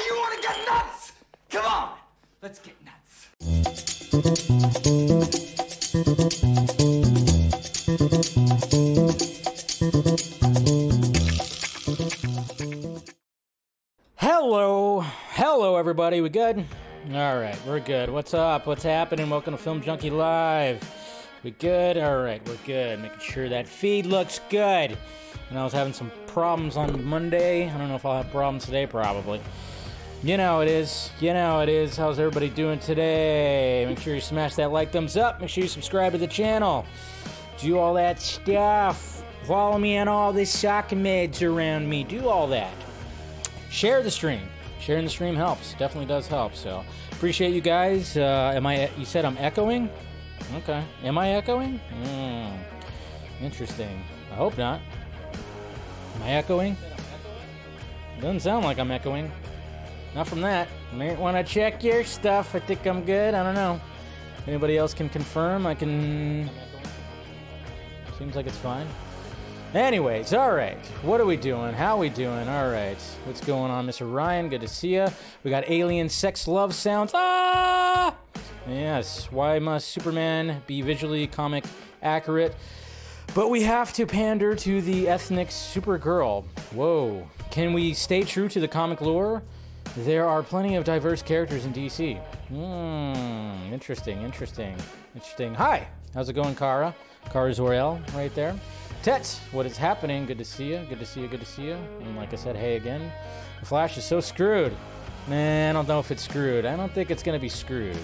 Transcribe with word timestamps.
Now 0.00 0.06
you 0.06 0.14
want 0.14 0.34
to 0.34 0.48
get 0.48 0.56
nuts? 0.66 1.12
Come 1.50 1.66
on, 1.66 1.90
let's 2.40 2.58
get 2.58 2.74
nuts. 2.86 3.28
Hello, 14.16 15.00
hello, 15.32 15.76
everybody. 15.76 16.22
We 16.22 16.30
good? 16.30 16.64
All 17.12 17.38
right, 17.38 17.58
we're 17.66 17.80
good. 17.80 18.08
What's 18.08 18.32
up? 18.32 18.66
What's 18.66 18.82
happening? 18.82 19.28
Welcome 19.28 19.54
to 19.54 19.62
Film 19.62 19.82
Junkee 19.82 20.10
Live. 20.10 20.82
We 21.42 21.50
good? 21.50 21.98
All 21.98 22.22
right, 22.22 22.40
we're 22.48 22.56
good. 22.64 23.00
Making 23.00 23.20
sure 23.20 23.48
that 23.50 23.68
feed 23.68 24.06
looks 24.06 24.40
good. 24.48 24.96
And 25.50 25.58
I 25.58 25.64
was 25.64 25.74
having 25.74 25.92
some 25.92 26.10
problems 26.26 26.78
on 26.78 27.04
Monday. 27.04 27.68
I 27.68 27.76
don't 27.76 27.88
know 27.88 27.96
if 27.96 28.06
I'll 28.06 28.22
have 28.22 28.32
problems 28.32 28.64
today. 28.64 28.86
Probably. 28.86 29.42
You 30.22 30.36
know 30.36 30.60
it 30.60 30.68
is. 30.68 31.10
You 31.20 31.32
know 31.32 31.60
it 31.60 31.68
is. 31.68 31.96
How's 31.96 32.18
everybody 32.18 32.50
doing 32.50 32.78
today? 32.78 33.86
Make 33.88 33.98
sure 34.00 34.14
you 34.14 34.20
smash 34.20 34.54
that 34.56 34.70
like, 34.70 34.92
thumbs 34.92 35.16
up. 35.16 35.40
Make 35.40 35.50
sure 35.50 35.62
you 35.62 35.68
subscribe 35.68 36.12
to 36.12 36.18
the 36.18 36.26
channel. 36.26 36.84
Do 37.58 37.78
all 37.78 37.94
that 37.94 38.20
stuff. 38.20 39.24
Follow 39.44 39.78
me 39.78 39.96
on 39.96 40.08
all 40.08 40.32
the 40.32 40.44
sock 40.44 40.90
meds 40.90 41.42
around 41.42 41.88
me. 41.88 42.04
Do 42.04 42.28
all 42.28 42.46
that 42.48 42.74
share 43.70 44.02
the 44.02 44.10
stream. 44.10 44.42
Sharing 44.80 45.04
the 45.04 45.10
stream 45.10 45.34
helps. 45.34 45.74
Definitely 45.74 46.06
does 46.06 46.26
help. 46.26 46.54
So 46.54 46.84
appreciate 47.12 47.54
you 47.54 47.60
guys. 47.60 48.16
Uh, 48.16 48.52
am 48.54 48.66
I? 48.66 48.90
You 48.98 49.04
said 49.04 49.24
I'm 49.24 49.38
echoing. 49.38 49.88
Okay. 50.56 50.82
Am 51.04 51.16
I 51.16 51.30
echoing? 51.30 51.78
Hmm. 51.78 53.44
Interesting. 53.44 54.02
I 54.32 54.34
hope 54.34 54.58
not. 54.58 54.80
Am 56.16 56.22
I 56.22 56.30
echoing? 56.32 56.76
Doesn't 58.20 58.40
sound 58.40 58.64
like 58.64 58.78
I'm 58.78 58.90
echoing. 58.90 59.30
Not 60.14 60.26
from 60.26 60.40
that. 60.40 60.68
May 60.92 61.14
want 61.14 61.36
to 61.36 61.44
check 61.44 61.84
your 61.84 62.04
stuff. 62.04 62.54
I 62.54 62.60
think 62.60 62.86
I'm 62.86 63.04
good. 63.04 63.34
I 63.34 63.42
don't 63.42 63.54
know. 63.54 63.80
Anybody 64.46 64.76
else 64.76 64.92
can 64.92 65.08
confirm? 65.08 65.66
I 65.66 65.74
can. 65.74 66.50
Seems 68.18 68.34
like 68.34 68.46
it's 68.46 68.58
fine. 68.58 68.86
Anyways, 69.72 70.34
all 70.34 70.52
right. 70.52 70.76
What 71.02 71.20
are 71.20 71.26
we 71.26 71.36
doing? 71.36 71.72
How 71.74 71.94
are 71.94 72.00
we 72.00 72.08
doing? 72.08 72.48
All 72.48 72.70
right. 72.70 73.00
What's 73.24 73.40
going 73.40 73.70
on, 73.70 73.86
Mr. 73.86 74.12
Ryan? 74.12 74.48
Good 74.48 74.62
to 74.62 74.68
see 74.68 74.94
you. 74.94 75.06
We 75.44 75.50
got 75.50 75.70
alien 75.70 76.08
sex 76.08 76.48
love 76.48 76.74
sounds. 76.74 77.12
Ah! 77.14 78.16
Yes. 78.68 79.30
Why 79.30 79.60
must 79.60 79.88
Superman 79.88 80.62
be 80.66 80.82
visually 80.82 81.28
comic 81.28 81.64
accurate? 82.02 82.56
But 83.32 83.48
we 83.48 83.62
have 83.62 83.92
to 83.92 84.06
pander 84.06 84.56
to 84.56 84.82
the 84.82 85.08
ethnic 85.08 85.50
Supergirl. 85.50 86.44
Whoa. 86.72 87.28
Can 87.52 87.72
we 87.72 87.94
stay 87.94 88.24
true 88.24 88.48
to 88.48 88.58
the 88.58 88.66
comic 88.66 89.00
lore? 89.00 89.40
There 89.96 90.28
are 90.28 90.42
plenty 90.42 90.76
of 90.76 90.84
diverse 90.84 91.20
characters 91.20 91.64
in 91.64 91.72
DC. 91.72 92.16
Hmm. 92.48 93.72
Interesting, 93.72 94.22
interesting, 94.22 94.76
interesting. 95.14 95.52
Hi. 95.54 95.88
How's 96.14 96.28
it 96.28 96.34
going, 96.34 96.54
Kara? 96.54 96.94
Kara 97.30 97.52
Zor-El, 97.52 98.00
right 98.14 98.32
there. 98.34 98.54
Tets, 99.02 99.38
what 99.50 99.66
is 99.66 99.76
happening? 99.76 100.26
Good 100.26 100.38
to 100.38 100.44
see 100.44 100.70
you. 100.70 100.86
Good 100.88 101.00
to 101.00 101.06
see 101.06 101.20
you. 101.20 101.28
Good 101.28 101.40
to 101.40 101.46
see 101.46 101.62
you. 101.62 101.74
And 102.02 102.16
like 102.16 102.32
I 102.32 102.36
said, 102.36 102.54
hey 102.54 102.76
again. 102.76 103.10
The 103.58 103.66
Flash 103.66 103.98
is 103.98 104.04
so 104.04 104.20
screwed. 104.20 104.76
Man, 105.26 105.74
I 105.74 105.78
don't 105.78 105.88
know 105.88 105.98
if 105.98 106.10
it's 106.10 106.22
screwed. 106.22 106.66
I 106.66 106.76
don't 106.76 106.92
think 106.92 107.10
it's 107.10 107.22
gonna 107.22 107.38
be 107.38 107.48
screwed. 107.48 107.98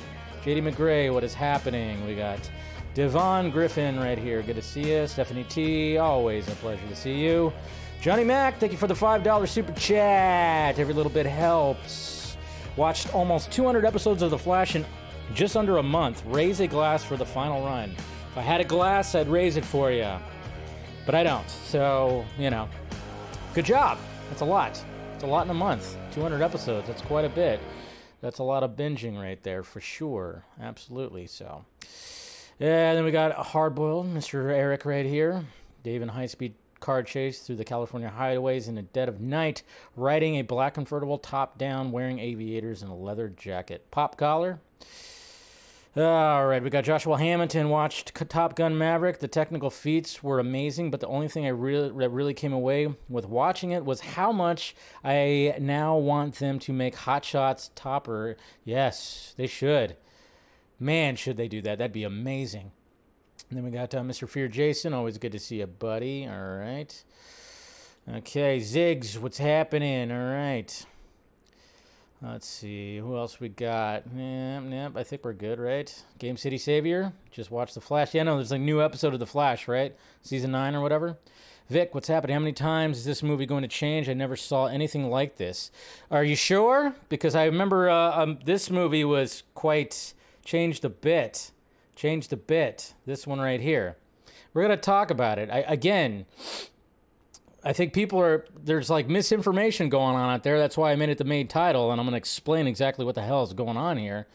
JD 0.45 0.73
McGray, 0.73 1.13
what 1.13 1.23
is 1.23 1.35
happening? 1.35 2.05
We 2.07 2.15
got 2.15 2.51
Devon 2.95 3.51
Griffin 3.51 3.99
right 3.99 4.19
here. 4.19 4.43
Good 4.43 4.57
to 4.57 4.63
see 4.63 4.93
you. 4.93 5.07
Stephanie 5.07 5.45
T, 5.45 5.99
always 5.99 6.49
a 6.49 6.53
pleasure 6.53 6.87
to 6.89 6.97
see 6.97 7.15
you. 7.15 7.53
Johnny 8.07 8.23
Mac, 8.23 8.61
thank 8.61 8.71
you 8.71 8.79
for 8.79 8.87
the 8.87 8.95
$5 8.95 9.49
super 9.49 9.73
chat. 9.73 10.79
Every 10.79 10.95
little 10.95 11.11
bit 11.11 11.27
helps. 11.27 12.37
Watched 12.77 13.13
almost 13.13 13.51
200 13.51 13.85
episodes 13.85 14.23
of 14.23 14.31
The 14.31 14.39
Flash 14.39 14.77
in 14.77 14.87
just 15.35 15.57
under 15.57 15.79
a 15.79 15.83
month. 15.83 16.23
Raise 16.27 16.61
a 16.61 16.69
glass 16.69 17.03
for 17.03 17.17
the 17.17 17.27
final 17.27 17.67
run. 17.67 17.91
If 18.31 18.39
I 18.39 18.43
had 18.43 18.61
a 18.61 18.65
glass, 18.65 19.17
I'd 19.17 19.27
raise 19.27 19.57
it 19.57 19.65
for 19.65 19.91
you 19.91 20.15
but 21.05 21.17
I 21.17 21.25
don't. 21.25 21.51
So, 21.51 22.25
you 22.39 22.49
know, 22.49 22.69
good 23.55 23.65
job. 23.65 23.99
That's 24.29 24.43
a 24.43 24.45
lot. 24.45 24.81
It's 25.17 25.25
a 25.25 25.27
lot 25.27 25.45
in 25.45 25.51
a 25.51 25.55
month. 25.55 25.97
200 26.13 26.41
episodes. 26.41 26.87
That's 26.87 27.03
quite 27.03 27.25
a 27.25 27.29
bit. 27.29 27.59
That's 28.21 28.39
a 28.39 28.45
lot 28.45 28.63
of 28.63 28.77
binging 28.77 29.21
right 29.21 29.43
there 29.43 29.65
for 29.65 29.81
sure. 29.81 30.45
Absolutely. 30.61 31.27
So, 31.27 31.65
yeah, 32.61 32.95
then 32.95 33.03
we 33.03 33.11
got 33.11 33.37
Hardboiled, 33.37 34.15
Mr. 34.15 34.53
Eric 34.53 34.85
right 34.85 35.07
here. 35.07 35.45
Dave 35.83 36.03
in 36.03 36.09
high 36.09 36.27
speed 36.27 36.55
car 36.87 37.03
chase 37.03 37.41
through 37.41 37.57
the 37.57 37.65
California 37.65 38.09
highways 38.09 38.69
in 38.69 38.77
the 38.77 38.83
dead 38.83 39.09
of 39.09 39.21
night, 39.21 39.65
riding 39.97 40.37
a 40.37 40.43
black 40.43 40.75
convertible 40.75 41.19
top 41.19 41.59
down, 41.59 41.91
wearing 41.91 42.21
aviators 42.21 42.81
and 42.81 42.93
a 42.93 42.95
leather 42.95 43.29
jacket. 43.29 43.91
Pop 43.91 44.17
collar. 44.17 44.61
All 45.97 46.47
right, 46.47 46.63
we 46.63 46.71
got 46.71 46.85
Joshua 46.85 47.19
Hamilton 47.19 47.71
watched 47.71 48.15
Top 48.29 48.55
Gun 48.55 48.79
Maverick. 48.79 49.19
The 49.19 49.27
technical 49.27 49.69
feats 49.69 50.23
were 50.23 50.39
amazing, 50.39 50.93
but 50.93 51.01
the 51.01 51.09
only 51.09 51.27
thing 51.27 51.45
I 51.45 51.49
really 51.49 51.89
that 51.89 52.11
really 52.11 52.35
came 52.35 52.53
away 52.53 52.95
with 53.09 53.27
watching 53.27 53.73
it 53.73 53.85
was 53.85 54.01
how 54.01 54.31
much 54.31 54.77
I 55.03 55.57
now 55.59 55.97
want 55.97 56.37
them 56.37 56.61
to 56.61 56.73
make 56.73 56.95
Hot 56.95 57.25
Shots 57.25 57.73
Topper. 57.75 58.37
Yes, 58.63 59.35
they 59.37 59.49
should. 59.49 59.97
Man, 60.79 61.17
should 61.17 61.37
they 61.37 61.49
do 61.49 61.61
that? 61.63 61.79
That'd 61.79 61.93
be 61.93 62.05
amazing. 62.05 62.71
And 63.49 63.57
then 63.57 63.65
we 63.65 63.71
got 63.71 63.95
uh, 63.95 64.01
Mr. 64.01 64.29
Fear 64.29 64.49
Jason. 64.49 64.93
Always 64.93 65.19
good 65.19 65.33
to 65.33 65.39
see 65.39 65.61
you, 65.61 65.67
buddy. 65.67 66.27
All 66.27 66.57
right. 66.57 67.05
Okay, 68.09 68.59
Ziggs, 68.59 69.19
what's 69.19 69.39
happening? 69.39 70.13
All 70.13 70.19
right. 70.19 70.87
Let's 72.23 72.47
see, 72.47 72.97
who 72.97 73.17
else 73.17 73.41
we 73.41 73.51
got? 73.51 74.05
Yep, 74.17 74.63
yep, 74.71 74.97
I 74.97 75.03
think 75.03 75.23
we're 75.23 75.35
good, 75.35 75.61
right? 75.61 76.05
Game 76.19 76.37
City 76.37 76.57
Savior, 76.57 77.13
just 77.31 77.51
watch 77.51 77.75
The 77.75 77.81
Flash. 77.81 78.15
Yeah, 78.15 78.23
no, 78.23 78.37
there's 78.37 78.53
a 78.53 78.59
new 78.59 78.81
episode 78.81 79.13
of 79.13 79.21
The 79.21 79.27
Flash, 79.27 79.69
right? 79.69 79.95
Season 80.23 80.51
9 80.51 80.75
or 80.75 80.81
whatever. 80.81 81.19
Vic, 81.69 81.95
what's 81.95 82.09
happening? 82.09 82.35
How 82.35 82.41
many 82.41 82.53
times 82.55 82.99
is 82.99 83.05
this 83.05 83.23
movie 83.23 83.45
going 83.45 83.63
to 83.63 83.69
change? 83.69 84.09
I 84.09 84.15
never 84.15 84.35
saw 84.35 84.67
anything 84.67 85.11
like 85.11 85.37
this. 85.37 85.71
Are 86.11 86.25
you 86.25 86.37
sure? 86.37 86.95
Because 87.11 87.35
I 87.35 87.45
remember 87.45 87.91
uh, 87.91 88.23
um, 88.23 88.39
this 88.45 88.71
movie 88.71 89.05
was 89.05 89.43
quite 89.55 90.15
changed 90.45 90.85
a 90.85 90.89
bit. 90.89 91.51
Changed 91.97 92.33
a 92.33 92.37
bit. 92.37 92.95
This 93.07 93.27
one 93.27 93.41
right 93.41 93.61
here. 93.61 93.97
We're 94.55 94.63
going 94.63 94.77
to 94.77 94.81
talk 94.81 95.11
about 95.11 95.39
it. 95.39 95.51
I, 95.51 95.61
again, 95.61 96.27
I 97.67 97.73
think 97.73 97.93
people 97.93 98.21
are 98.21 98.45
there's 98.63 98.89
like 98.89 99.09
misinformation 99.09 99.89
going 99.89 100.15
on 100.15 100.33
out 100.33 100.45
there. 100.45 100.57
That's 100.57 100.77
why 100.77 100.93
I 100.93 100.97
made 100.97 101.09
it 101.09 101.19
the 101.19 101.25
main 101.25 101.49
title, 101.49 101.91
and 101.91 102.01
I'm 102.01 102.07
gonna 102.07 102.17
explain 102.17 102.69
exactly 102.69 103.05
what 103.05 103.17
the 103.17 103.23
hell 103.23 103.43
is 103.43 103.53
going 103.55 103.77
on 103.77 103.99
here. 103.99 104.29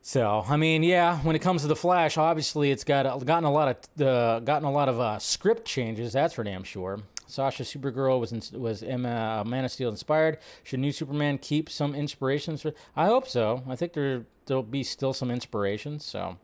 So 0.00 0.42
I 0.48 0.56
mean, 0.56 0.82
yeah, 0.82 1.18
when 1.18 1.36
it 1.36 1.40
comes 1.40 1.60
to 1.62 1.68
the 1.68 1.76
Flash, 1.76 2.16
obviously 2.16 2.70
it's 2.70 2.82
got 2.82 3.04
gotten 3.26 3.44
a 3.44 3.52
lot 3.52 3.68
of 3.98 4.06
uh, 4.06 4.40
gotten 4.40 4.66
a 4.66 4.72
lot 4.72 4.88
of 4.88 4.98
uh, 4.98 5.18
script 5.18 5.66
changes. 5.66 6.14
That's 6.14 6.32
for 6.32 6.44
damn 6.44 6.64
sure. 6.64 7.00
Sasha 7.26 7.62
Supergirl 7.62 8.20
was 8.20 8.32
in, 8.32 8.60
was 8.60 8.82
Emma, 8.82 9.40
uh, 9.40 9.48
Man 9.48 9.64
of 9.64 9.70
Steel 9.70 9.88
inspired. 9.88 10.38
Should 10.62 10.80
new 10.80 10.92
Superman 10.92 11.38
keep 11.38 11.70
some 11.70 11.94
inspirations? 11.94 12.62
For, 12.62 12.72
I 12.94 13.06
hope 13.06 13.28
so. 13.28 13.62
I 13.68 13.76
think 13.76 13.92
there 13.92 14.26
there'll 14.46 14.62
be 14.62 14.82
still 14.82 15.12
some 15.12 15.30
inspirations. 15.30 16.04
So 16.04 16.36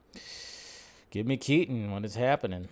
give 1.10 1.26
me 1.26 1.36
Keaton. 1.36 1.90
What 1.90 2.04
is 2.04 2.14
happening? 2.14 2.68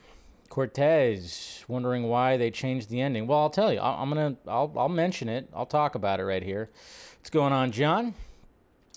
Cortez 0.49 1.65
wondering 1.69 2.05
why 2.05 2.37
they 2.37 2.51
changed 2.51 2.89
the 2.89 3.01
ending. 3.01 3.27
Well, 3.27 3.39
I'll 3.39 3.51
tell 3.51 3.73
you. 3.73 3.81
I'm 3.81 4.09
gonna. 4.09 4.37
I'll. 4.47 4.73
I'll 4.77 4.89
mention 4.89 5.29
it. 5.29 5.49
I'll 5.55 5.67
talk 5.67 5.95
about 5.95 6.21
it 6.21 6.25
right 6.25 6.43
here. 6.43 6.71
What's 7.19 7.31
going 7.31 7.53
on, 7.53 7.71
John? 7.71 8.15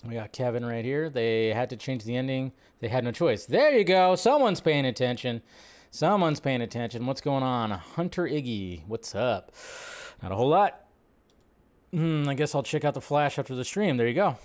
We 0.08 0.16
got 0.16 0.32
Kevin 0.32 0.66
right 0.66 0.84
here. 0.84 1.10
They 1.10 1.50
had 1.50 1.70
to 1.70 1.76
change 1.76 2.06
the 2.06 2.16
ending. 2.16 2.54
They 2.80 2.88
had 2.88 3.04
no 3.04 3.12
choice. 3.12 3.46
There 3.46 3.78
you 3.78 3.84
go. 3.84 4.16
Someone's 4.16 4.62
paying 4.62 4.86
attention. 4.86 5.44
Someone's 5.94 6.40
paying 6.40 6.62
attention. 6.62 7.06
What's 7.06 7.20
going 7.20 7.44
on? 7.44 7.72
Hunter 7.72 8.24
Iggy. 8.24 8.88
What's 8.88 9.14
up? 9.14 9.52
Not 10.24 10.32
a 10.32 10.36
whole 10.36 10.48
lot. 10.48 10.86
Hmm, 11.92 12.30
I 12.30 12.34
guess 12.34 12.56
I'll 12.56 12.64
check 12.64 12.86
out 12.86 12.94
the 12.94 13.02
flash 13.02 13.38
after 13.38 13.54
the 13.54 13.66
stream. 13.66 13.98
There 13.98 14.08
you 14.08 14.14
go. 14.14 14.38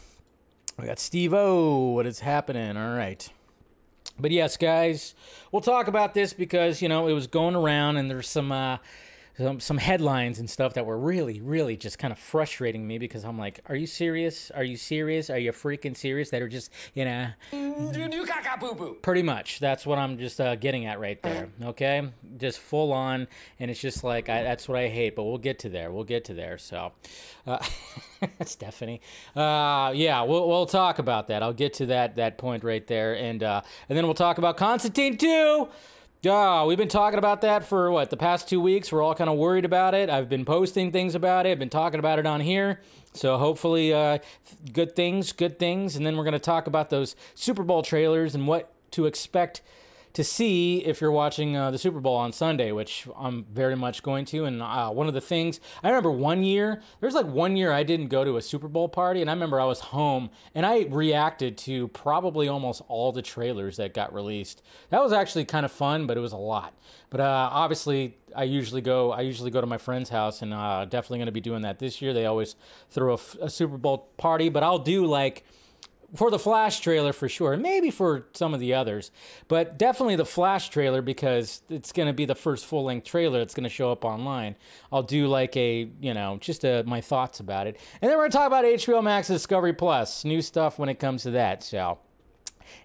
We 0.76 0.86
got 0.86 0.98
Steve 0.98 1.32
O. 1.32 1.92
What 1.92 2.04
is 2.04 2.18
happening? 2.18 2.76
All 2.76 2.96
right. 2.96 3.28
But 4.18 4.32
yes, 4.32 4.56
guys, 4.56 5.14
we'll 5.52 5.62
talk 5.62 5.86
about 5.86 6.14
this 6.14 6.32
because 6.32 6.82
you 6.82 6.88
know 6.88 7.06
it 7.06 7.12
was 7.12 7.28
going 7.28 7.54
around, 7.54 7.96
and 7.96 8.10
there's 8.10 8.28
some 8.28 8.50
uh, 8.50 8.78
some 9.38 9.60
some 9.60 9.78
headlines 9.78 10.38
and 10.38 10.48
stuff 10.48 10.74
that 10.74 10.86
were 10.86 10.98
really, 10.98 11.40
really 11.40 11.76
just 11.76 11.98
kind 11.98 12.12
of 12.12 12.18
frustrating 12.18 12.86
me 12.86 12.98
because 12.98 13.24
I'm 13.24 13.38
like, 13.38 13.60
are 13.68 13.76
you 13.76 13.86
serious? 13.86 14.50
Are 14.50 14.64
you 14.64 14.76
serious? 14.76 15.28
Are 15.28 15.38
you 15.38 15.52
freaking 15.52 15.96
serious? 15.96 16.30
That 16.30 16.42
are 16.42 16.48
just 16.48 16.70
you 16.94 17.04
know, 17.04 17.28
pretty 19.02 19.22
much. 19.22 19.60
That's 19.60 19.84
what 19.84 19.98
I'm 19.98 20.18
just 20.18 20.40
uh, 20.40 20.56
getting 20.56 20.86
at 20.86 20.98
right 20.98 21.20
there. 21.22 21.48
Okay, 21.62 22.08
just 22.38 22.58
full 22.58 22.92
on, 22.92 23.28
and 23.60 23.70
it's 23.70 23.80
just 23.80 24.02
like 24.02 24.28
I, 24.28 24.42
that's 24.42 24.68
what 24.68 24.78
I 24.78 24.88
hate. 24.88 25.16
But 25.16 25.24
we'll 25.24 25.38
get 25.38 25.58
to 25.60 25.68
there. 25.68 25.92
We'll 25.92 26.04
get 26.04 26.24
to 26.26 26.34
there. 26.34 26.56
So, 26.56 26.92
uh, 27.46 27.58
Stephanie, 28.44 29.02
uh, 29.34 29.92
yeah, 29.94 30.22
we'll 30.22 30.48
we'll 30.48 30.66
talk 30.66 30.98
about 30.98 31.28
that. 31.28 31.42
I'll 31.42 31.52
get 31.52 31.74
to 31.74 31.86
that 31.86 32.16
that 32.16 32.38
point 32.38 32.64
right 32.64 32.86
there, 32.86 33.14
and 33.14 33.42
uh, 33.42 33.60
and 33.88 33.98
then 33.98 34.06
we'll 34.06 34.14
talk 34.14 34.38
about 34.38 34.56
Constantine 34.56 35.18
too. 35.18 35.68
Yeah, 36.22 36.64
we've 36.64 36.78
been 36.78 36.88
talking 36.88 37.18
about 37.18 37.42
that 37.42 37.64
for 37.64 37.90
what 37.90 38.08
the 38.08 38.16
past 38.16 38.48
two 38.48 38.60
weeks. 38.60 38.90
We're 38.90 39.02
all 39.02 39.14
kind 39.14 39.28
of 39.28 39.36
worried 39.36 39.66
about 39.66 39.94
it. 39.94 40.08
I've 40.08 40.28
been 40.28 40.46
posting 40.46 40.90
things 40.90 41.14
about 41.14 41.44
it. 41.46 41.50
I've 41.50 41.58
Been 41.58 41.68
talking 41.68 41.98
about 41.98 42.18
it 42.18 42.26
on 42.26 42.40
here. 42.40 42.80
So 43.12 43.36
hopefully, 43.36 43.92
uh, 43.92 44.18
good 44.72 44.96
things, 44.96 45.32
good 45.32 45.58
things. 45.58 45.94
And 45.94 46.06
then 46.06 46.16
we're 46.16 46.24
going 46.24 46.32
to 46.32 46.38
talk 46.38 46.66
about 46.66 46.88
those 46.88 47.16
Super 47.34 47.62
Bowl 47.62 47.82
trailers 47.82 48.34
and 48.34 48.48
what 48.48 48.72
to 48.92 49.04
expect 49.04 49.60
to 50.16 50.24
see 50.24 50.78
if 50.78 51.02
you're 51.02 51.12
watching 51.12 51.58
uh, 51.58 51.70
the 51.70 51.76
Super 51.76 52.00
Bowl 52.00 52.16
on 52.16 52.32
Sunday, 52.32 52.72
which 52.72 53.06
I'm 53.18 53.44
very 53.52 53.76
much 53.76 54.02
going 54.02 54.24
to. 54.24 54.46
And 54.46 54.62
uh, 54.62 54.88
one 54.88 55.08
of 55.08 55.12
the 55.12 55.20
things 55.20 55.60
I 55.84 55.88
remember 55.88 56.10
one 56.10 56.42
year, 56.42 56.80
there's 57.00 57.12
like 57.12 57.26
one 57.26 57.54
year 57.54 57.70
I 57.70 57.82
didn't 57.82 58.08
go 58.08 58.24
to 58.24 58.38
a 58.38 58.40
Super 58.40 58.66
Bowl 58.66 58.88
party, 58.88 59.20
and 59.20 59.28
I 59.28 59.34
remember 59.34 59.60
I 59.60 59.66
was 59.66 59.80
home 59.80 60.30
and 60.54 60.64
I 60.64 60.84
reacted 60.84 61.58
to 61.58 61.88
probably 61.88 62.48
almost 62.48 62.80
all 62.88 63.12
the 63.12 63.20
trailers 63.20 63.76
that 63.76 63.92
got 63.92 64.14
released. 64.14 64.62
That 64.88 65.02
was 65.02 65.12
actually 65.12 65.44
kind 65.44 65.66
of 65.66 65.70
fun, 65.70 66.06
but 66.06 66.16
it 66.16 66.20
was 66.20 66.32
a 66.32 66.38
lot. 66.38 66.72
But 67.10 67.20
uh, 67.20 67.50
obviously, 67.52 68.16
I 68.34 68.44
usually 68.44 68.80
go. 68.80 69.12
I 69.12 69.20
usually 69.20 69.50
go 69.50 69.60
to 69.60 69.66
my 69.66 69.78
friend's 69.78 70.08
house, 70.08 70.40
and 70.40 70.54
uh, 70.54 70.86
definitely 70.86 71.18
going 71.18 71.26
to 71.26 71.32
be 71.32 71.42
doing 71.42 71.60
that 71.60 71.78
this 71.78 72.00
year. 72.00 72.14
They 72.14 72.24
always 72.24 72.56
throw 72.88 73.18
a, 73.42 73.50
Super 73.50 73.76
Bowl 73.76 74.08
party, 74.16 74.48
but 74.48 74.62
I'll 74.62 74.78
do 74.78 75.04
like 75.04 75.44
for 76.16 76.30
the 76.30 76.38
Flash 76.38 76.80
trailer 76.80 77.12
for 77.12 77.28
sure, 77.28 77.56
maybe 77.56 77.90
for 77.90 78.26
some 78.32 78.54
of 78.54 78.60
the 78.60 78.74
others, 78.74 79.10
but 79.48 79.78
definitely 79.78 80.16
the 80.16 80.24
Flash 80.24 80.68
trailer 80.68 81.02
because 81.02 81.62
it's 81.68 81.92
going 81.92 82.06
to 82.06 82.12
be 82.12 82.24
the 82.24 82.34
first 82.34 82.66
full 82.66 82.84
length 82.84 83.06
trailer 83.06 83.38
that's 83.38 83.54
going 83.54 83.64
to 83.64 83.70
show 83.70 83.92
up 83.92 84.04
online. 84.04 84.56
I'll 84.92 85.02
do 85.02 85.26
like 85.28 85.56
a, 85.56 85.88
you 86.00 86.14
know, 86.14 86.38
just 86.40 86.64
a, 86.64 86.82
my 86.84 87.00
thoughts 87.00 87.40
about 87.40 87.66
it. 87.66 87.78
And 88.00 88.10
then 88.10 88.16
we're 88.18 88.24
going 88.24 88.32
to 88.32 88.36
talk 88.38 88.46
about 88.46 88.64
HBO 88.64 89.02
Max 89.02 89.28
Discovery 89.28 89.72
Plus, 89.72 90.24
new 90.24 90.42
stuff 90.42 90.78
when 90.78 90.88
it 90.88 90.98
comes 90.98 91.22
to 91.24 91.30
that. 91.32 91.62
So 91.62 91.98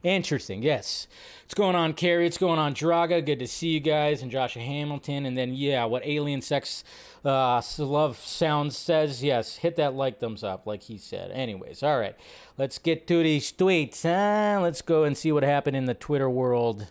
interesting, 0.04 0.64
yes. 0.64 1.08
What's 1.44 1.54
going 1.54 1.76
on, 1.76 1.94
Carrie? 1.94 2.24
What's 2.24 2.38
going 2.38 2.60
on, 2.60 2.74
Draga? 2.74 3.26
Good 3.26 3.40
to 3.40 3.48
see 3.48 3.70
you 3.70 3.80
guys 3.80 4.22
and 4.22 4.32
Joshua 4.32 4.62
Hamilton. 4.62 5.26
And 5.26 5.38
then, 5.38 5.54
yeah, 5.54 5.86
what 5.86 6.06
Alien 6.06 6.42
Sex 6.42 6.84
uh, 7.26 7.62
Love 7.78 8.18
Sounds 8.18 8.78
says, 8.78 9.24
yes, 9.24 9.58
hit 9.58 9.76
that 9.76 9.94
like 9.94 10.20
thumbs 10.20 10.44
up, 10.44 10.66
like 10.66 10.84
he 10.84 10.98
said. 10.98 11.32
Anyways, 11.32 11.84
all 11.84 12.00
right. 12.00 12.16
Let's 12.58 12.78
get 12.78 13.06
to 13.08 13.22
these 13.22 13.52
tweets. 13.52 14.04
Huh? 14.04 14.62
Let's 14.62 14.82
go 14.82 15.04
and 15.04 15.18
see 15.18 15.32
what 15.32 15.44
happened 15.44 15.76
in 15.76 15.86
the 15.86 15.94
Twitter 15.94 16.30
world. 16.30 16.88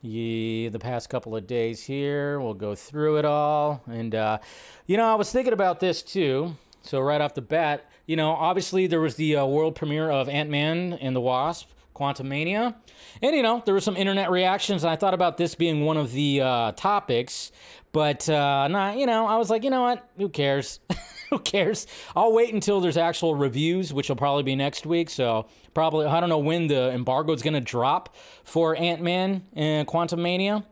Yeah, 0.00 0.68
the 0.68 0.78
past 0.78 1.08
couple 1.08 1.34
of 1.34 1.46
days 1.46 1.86
here. 1.86 2.38
We'll 2.38 2.54
go 2.54 2.74
through 2.74 3.16
it 3.16 3.24
all. 3.24 3.82
And, 3.86 4.14
uh, 4.14 4.38
you 4.86 4.98
know, 4.98 5.10
I 5.10 5.14
was 5.14 5.32
thinking 5.32 5.54
about 5.54 5.80
this 5.80 6.02
too. 6.02 6.56
So, 6.82 7.00
right 7.00 7.22
off 7.22 7.32
the 7.32 7.40
bat, 7.40 7.90
you 8.06 8.16
know, 8.16 8.30
obviously 8.30 8.86
there 8.86 9.00
was 9.00 9.16
the 9.16 9.36
uh, 9.36 9.46
world 9.46 9.74
premiere 9.74 10.10
of 10.10 10.28
Ant 10.28 10.50
Man 10.50 10.94
and 10.94 11.14
the 11.14 11.20
Wasp. 11.20 11.68
Quantumania. 11.94 12.74
And, 13.22 13.36
you 13.36 13.42
know, 13.42 13.62
there 13.64 13.72
were 13.74 13.80
some 13.80 13.96
internet 13.96 14.30
reactions, 14.30 14.82
and 14.82 14.90
I 14.90 14.96
thought 14.96 15.14
about 15.14 15.36
this 15.36 15.54
being 15.54 15.84
one 15.84 15.96
of 15.96 16.12
the 16.12 16.40
uh, 16.40 16.72
topics, 16.72 17.52
but, 17.92 18.28
uh, 18.28 18.68
not, 18.68 18.98
you 18.98 19.06
know, 19.06 19.26
I 19.26 19.36
was 19.36 19.48
like, 19.48 19.62
you 19.62 19.70
know 19.70 19.82
what? 19.82 20.08
Who 20.16 20.28
cares? 20.28 20.80
Who 21.30 21.38
cares? 21.38 21.86
I'll 22.14 22.32
wait 22.32 22.52
until 22.52 22.80
there's 22.80 22.96
actual 22.96 23.34
reviews, 23.34 23.92
which 23.92 24.08
will 24.08 24.16
probably 24.16 24.42
be 24.42 24.56
next 24.56 24.86
week. 24.86 25.08
So, 25.08 25.46
probably, 25.72 26.06
I 26.06 26.20
don't 26.20 26.28
know 26.28 26.38
when 26.38 26.66
the 26.66 26.90
embargo 26.90 27.32
is 27.32 27.42
going 27.42 27.54
to 27.54 27.60
drop 27.60 28.14
for 28.44 28.76
Ant 28.76 29.00
Man 29.00 29.42
and 29.54 29.86
Quantumania. 29.86 30.64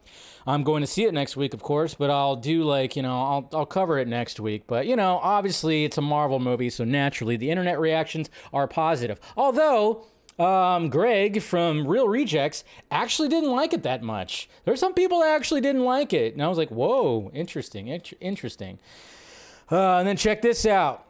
I'm 0.47 0.63
going 0.63 0.81
to 0.81 0.87
see 0.87 1.05
it 1.05 1.15
next 1.15 1.37
week, 1.37 1.55
of 1.55 1.63
course, 1.63 1.95
but 1.95 2.11
I'll 2.11 2.37
do 2.37 2.65
like, 2.65 2.97
you 2.97 3.03
know, 3.03 3.23
I'll, 3.23 3.49
I'll 3.53 3.67
cover 3.67 3.99
it 3.99 4.09
next 4.09 4.41
week. 4.41 4.65
But, 4.67 4.87
you 4.87 4.97
know, 4.97 5.19
obviously 5.23 5.85
it's 5.85 5.99
a 5.99 6.03
Marvel 6.03 6.41
movie, 6.41 6.71
so 6.71 6.85
naturally 6.85 7.37
the 7.37 7.51
internet 7.51 7.79
reactions 7.79 8.31
are 8.53 8.67
positive. 8.67 9.21
Although, 9.37 10.07
um, 10.39 10.89
Greg 10.89 11.43
from 11.43 11.87
Reel 11.87 12.09
Rejects 12.09 12.65
actually 12.91 13.29
didn't 13.29 13.51
like 13.51 13.73
it 13.73 13.83
that 13.85 14.03
much. 14.03 14.49
There's 14.65 14.81
some 14.81 14.95
people 14.95 15.21
that 15.21 15.31
actually 15.31 15.61
didn't 15.61 15.85
like 15.85 16.13
it. 16.13 16.33
And 16.33 16.43
I 16.43 16.49
was 16.49 16.59
like, 16.59 16.71
whoa, 16.71 17.31
interesting, 17.35 17.89
interesting. 18.21 18.79
Uh, 19.71 19.99
and 19.99 20.09
then 20.09 20.17
check 20.17 20.43
this 20.43 20.67
out. 20.67 21.07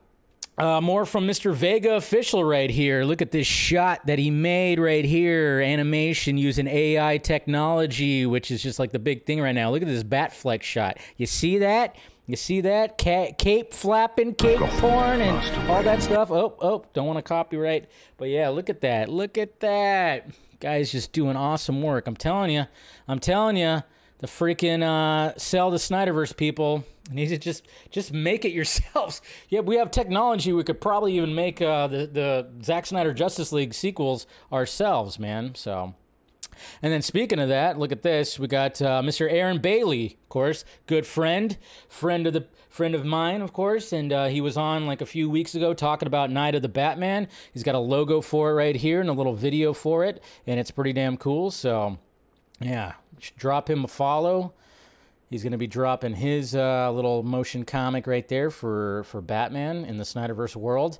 Uh, 0.58 0.82
more 0.82 1.06
from 1.06 1.26
Mr. 1.26 1.54
Vega 1.54 1.94
official 1.94 2.44
right 2.44 2.68
here. 2.68 3.04
Look 3.04 3.22
at 3.22 3.30
this 3.30 3.46
shot 3.46 4.04
that 4.06 4.18
he 4.18 4.30
made 4.30 4.78
right 4.78 5.04
here. 5.04 5.60
Animation 5.60 6.36
using 6.36 6.66
AI 6.66 7.16
technology, 7.18 8.26
which 8.26 8.50
is 8.50 8.62
just 8.62 8.78
like 8.78 8.92
the 8.92 8.98
big 8.98 9.24
thing 9.24 9.40
right 9.40 9.54
now. 9.54 9.70
Look 9.70 9.80
at 9.80 9.88
this 9.88 10.04
Batfleck 10.04 10.62
shot. 10.62 10.98
You 11.16 11.24
see 11.24 11.58
that? 11.58 11.96
You 12.26 12.36
see 12.36 12.60
that? 12.60 12.98
Ca- 12.98 13.32
cape 13.38 13.72
flapping, 13.72 14.34
cape 14.34 14.60
porn, 14.60 15.22
and 15.22 15.70
all 15.70 15.82
that 15.82 16.02
stuff. 16.02 16.30
Oh, 16.30 16.54
oh, 16.60 16.84
don't 16.92 17.06
want 17.06 17.16
to 17.18 17.22
copyright. 17.22 17.88
But 18.18 18.28
yeah, 18.28 18.50
look 18.50 18.68
at 18.68 18.82
that. 18.82 19.08
Look 19.08 19.38
at 19.38 19.60
that. 19.60 20.30
Guy's 20.60 20.92
just 20.92 21.12
doing 21.12 21.34
awesome 21.34 21.82
work. 21.82 22.06
I'm 22.06 22.14
telling 22.14 22.50
you. 22.50 22.66
I'm 23.08 23.18
telling 23.18 23.56
you. 23.56 23.82
The 24.22 24.28
freaking 24.28 24.84
uh, 24.84 25.36
sell 25.36 25.72
the 25.72 25.78
Snyderverse 25.78 26.36
people 26.36 26.84
need 27.10 27.26
to 27.26 27.38
just 27.38 27.66
just 27.90 28.12
make 28.12 28.44
it 28.44 28.52
yourselves. 28.52 29.20
yeah, 29.48 29.60
we 29.60 29.76
have 29.76 29.90
technology. 29.90 30.52
We 30.52 30.62
could 30.62 30.80
probably 30.80 31.16
even 31.16 31.34
make 31.34 31.60
uh, 31.60 31.88
the 31.88 32.06
the 32.06 32.64
Zack 32.64 32.86
Snyder 32.86 33.12
Justice 33.12 33.50
League 33.52 33.74
sequels 33.74 34.26
ourselves, 34.52 35.18
man. 35.18 35.54
So. 35.56 35.94
And 36.80 36.92
then 36.92 37.02
speaking 37.02 37.40
of 37.40 37.48
that, 37.48 37.78
look 37.78 37.90
at 37.90 38.02
this. 38.02 38.38
We 38.38 38.46
got 38.46 38.80
uh, 38.80 39.02
Mr. 39.02 39.26
Aaron 39.28 39.58
Bailey, 39.58 40.18
of 40.22 40.28
course, 40.28 40.64
good 40.86 41.06
friend, 41.06 41.56
friend 41.88 42.26
of 42.26 42.34
the 42.34 42.46
friend 42.68 42.94
of 42.94 43.04
mine, 43.04 43.42
of 43.42 43.52
course, 43.52 43.92
and 43.92 44.12
uh, 44.12 44.26
he 44.26 44.40
was 44.40 44.56
on 44.56 44.86
like 44.86 45.00
a 45.00 45.06
few 45.06 45.28
weeks 45.28 45.56
ago 45.56 45.74
talking 45.74 46.06
about 46.06 46.30
Night 46.30 46.54
of 46.54 46.62
the 46.62 46.68
Batman. 46.68 47.26
He's 47.52 47.64
got 47.64 47.74
a 47.74 47.80
logo 47.80 48.20
for 48.20 48.50
it 48.50 48.54
right 48.54 48.76
here 48.76 49.00
and 49.00 49.10
a 49.10 49.14
little 49.14 49.34
video 49.34 49.72
for 49.72 50.04
it, 50.04 50.22
and 50.46 50.60
it's 50.60 50.70
pretty 50.70 50.92
damn 50.92 51.16
cool. 51.16 51.50
So, 51.50 51.98
yeah, 52.60 52.92
drop 53.36 53.68
him 53.70 53.84
a 53.84 53.88
follow. 53.88 54.54
He's 55.30 55.42
going 55.42 55.52
to 55.52 55.58
be 55.58 55.66
dropping 55.66 56.14
his 56.14 56.54
uh, 56.54 56.90
little 56.92 57.22
motion 57.22 57.64
comic 57.64 58.06
right 58.06 58.26
there 58.28 58.50
for 58.50 59.04
for 59.04 59.20
Batman 59.20 59.84
in 59.84 59.96
the 59.96 60.04
Snyderverse 60.04 60.56
world. 60.56 60.98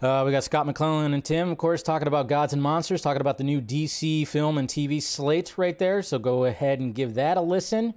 Uh, 0.00 0.22
we 0.26 0.32
got 0.32 0.44
Scott 0.44 0.66
McClellan 0.66 1.14
and 1.14 1.24
Tim, 1.24 1.50
of 1.50 1.56
course, 1.56 1.82
talking 1.82 2.06
about 2.08 2.28
Gods 2.28 2.52
and 2.52 2.60
Monsters, 2.62 3.00
talking 3.00 3.20
about 3.20 3.38
the 3.38 3.44
new 3.44 3.62
DC 3.62 4.26
film 4.28 4.58
and 4.58 4.68
TV 4.68 5.00
slate 5.02 5.56
right 5.56 5.78
there. 5.78 6.02
So 6.02 6.18
go 6.18 6.44
ahead 6.44 6.80
and 6.80 6.94
give 6.94 7.14
that 7.14 7.38
a 7.38 7.40
listen. 7.40 7.94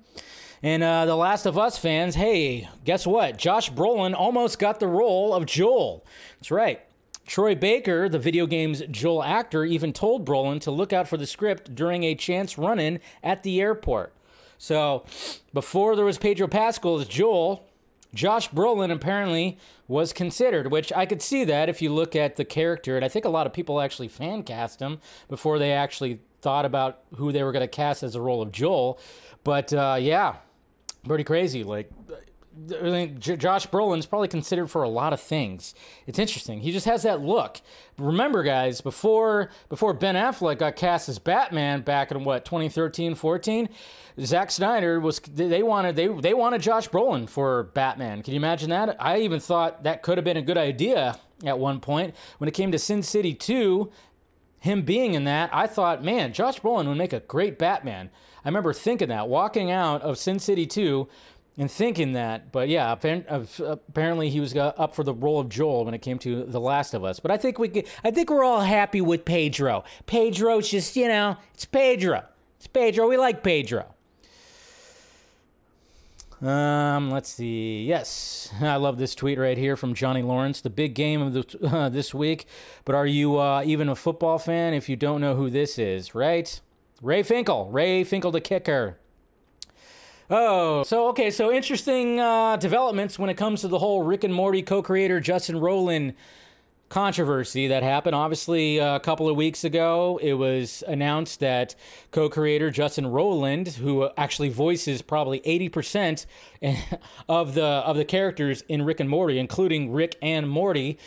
And 0.63 0.83
uh, 0.83 1.05
The 1.05 1.15
Last 1.15 1.45
of 1.45 1.57
Us 1.57 1.77
fans, 1.77 2.15
hey, 2.15 2.69
guess 2.83 3.05
what? 3.05 3.37
Josh 3.37 3.71
Brolin 3.71 4.13
almost 4.13 4.59
got 4.59 4.79
the 4.79 4.87
role 4.87 5.33
of 5.33 5.45
Joel. 5.45 6.05
That's 6.37 6.51
right. 6.51 6.81
Troy 7.29 7.53
Baker, 7.53 8.09
the 8.09 8.17
video 8.17 8.47
game's 8.47 8.81
Joel 8.89 9.21
actor, 9.21 9.63
even 9.63 9.93
told 9.93 10.25
Brolin 10.25 10.59
to 10.61 10.71
look 10.71 10.91
out 10.91 11.07
for 11.07 11.15
the 11.15 11.27
script 11.27 11.75
during 11.75 12.03
a 12.03 12.15
chance 12.15 12.57
run 12.57 12.79
in 12.79 12.99
at 13.21 13.43
the 13.43 13.61
airport. 13.61 14.15
So 14.57 15.05
before 15.53 15.95
there 15.95 16.05
was 16.05 16.17
Pedro 16.17 16.47
Pascal 16.47 16.99
as 16.99 17.07
Joel, 17.07 17.67
Josh 18.15 18.49
Brolin 18.49 18.91
apparently 18.91 19.59
was 19.87 20.11
considered, 20.11 20.71
which 20.71 20.91
I 20.91 21.05
could 21.05 21.21
see 21.21 21.43
that 21.43 21.69
if 21.69 21.83
you 21.83 21.93
look 21.93 22.15
at 22.15 22.35
the 22.35 22.43
character. 22.43 22.95
And 22.95 23.05
I 23.05 23.09
think 23.09 23.25
a 23.25 23.29
lot 23.29 23.45
of 23.45 23.53
people 23.53 23.79
actually 23.79 24.07
fan 24.07 24.41
cast 24.41 24.79
him 24.79 24.99
before 25.27 25.59
they 25.59 25.71
actually 25.71 26.21
thought 26.41 26.65
about 26.65 27.01
who 27.13 27.31
they 27.31 27.43
were 27.43 27.51
going 27.51 27.61
to 27.61 27.67
cast 27.67 28.01
as 28.01 28.13
the 28.13 28.21
role 28.21 28.41
of 28.41 28.51
Joel. 28.51 28.99
But 29.43 29.71
uh, 29.71 29.97
yeah, 29.99 30.37
pretty 31.07 31.25
crazy. 31.25 31.63
Like, 31.63 31.91
Josh 32.67 33.67
Brolin's 33.67 34.05
probably 34.05 34.27
considered 34.27 34.67
for 34.67 34.83
a 34.83 34.89
lot 34.89 35.13
of 35.13 35.21
things. 35.21 35.73
It's 36.07 36.19
interesting. 36.19 36.61
He 36.61 36.71
just 36.71 36.85
has 36.85 37.03
that 37.03 37.21
look. 37.21 37.61
Remember, 37.97 38.43
guys, 38.43 38.81
before 38.81 39.49
before 39.69 39.93
Ben 39.93 40.15
Affleck 40.15 40.59
got 40.59 40.75
cast 40.75 41.09
as 41.09 41.19
Batman 41.19 41.81
back 41.81 42.11
in 42.11 42.23
what 42.23 42.45
2013, 42.45 43.15
14, 43.15 43.69
Zack 44.21 44.51
Snyder 44.51 44.99
was 44.99 45.19
they 45.19 45.63
wanted 45.63 45.95
they 45.95 46.07
they 46.07 46.33
wanted 46.33 46.61
Josh 46.61 46.89
Brolin 46.89 47.29
for 47.29 47.63
Batman. 47.63 48.23
Can 48.23 48.33
you 48.33 48.39
imagine 48.39 48.69
that? 48.69 48.95
I 48.99 49.19
even 49.19 49.39
thought 49.39 49.83
that 49.83 50.01
could 50.01 50.17
have 50.17 50.25
been 50.25 50.37
a 50.37 50.41
good 50.41 50.57
idea 50.57 51.17
at 51.45 51.59
one 51.59 51.79
point 51.79 52.15
when 52.37 52.47
it 52.47 52.53
came 52.53 52.71
to 52.71 52.79
Sin 52.79 53.03
City 53.03 53.33
2. 53.33 53.91
Him 54.61 54.81
being 54.81 55.13
in 55.13 55.23
that, 55.23 55.49
I 55.53 55.67
thought, 55.67 56.03
man, 56.03 56.33
Josh 56.33 56.59
Brolin 56.59 56.85
would 56.89 56.97
make 56.97 57.13
a 57.13 57.21
great 57.21 57.57
Batman. 57.57 58.09
I 58.43 58.49
remember 58.49 58.73
thinking 58.73 59.07
that 59.07 59.29
walking 59.29 59.71
out 59.71 60.01
of 60.01 60.17
Sin 60.17 60.37
City 60.37 60.65
2 60.65 61.07
and 61.59 61.69
thinking 61.69 62.13
that. 62.13 62.51
But 62.51 62.69
yeah, 62.69 62.91
apparently 62.93 64.29
he 64.29 64.39
was 64.39 64.55
uh, 64.55 64.73
up 64.77 64.95
for 64.95 65.03
the 65.03 65.13
role 65.13 65.41
of 65.41 65.49
Joel 65.49 65.85
when 65.85 65.93
it 65.93 66.01
came 66.01 66.17
to 66.19 66.45
The 66.45 66.59
Last 66.59 66.93
of 66.93 67.03
Us. 67.03 67.19
But 67.19 67.31
I 67.31 67.37
think 67.37 67.59
we, 67.59 67.83
I 68.03 68.09
think 68.09 68.29
we're 68.29 68.45
all 68.45 68.61
happy 68.61 69.01
with 69.01 69.25
Pedro. 69.25 69.83
Pedro's 70.07 70.69
just, 70.69 70.95
you 70.95 71.09
know, 71.09 71.35
it's 71.53 71.65
Pedro. 71.65 72.23
It's 72.57 72.67
Pedro. 72.67 73.09
We 73.09 73.17
like 73.17 73.43
Pedro. 73.43 73.93
Um, 76.41 77.11
let's 77.11 77.27
see. 77.27 77.83
Yes, 77.83 78.49
I 78.61 78.77
love 78.77 78.97
this 78.97 79.13
tweet 79.13 79.37
right 79.37 79.57
here 79.57 79.75
from 79.75 79.93
Johnny 79.93 80.21
Lawrence. 80.21 80.61
The 80.61 80.69
big 80.69 80.93
game 80.95 81.21
of 81.21 81.33
the 81.33 81.67
uh, 81.67 81.89
this 81.89 82.13
week. 82.13 82.47
But 82.85 82.95
are 82.95 83.05
you 83.05 83.37
uh, 83.37 83.63
even 83.65 83.89
a 83.89 83.95
football 83.95 84.39
fan 84.39 84.73
if 84.73 84.87
you 84.87 84.95
don't 84.95 85.19
know 85.19 85.35
who 85.35 85.49
this 85.49 85.77
is? 85.77 86.15
Right? 86.15 86.61
Ray 87.01 87.21
Finkle. 87.23 87.67
Ray 87.69 88.05
Finkle, 88.05 88.31
the 88.31 88.39
kicker. 88.39 88.98
Oh, 90.31 90.83
so 90.83 91.07
okay, 91.07 91.31
so 91.31 91.51
interesting 91.51 92.19
uh, 92.19 92.55
developments 92.57 93.17
when 93.17 93.31
it 93.31 93.33
comes 93.33 93.61
to 93.61 93.67
the 93.67 93.79
whole 93.79 94.03
Rick 94.03 94.23
and 94.23 94.31
Morty 94.31 94.61
co-creator 94.61 95.19
Justin 95.19 95.55
Roiland 95.55 96.13
controversy 96.87 97.67
that 97.69 97.81
happened. 97.81 98.13
Obviously, 98.13 98.79
uh, 98.79 98.95
a 98.95 98.99
couple 98.99 99.27
of 99.27 99.35
weeks 99.35 99.63
ago, 99.63 100.19
it 100.21 100.33
was 100.33 100.83
announced 100.87 101.39
that 101.39 101.73
co-creator 102.11 102.69
Justin 102.69 103.05
Roiland, 103.05 103.73
who 103.77 104.07
actually 104.17 104.49
voices 104.49 105.01
probably 105.01 105.39
80% 105.39 106.27
of 107.27 107.55
the 107.55 107.63
of 107.63 107.97
the 107.97 108.05
characters 108.05 108.63
in 108.67 108.83
Rick 108.83 108.99
and 108.99 109.09
Morty, 109.09 109.39
including 109.39 109.91
Rick 109.91 110.15
and 110.21 110.47
Morty, 110.47 110.99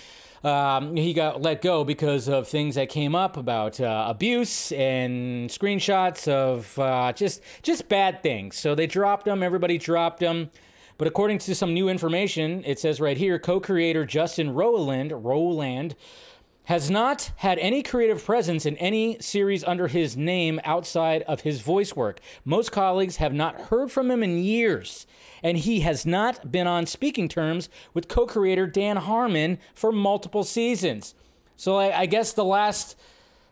um, 0.44 0.96
he 0.96 1.12
got 1.12 1.40
let 1.40 1.62
go 1.62 1.84
because 1.84 2.28
of 2.28 2.49
things 2.49 2.75
that 2.75 2.88
came 2.88 3.14
up 3.14 3.37
about 3.37 3.80
uh, 3.80 4.06
abuse 4.08 4.72
and 4.72 5.49
screenshots 5.50 6.26
of 6.26 6.78
uh, 6.78 7.12
just 7.12 7.42
just 7.62 7.88
bad 7.88 8.22
things. 8.22 8.56
So 8.56 8.75
they 8.75 8.87
dropped 8.87 9.26
him. 9.26 9.42
Everybody 9.42 9.78
dropped 9.78 10.20
him. 10.20 10.50
But 10.99 11.08
according 11.08 11.38
to 11.38 11.54
some 11.54 11.75
new 11.75 11.88
information, 11.88 12.62
it 12.64 12.78
says 12.78 13.00
right 13.00 13.16
here, 13.16 13.38
co-creator 13.38 14.04
Justin 14.04 14.54
Roiland, 14.54 15.11
Roland, 15.12 15.96
has 16.64 16.90
not 16.90 17.33
had 17.37 17.59
any 17.59 17.83
creative 17.83 18.25
presence 18.25 18.64
in 18.64 18.76
any 18.76 19.19
series 19.21 19.64
under 19.64 19.88
his 19.88 20.16
name 20.16 20.61
outside 20.64 21.23
of 21.23 21.40
his 21.40 21.61
voice 21.61 21.97
work. 21.97 22.21
Most 22.45 22.71
colleagues 22.71 23.16
have 23.16 23.33
not 23.33 23.62
heard 23.62 23.90
from 23.90 24.11
him 24.11 24.23
in 24.23 24.38
years, 24.38 25.07
and 25.42 25.59
he 25.59 25.81
has 25.81 26.07
not 26.07 26.52
been 26.52 26.66
on 26.66 26.87
speaking 26.87 27.28
terms 27.28 27.69
with 27.95 28.09
co 28.09 28.26
creator 28.26 28.66
Dan 28.66 28.97
Harmon 28.97 29.59
for 29.75 29.90
multiple 29.90 30.45
seasons. 30.45 31.14
So 31.57 31.76
I, 31.76 32.00
I, 32.00 32.07
guess 32.07 32.33
the 32.33 32.45
last 32.45 32.97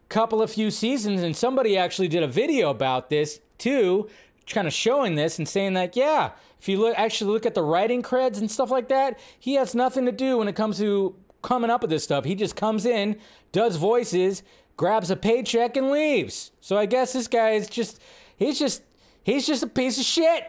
couple 0.08 0.40
of 0.40 0.50
few 0.50 0.70
seasons, 0.70 1.22
and 1.22 1.36
somebody 1.36 1.76
actually 1.76 2.08
did 2.08 2.22
a 2.22 2.28
video 2.28 2.70
about 2.70 3.10
this 3.10 3.40
too, 3.58 4.08
kind 4.48 4.66
of 4.66 4.72
showing 4.72 5.14
this 5.14 5.38
and 5.38 5.48
saying 5.48 5.74
that, 5.74 5.96
yeah, 5.96 6.30
if 6.60 6.68
you 6.68 6.78
look 6.78 6.98
actually 6.98 7.32
look 7.32 7.46
at 7.46 7.54
the 7.54 7.62
writing 7.62 8.02
creds 8.02 8.38
and 8.38 8.50
stuff 8.50 8.70
like 8.70 8.88
that, 8.88 9.18
he 9.38 9.54
has 9.54 9.74
nothing 9.74 10.04
to 10.06 10.12
do 10.12 10.38
when 10.38 10.48
it 10.48 10.56
comes 10.56 10.78
to 10.78 11.14
coming 11.42 11.70
up 11.70 11.82
with 11.82 11.90
this 11.90 12.04
stuff. 12.04 12.24
He 12.24 12.34
just 12.34 12.56
comes 12.56 12.84
in, 12.86 13.18
does 13.52 13.76
voices, 13.76 14.42
grabs 14.76 15.10
a 15.10 15.16
paycheck, 15.16 15.76
and 15.76 15.90
leaves. 15.90 16.52
So 16.60 16.76
I 16.76 16.86
guess 16.86 17.12
this 17.12 17.28
guy 17.28 17.50
is 17.50 17.68
just 17.68 18.00
he's 18.36 18.58
just 18.58 18.82
he's 19.22 19.46
just 19.46 19.62
a 19.62 19.66
piece 19.66 19.98
of 19.98 20.04
shit. 20.04 20.44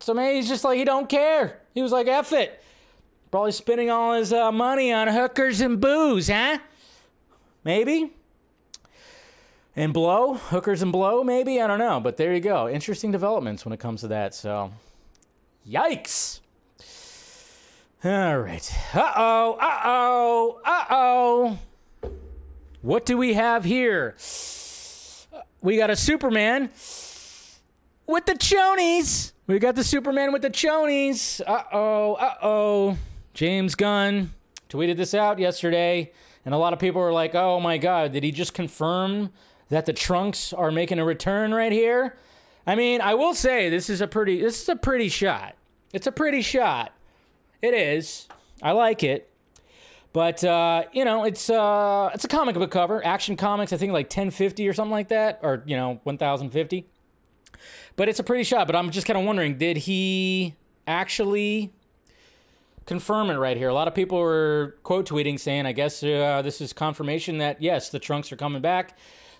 So 0.00 0.14
maybe 0.14 0.36
he's 0.36 0.48
just 0.48 0.64
like 0.64 0.78
he 0.78 0.84
don't 0.84 1.08
care. 1.08 1.60
He 1.74 1.82
was 1.82 1.92
like, 1.92 2.06
F 2.06 2.32
it. 2.32 2.62
Probably 3.30 3.52
spending 3.52 3.90
all 3.90 4.14
his 4.14 4.32
uh, 4.32 4.52
money 4.52 4.92
on 4.92 5.08
hookers 5.08 5.60
and 5.60 5.80
booze, 5.80 6.28
huh? 6.28 6.58
Maybe. 7.64 8.12
And 9.74 9.92
blow, 9.92 10.34
hookers 10.34 10.80
and 10.80 10.90
blow, 10.90 11.22
maybe? 11.22 11.60
I 11.60 11.66
don't 11.66 11.78
know. 11.78 12.00
But 12.00 12.16
there 12.16 12.32
you 12.32 12.40
go. 12.40 12.68
Interesting 12.68 13.10
developments 13.10 13.64
when 13.64 13.72
it 13.72 13.80
comes 13.80 14.00
to 14.02 14.08
that. 14.08 14.34
So, 14.34 14.72
yikes. 15.68 16.40
All 18.06 18.38
right. 18.38 18.72
Uh 18.94 19.12
oh. 19.16 19.58
Uh 19.60 19.80
oh. 19.84 20.60
Uh 20.64 20.84
oh. 20.90 21.58
What 22.80 23.04
do 23.04 23.16
we 23.16 23.34
have 23.34 23.64
here? 23.64 24.14
We 25.60 25.76
got 25.76 25.90
a 25.90 25.96
Superman 25.96 26.70
with 28.06 28.26
the 28.26 28.34
chonies. 28.34 29.32
We 29.48 29.58
got 29.58 29.74
the 29.74 29.82
Superman 29.82 30.32
with 30.32 30.42
the 30.42 30.50
chonies. 30.50 31.40
Uh 31.44 31.64
oh. 31.72 32.14
Uh 32.14 32.34
oh. 32.42 32.98
James 33.34 33.74
Gunn 33.74 34.32
tweeted 34.68 34.96
this 34.96 35.12
out 35.12 35.40
yesterday, 35.40 36.12
and 36.44 36.54
a 36.54 36.58
lot 36.58 36.72
of 36.72 36.78
people 36.78 37.00
were 37.00 37.12
like, 37.12 37.34
oh 37.34 37.58
my 37.58 37.76
God, 37.76 38.12
did 38.12 38.22
he 38.22 38.30
just 38.30 38.54
confirm 38.54 39.32
that 39.68 39.84
the 39.84 39.92
trunks 39.92 40.52
are 40.52 40.70
making 40.70 41.00
a 41.00 41.04
return 41.04 41.52
right 41.52 41.72
here? 41.72 42.16
I 42.68 42.76
mean, 42.76 43.00
I 43.00 43.14
will 43.14 43.34
say 43.34 43.68
this 43.68 43.90
is 43.90 44.00
a 44.00 44.06
pretty 44.06 44.40
this 44.40 44.62
is 44.62 44.68
a 44.68 44.76
pretty 44.76 45.08
shot. 45.08 45.56
It's 45.92 46.06
a 46.06 46.12
pretty 46.12 46.42
shot. 46.42 46.92
It 47.62 47.74
is. 47.74 48.28
I 48.62 48.72
like 48.72 49.02
it. 49.02 49.30
But 50.12 50.42
uh, 50.42 50.84
you 50.92 51.04
know, 51.04 51.24
it's 51.24 51.50
uh, 51.50 52.10
it's 52.14 52.24
a 52.24 52.28
comic 52.28 52.54
book 52.54 52.70
cover. 52.70 53.04
Action 53.04 53.36
Comics, 53.36 53.72
I 53.74 53.76
think 53.76 53.92
like 53.92 54.06
1050 54.06 54.66
or 54.66 54.72
something 54.72 54.90
like 54.90 55.08
that, 55.08 55.40
or 55.42 55.62
you 55.66 55.76
know, 55.76 56.00
1050. 56.04 56.86
But 57.96 58.08
it's 58.08 58.18
a 58.18 58.24
pretty 58.24 58.44
shot. 58.44 58.66
But 58.66 58.76
I'm 58.76 58.90
just 58.90 59.06
kind 59.06 59.18
of 59.18 59.26
wondering, 59.26 59.58
did 59.58 59.76
he 59.76 60.54
actually 60.86 61.70
confirm 62.86 63.28
it 63.28 63.34
right 63.34 63.58
here? 63.58 63.68
A 63.68 63.74
lot 63.74 63.88
of 63.88 63.94
people 63.94 64.18
were 64.18 64.76
quote 64.84 65.06
tweeting 65.06 65.38
saying, 65.38 65.66
"I 65.66 65.72
guess 65.72 66.02
uh, 66.02 66.40
this 66.42 66.62
is 66.62 66.72
confirmation 66.72 67.36
that 67.38 67.60
yes, 67.60 67.90
the 67.90 67.98
trunks 67.98 68.32
are 68.32 68.36
coming 68.36 68.62
back." 68.62 68.96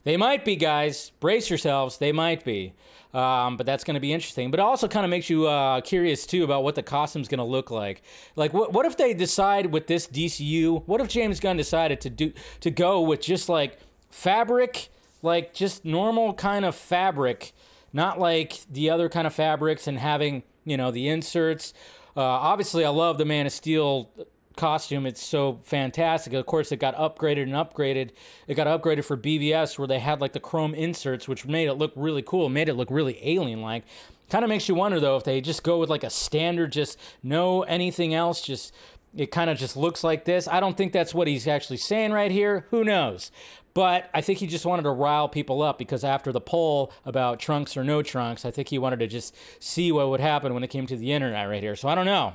They 0.06 0.16
might 0.16 0.44
be, 0.44 0.54
guys. 0.54 1.10
Brace 1.18 1.50
yourselves. 1.50 1.98
They 1.98 2.12
might 2.12 2.44
be. 2.44 2.74
Um, 3.12 3.56
but 3.56 3.66
that's 3.66 3.82
going 3.82 3.94
to 3.94 4.00
be 4.00 4.12
interesting. 4.12 4.52
But 4.52 4.60
it 4.60 4.62
also 4.62 4.86
kind 4.86 5.04
of 5.04 5.10
makes 5.10 5.28
you 5.28 5.48
uh, 5.48 5.80
curious 5.80 6.26
too 6.26 6.44
about 6.44 6.62
what 6.62 6.76
the 6.76 6.82
costume's 6.84 7.26
going 7.26 7.38
to 7.38 7.44
look 7.44 7.72
like. 7.72 8.02
Like, 8.36 8.54
what 8.54 8.72
what 8.72 8.86
if 8.86 8.96
they 8.96 9.14
decide 9.14 9.72
with 9.72 9.88
this 9.88 10.06
DCU? 10.06 10.86
What 10.86 11.00
if 11.00 11.08
James 11.08 11.40
Gunn 11.40 11.56
decided 11.56 12.00
to 12.02 12.10
do 12.10 12.32
to 12.60 12.70
go 12.70 13.00
with 13.00 13.20
just 13.20 13.48
like 13.48 13.80
fabric, 14.08 14.90
like 15.22 15.52
just 15.52 15.84
normal 15.84 16.34
kind 16.34 16.64
of 16.64 16.76
fabric, 16.76 17.52
not 17.92 18.20
like 18.20 18.60
the 18.70 18.90
other 18.90 19.08
kind 19.08 19.26
of 19.26 19.34
fabrics, 19.34 19.88
and 19.88 19.98
having 19.98 20.44
you 20.64 20.76
know 20.76 20.92
the 20.92 21.08
inserts. 21.08 21.74
Uh, 22.16 22.22
obviously, 22.22 22.84
I 22.84 22.90
love 22.90 23.18
the 23.18 23.24
Man 23.24 23.44
of 23.44 23.52
Steel 23.52 24.08
costume. 24.56 25.06
It's 25.06 25.24
so 25.24 25.60
fantastic. 25.62 26.32
Of 26.32 26.46
course, 26.46 26.72
it 26.72 26.78
got 26.78 26.96
upgraded 26.96 27.42
and 27.42 27.52
upgraded. 27.52 28.10
It 28.46 28.54
got 28.54 28.66
upgraded 28.66 29.04
for 29.04 29.16
BVS 29.16 29.78
where 29.78 29.88
they 29.88 29.98
had 29.98 30.20
like 30.20 30.32
the 30.32 30.40
chrome 30.40 30.74
inserts, 30.74 31.28
which 31.28 31.46
made 31.46 31.68
it 31.68 31.74
look 31.74 31.92
really 31.94 32.22
cool, 32.22 32.48
made 32.48 32.68
it 32.68 32.74
look 32.74 32.90
really 32.90 33.18
alien 33.22 33.60
like. 33.62 33.84
Kind 34.28 34.44
of 34.44 34.48
makes 34.48 34.68
you 34.68 34.74
wonder 34.74 34.98
though 34.98 35.16
if 35.16 35.24
they 35.24 35.40
just 35.40 35.62
go 35.62 35.78
with 35.78 35.88
like 35.88 36.02
a 36.02 36.10
standard, 36.10 36.72
just 36.72 36.98
no 37.22 37.62
anything 37.62 38.12
else, 38.12 38.40
just 38.40 38.74
it 39.14 39.30
kind 39.30 39.48
of 39.48 39.56
just 39.56 39.76
looks 39.76 40.02
like 40.04 40.24
this. 40.24 40.48
I 40.48 40.60
don't 40.60 40.76
think 40.76 40.92
that's 40.92 41.14
what 41.14 41.28
he's 41.28 41.46
actually 41.46 41.78
saying 41.78 42.12
right 42.12 42.30
here. 42.30 42.66
Who 42.70 42.84
knows? 42.84 43.30
But 43.72 44.08
I 44.14 44.22
think 44.22 44.38
he 44.38 44.46
just 44.46 44.64
wanted 44.64 44.82
to 44.84 44.90
rile 44.90 45.28
people 45.28 45.62
up 45.62 45.78
because 45.78 46.02
after 46.02 46.32
the 46.32 46.40
poll 46.40 46.92
about 47.04 47.38
trunks 47.38 47.76
or 47.76 47.84
no 47.84 48.02
trunks, 48.02 48.44
I 48.44 48.50
think 48.50 48.68
he 48.68 48.78
wanted 48.78 49.00
to 49.00 49.06
just 49.06 49.34
see 49.58 49.92
what 49.92 50.08
would 50.08 50.20
happen 50.20 50.54
when 50.54 50.64
it 50.64 50.68
came 50.68 50.86
to 50.86 50.96
the 50.96 51.12
internet 51.12 51.48
right 51.48 51.62
here. 51.62 51.76
So 51.76 51.88
I 51.88 51.94
don't 51.94 52.06
know. 52.06 52.34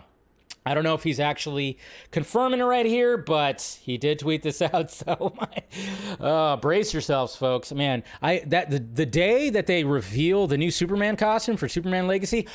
I 0.65 0.73
don't 0.75 0.83
know 0.83 0.93
if 0.93 1.03
he's 1.03 1.19
actually 1.19 1.79
confirming 2.11 2.59
it 2.59 2.63
right 2.63 2.85
here, 2.85 3.17
but 3.17 3.79
he 3.81 3.97
did 3.97 4.19
tweet 4.19 4.43
this 4.43 4.61
out. 4.61 4.91
So, 4.91 5.33
my, 5.37 6.25
uh, 6.25 6.57
brace 6.57 6.93
yourselves, 6.93 7.35
folks. 7.35 7.71
Man, 7.71 8.03
I 8.21 8.43
that 8.47 8.69
the, 8.69 8.79
the 8.79 9.05
day 9.05 9.49
that 9.49 9.67
they 9.67 9.83
reveal 9.83 10.47
the 10.47 10.57
new 10.57 10.71
Superman 10.71 11.15
costume 11.15 11.57
for 11.57 11.67
Superman 11.67 12.07
Legacy, 12.07 12.47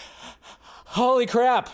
holy 0.86 1.26
crap! 1.26 1.70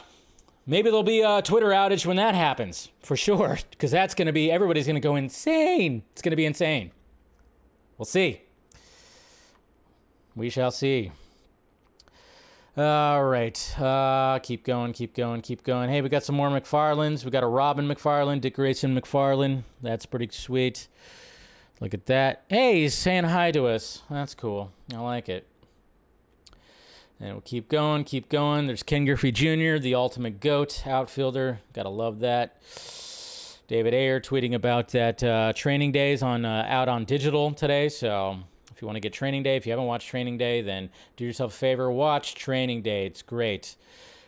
Maybe 0.65 0.91
there'll 0.91 1.03
be 1.03 1.23
a 1.23 1.43
Twitter 1.43 1.69
outage 1.69 2.07
when 2.07 2.17
that 2.17 2.35
happens 2.35 2.91
for 3.01 3.17
sure, 3.17 3.59
because 3.71 3.91
that's 3.91 4.15
going 4.15 4.27
to 4.27 4.33
be 4.33 4.51
everybody's 4.51 4.87
going 4.87 4.95
to 4.95 5.01
go 5.01 5.17
insane. 5.17 6.03
It's 6.13 6.23
going 6.23 6.31
to 6.31 6.37
be 6.37 6.47
insane. 6.47 6.93
We'll 7.99 8.07
see. 8.07 8.43
We 10.35 10.49
shall 10.51 10.71
see. 10.71 11.11
All 12.75 13.23
right. 13.25 13.79
Uh, 13.79 14.39
keep 14.43 14.65
going, 14.65 14.95
keep 14.95 15.15
going, 15.15 15.43
keep 15.43 15.63
going. 15.63 15.91
Hey, 15.91 16.01
we 16.01 16.09
got 16.09 16.25
some 16.25 16.37
more 16.37 16.49
McFarlanes. 16.49 17.23
We 17.23 17.31
got 17.31 17.43
a 17.43 17.47
Robin 17.47 17.87
McFarlane, 17.87 18.41
Dick 18.41 18.55
Grayson 18.55 18.99
McFarlane. 18.99 19.65
That's 19.83 20.07
pretty 20.07 20.31
sweet. 20.33 20.89
Look 21.81 21.93
at 21.93 22.07
that. 22.07 22.45
Hey, 22.49 22.81
he's 22.81 22.95
saying 22.95 23.25
hi 23.25 23.51
to 23.51 23.67
us. 23.67 24.03
That's 24.09 24.35
cool. 24.35 24.73
I 24.95 25.01
like 25.01 25.29
it. 25.29 25.47
And 27.21 27.33
we'll 27.33 27.43
keep 27.43 27.69
going, 27.69 28.05
keep 28.05 28.31
going. 28.31 28.67
There's 28.67 28.83
Ken 28.83 29.05
Griffey 29.05 29.33
Jr., 29.33 29.77
the 29.79 29.95
ultimate 29.95 30.41
GOAT 30.41 30.87
outfielder. 30.87 31.61
Gotta 31.75 31.91
love 31.91 32.21
that. 32.21 32.63
David 33.69 33.93
Ayer 33.93 34.19
tweeting 34.19 34.55
about 34.55 34.89
that 34.89 35.23
uh, 35.23 35.53
training 35.55 35.93
days 35.93 36.23
on 36.23 36.47
uh, 36.47 36.65
out 36.67 36.89
on 36.89 37.05
digital 37.05 37.53
today. 37.53 37.91
So 37.91 38.39
you 38.83 38.87
want 38.87 38.97
to 38.97 39.01
get 39.01 39.13
Training 39.13 39.43
Day, 39.45 39.57
if 39.57 39.65
you 39.65 39.73
haven't 39.73 39.87
watched 39.87 40.09
Training 40.09 40.37
Day, 40.37 40.61
then 40.61 40.91
do 41.17 41.25
yourself 41.25 41.55
a 41.55 41.57
favor, 41.57 41.91
watch 41.91 42.35
Training 42.35 42.83
Day. 42.83 43.07
It's 43.07 43.23
great. 43.23 43.77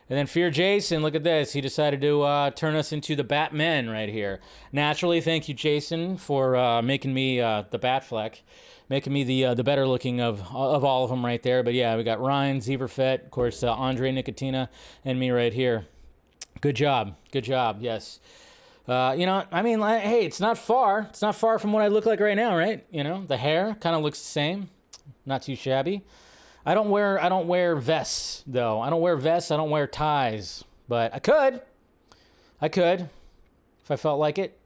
And 0.08 0.18
then 0.18 0.26
Fear 0.26 0.50
Jason, 0.50 1.02
look 1.02 1.14
at 1.14 1.25
this. 1.25 1.54
He 1.54 1.61
decided 1.62 2.02
to 2.02 2.23
uh, 2.23 2.50
turn 2.50 2.75
us 2.75 2.92
into 2.92 3.16
the 3.16 3.25
Batmen 3.25 3.88
right 3.88 4.08
here. 4.08 4.40
Naturally, 4.70 5.20
thank 5.20 5.49
you, 5.49 5.54
Jason, 5.54 6.18
for 6.18 6.56
uh, 6.56 6.82
making 6.82 7.14
me 7.14 7.40
uh, 7.40 7.64
the 7.70 7.78
Batfleck, 7.78 8.40
making 8.90 9.14
me 9.14 9.25
the 9.25 9.46
uh, 9.46 9.54
the 9.54 9.64
better 9.64 9.87
looking 9.87 10.20
of 10.20 10.42
of 10.54 10.84
all 10.84 11.04
of 11.04 11.11
them 11.11 11.25
right 11.25 11.42
there. 11.42 11.62
But 11.62 11.73
yeah, 11.73 11.96
we 11.96 12.04
got 12.04 12.20
Ryan 12.20 12.61
Zeberfett, 12.61 13.25
of 13.25 13.30
course, 13.30 13.62
uh, 13.62 13.73
Andre 13.73 14.12
Nicotina, 14.12 14.68
and 15.06 15.18
me 15.18 15.30
right 15.30 15.54
here. 15.54 15.87
Good 16.61 16.76
job. 16.76 17.16
Good 17.32 17.44
job. 17.44 17.78
Yes. 17.80 18.20
Uh, 18.86 19.14
you 19.16 19.24
know, 19.24 19.44
I 19.50 19.62
mean, 19.62 19.80
like, 19.80 20.02
hey, 20.02 20.26
it's 20.26 20.40
not 20.40 20.58
far. 20.58 21.06
It's 21.10 21.22
not 21.22 21.34
far 21.34 21.58
from 21.58 21.72
what 21.72 21.82
I 21.82 21.88
look 21.88 22.04
like 22.04 22.20
right 22.20 22.36
now, 22.36 22.56
right? 22.56 22.84
You 22.90 23.02
know, 23.02 23.24
the 23.26 23.36
hair 23.36 23.76
kind 23.80 23.96
of 23.96 24.02
looks 24.02 24.18
the 24.18 24.26
same. 24.26 24.68
Not 25.24 25.42
too 25.42 25.56
shabby. 25.56 26.02
I 26.66 26.74
don't 26.74 26.90
wear 26.90 27.22
I 27.22 27.28
don't 27.28 27.46
wear 27.46 27.76
vests 27.76 28.42
though. 28.46 28.80
I 28.80 28.90
don't 28.90 29.00
wear 29.00 29.16
vests. 29.16 29.50
I 29.50 29.56
don't 29.56 29.70
wear 29.70 29.86
ties, 29.86 30.64
but 30.88 31.14
I 31.14 31.18
could. 31.18 31.60
I 32.60 32.68
could 32.68 33.08
if 33.82 33.90
I 33.90 33.96
felt 33.96 34.18
like 34.18 34.38
it. 34.38 34.58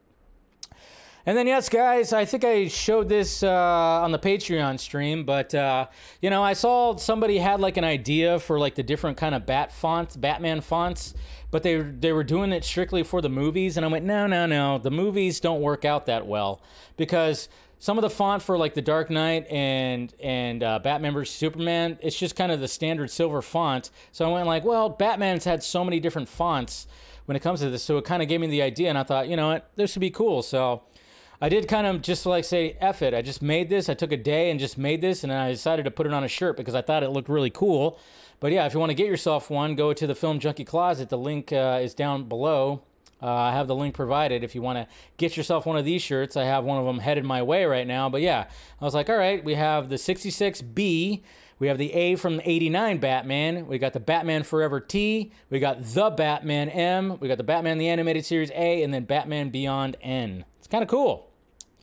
And 1.25 1.37
then, 1.37 1.45
yes, 1.45 1.67
guys, 1.69 2.13
I 2.13 2.25
think 2.25 2.43
I 2.43 2.69
showed 2.69 3.09
this 3.09 3.43
uh, 3.43 3.49
on 3.51 4.11
the 4.11 4.17
Patreon 4.17 4.79
stream, 4.79 5.25
but 5.25 5.53
uh, 5.53 5.87
you 6.21 6.29
know, 6.29 6.41
I 6.41 6.53
saw 6.53 6.95
somebody 6.95 7.37
had 7.37 7.59
like 7.59 7.77
an 7.77 7.83
idea 7.83 8.39
for 8.39 8.57
like 8.57 8.75
the 8.75 8.83
different 8.83 9.17
kind 9.17 9.35
of 9.35 9.45
bat 9.45 9.71
fonts, 9.71 10.15
Batman 10.15 10.61
fonts, 10.61 11.13
but 11.51 11.63
they 11.63 11.77
they 11.77 12.11
were 12.11 12.23
doing 12.23 12.51
it 12.51 12.63
strictly 12.63 13.03
for 13.03 13.21
the 13.21 13.29
movies, 13.29 13.77
and 13.77 13.85
I 13.85 13.89
went, 13.89 14.05
no, 14.05 14.27
no, 14.27 14.45
no, 14.45 14.77
the 14.77 14.91
movies 14.91 15.39
don't 15.39 15.61
work 15.61 15.85
out 15.85 16.05
that 16.05 16.27
well 16.27 16.61
because 16.97 17.49
some 17.79 17.97
of 17.97 18.01
the 18.01 18.09
font 18.09 18.43
for 18.43 18.57
like 18.57 18.73
the 18.73 18.81
Dark 18.81 19.09
Knight 19.09 19.47
and 19.49 20.13
and 20.21 20.61
uh, 20.61 20.79
Batman 20.79 21.13
vs 21.13 21.33
Superman, 21.33 21.97
it's 22.01 22.17
just 22.17 22.35
kind 22.35 22.51
of 22.51 22.59
the 22.59 22.67
standard 22.67 23.09
silver 23.09 23.41
font. 23.41 23.89
So 24.11 24.29
I 24.29 24.33
went 24.33 24.47
like, 24.47 24.65
well, 24.65 24.89
Batman's 24.89 25.45
had 25.45 25.63
so 25.63 25.83
many 25.83 25.99
different 25.99 26.27
fonts 26.27 26.87
when 27.25 27.35
it 27.35 27.41
comes 27.41 27.61
to 27.61 27.69
this, 27.69 27.83
so 27.83 27.97
it 27.97 28.05
kind 28.05 28.21
of 28.21 28.27
gave 28.27 28.41
me 28.41 28.47
the 28.47 28.61
idea, 28.61 28.89
and 28.89 28.97
I 28.97 29.03
thought, 29.03 29.29
you 29.29 29.35
know 29.35 29.49
what, 29.49 29.69
this 29.75 29.95
would 29.95 30.01
be 30.01 30.09
cool. 30.09 30.41
So 30.41 30.83
I 31.41 31.47
did 31.47 31.67
kind 31.67 31.87
of 31.87 32.01
just 32.01 32.25
like 32.25 32.43
say, 32.43 32.75
F 32.81 33.01
it. 33.01 33.13
I 33.13 33.21
just 33.21 33.41
made 33.41 33.69
this. 33.69 33.87
I 33.87 33.93
took 33.93 34.11
a 34.11 34.17
day 34.17 34.51
and 34.51 34.59
just 34.59 34.77
made 34.77 34.99
this, 34.99 35.23
and 35.23 35.31
I 35.31 35.51
decided 35.51 35.85
to 35.85 35.91
put 35.91 36.05
it 36.05 36.13
on 36.13 36.23
a 36.23 36.27
shirt 36.27 36.57
because 36.57 36.75
I 36.75 36.81
thought 36.81 37.01
it 37.01 37.09
looked 37.09 37.29
really 37.29 37.49
cool. 37.49 37.97
But 38.39 38.51
yeah, 38.51 38.65
if 38.65 38.73
you 38.73 38.79
want 38.79 38.91
to 38.91 38.95
get 38.95 39.07
yourself 39.07 39.49
one, 39.49 39.75
go 39.75 39.93
to 39.93 40.07
the 40.07 40.15
Film 40.15 40.39
Junkee 40.39 40.65
Closet. 40.65 41.09
The 41.09 41.17
link 41.17 41.51
uh, 41.51 41.79
is 41.81 41.93
down 41.93 42.23
below. 42.23 42.83
Uh, 43.21 43.33
I 43.33 43.51
have 43.51 43.67
the 43.67 43.75
link 43.75 43.95
provided 43.95 44.43
if 44.43 44.55
you 44.55 44.61
want 44.61 44.77
to 44.77 44.87
get 45.17 45.35
yourself 45.35 45.65
one 45.65 45.77
of 45.77 45.83
these 45.83 46.01
shirts. 46.01 46.37
I 46.37 46.45
have 46.45 46.63
one 46.63 46.79
of 46.79 46.85
them 46.85 46.99
headed 46.99 47.25
my 47.25 47.43
way 47.43 47.65
right 47.65 47.85
now. 47.85 48.09
But 48.09 48.21
yeah, 48.21 48.47
I 48.79 48.85
was 48.85 48.93
like, 48.93 49.09
all 49.09 49.17
right, 49.17 49.43
we 49.43 49.55
have 49.55 49.89
the 49.89 49.97
66B. 49.97 51.21
We 51.59 51.67
have 51.67 51.77
the 51.77 51.91
A 51.93 52.15
from 52.15 52.37
the 52.37 52.49
89 52.49 52.99
Batman. 52.99 53.67
We 53.67 53.77
got 53.77 53.91
the 53.91 53.99
Batman 53.99 54.43
Forever 54.43 54.79
T. 54.79 55.33
We 55.49 55.59
got 55.59 55.83
the 55.83 56.09
Batman 56.09 56.69
M. 56.69 57.17
We 57.19 57.27
got 57.27 57.37
the 57.37 57.43
Batman 57.43 57.77
the 57.77 57.89
Animated 57.89 58.25
Series 58.25 58.51
A, 58.51 58.81
and 58.81 58.93
then 58.93 59.03
Batman 59.03 59.49
Beyond 59.49 59.97
N. 60.01 60.45
It's 60.57 60.67
kind 60.67 60.81
of 60.81 60.87
cool 60.87 61.28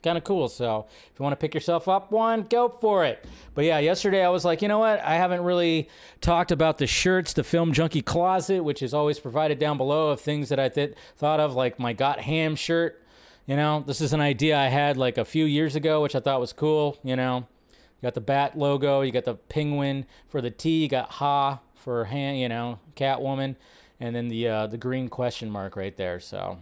kind 0.06 0.16
of 0.16 0.22
cool. 0.22 0.48
So 0.48 0.86
if 1.12 1.18
you 1.18 1.24
want 1.24 1.32
to 1.32 1.36
pick 1.36 1.52
yourself 1.52 1.88
up 1.88 2.12
one, 2.12 2.44
go 2.44 2.68
for 2.68 3.04
it. 3.04 3.24
But 3.54 3.64
yeah, 3.64 3.80
yesterday 3.80 4.24
I 4.24 4.28
was 4.28 4.44
like, 4.44 4.62
you 4.62 4.68
know 4.68 4.78
what? 4.78 5.00
I 5.00 5.16
haven't 5.16 5.42
really 5.42 5.88
talked 6.20 6.52
about 6.52 6.78
the 6.78 6.86
shirts, 6.86 7.32
the 7.32 7.42
Film 7.42 7.72
Junkee 7.72 8.04
Closet, 8.04 8.62
which 8.62 8.82
is 8.82 8.94
always 8.94 9.18
provided 9.18 9.58
down 9.58 9.76
below 9.76 10.10
of 10.10 10.20
things 10.20 10.48
that 10.50 10.60
I 10.60 10.68
th- 10.68 10.94
thought 11.16 11.40
of, 11.40 11.56
like 11.56 11.80
my 11.80 11.92
Got 11.92 12.20
Ham 12.20 12.54
shirt. 12.54 13.02
You 13.46 13.56
know, 13.56 13.82
this 13.84 14.00
is 14.00 14.12
an 14.12 14.20
idea 14.20 14.56
I 14.56 14.68
had 14.68 14.96
like 14.96 15.18
a 15.18 15.24
few 15.24 15.44
years 15.44 15.74
ago, 15.74 16.02
which 16.02 16.14
I 16.14 16.20
thought 16.20 16.38
was 16.38 16.52
cool. 16.52 16.98
You 17.02 17.16
know, 17.16 17.48
you 17.72 18.02
got 18.02 18.14
the 18.14 18.20
bat 18.20 18.56
logo, 18.56 19.00
you 19.00 19.10
got 19.10 19.24
the 19.24 19.34
penguin 19.34 20.06
for 20.28 20.40
the 20.40 20.52
T, 20.52 20.82
you 20.82 20.88
got 20.88 21.10
Ha 21.12 21.58
for 21.74 22.04
hand, 22.04 22.38
you 22.38 22.48
know, 22.48 22.78
Catwoman, 22.94 23.56
and 23.98 24.14
then 24.14 24.28
the 24.28 24.48
uh, 24.48 24.66
the 24.68 24.78
green 24.78 25.08
question 25.08 25.50
mark 25.50 25.74
right 25.74 25.96
there. 25.96 26.20
So 26.20 26.58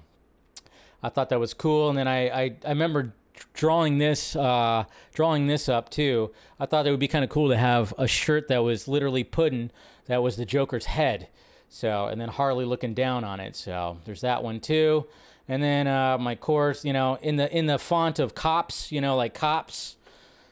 I 1.03 1.11
thought 1.11 1.29
that 1.29 1.39
was 1.39 1.53
cool. 1.53 1.91
And 1.91 1.99
then 1.99 2.09
I, 2.09 2.29
I, 2.29 2.57
I 2.65 2.69
remember 2.71 3.13
drawing 3.53 3.99
this 3.99 4.37
uh, 4.37 4.85
drawing 5.13 5.47
this 5.47 5.69
up 5.69 5.91
too, 5.91 6.33
I 6.59 6.67
thought 6.67 6.87
it 6.87 6.91
would 6.91 7.01
be 7.01 7.09
kind 7.09 7.25
of 7.25 7.31
cool 7.31 7.49
to 7.49 7.57
have 7.57 7.95
a 7.99 8.07
shirt 8.07 8.49
that 8.49 8.59
was 8.59 8.89
literally 8.89 9.25
pudding 9.25 9.71
that 10.07 10.23
was 10.23 10.37
the 10.37 10.45
Joker's 10.45 10.87
head. 10.87 11.29
So 11.69 12.07
and 12.07 12.21
then 12.21 12.29
Harley 12.29 12.65
looking 12.65 12.95
down 12.95 13.25
on 13.25 13.41
it. 13.41 13.57
So 13.57 13.99
there's 14.05 14.21
that 14.21 14.43
one 14.43 14.61
too. 14.61 15.07
And 15.49 15.63
then 15.63 15.87
uh, 15.87 16.17
my 16.19 16.35
course, 16.35 16.85
you 16.85 16.93
know, 16.93 17.19
in 17.21 17.37
the 17.37 17.55
in 17.55 17.67
the 17.67 17.79
font 17.79 18.19
of 18.19 18.35
cops, 18.35 18.91
you 18.93 19.01
know, 19.01 19.17
like 19.17 19.35
cops. 19.35 19.97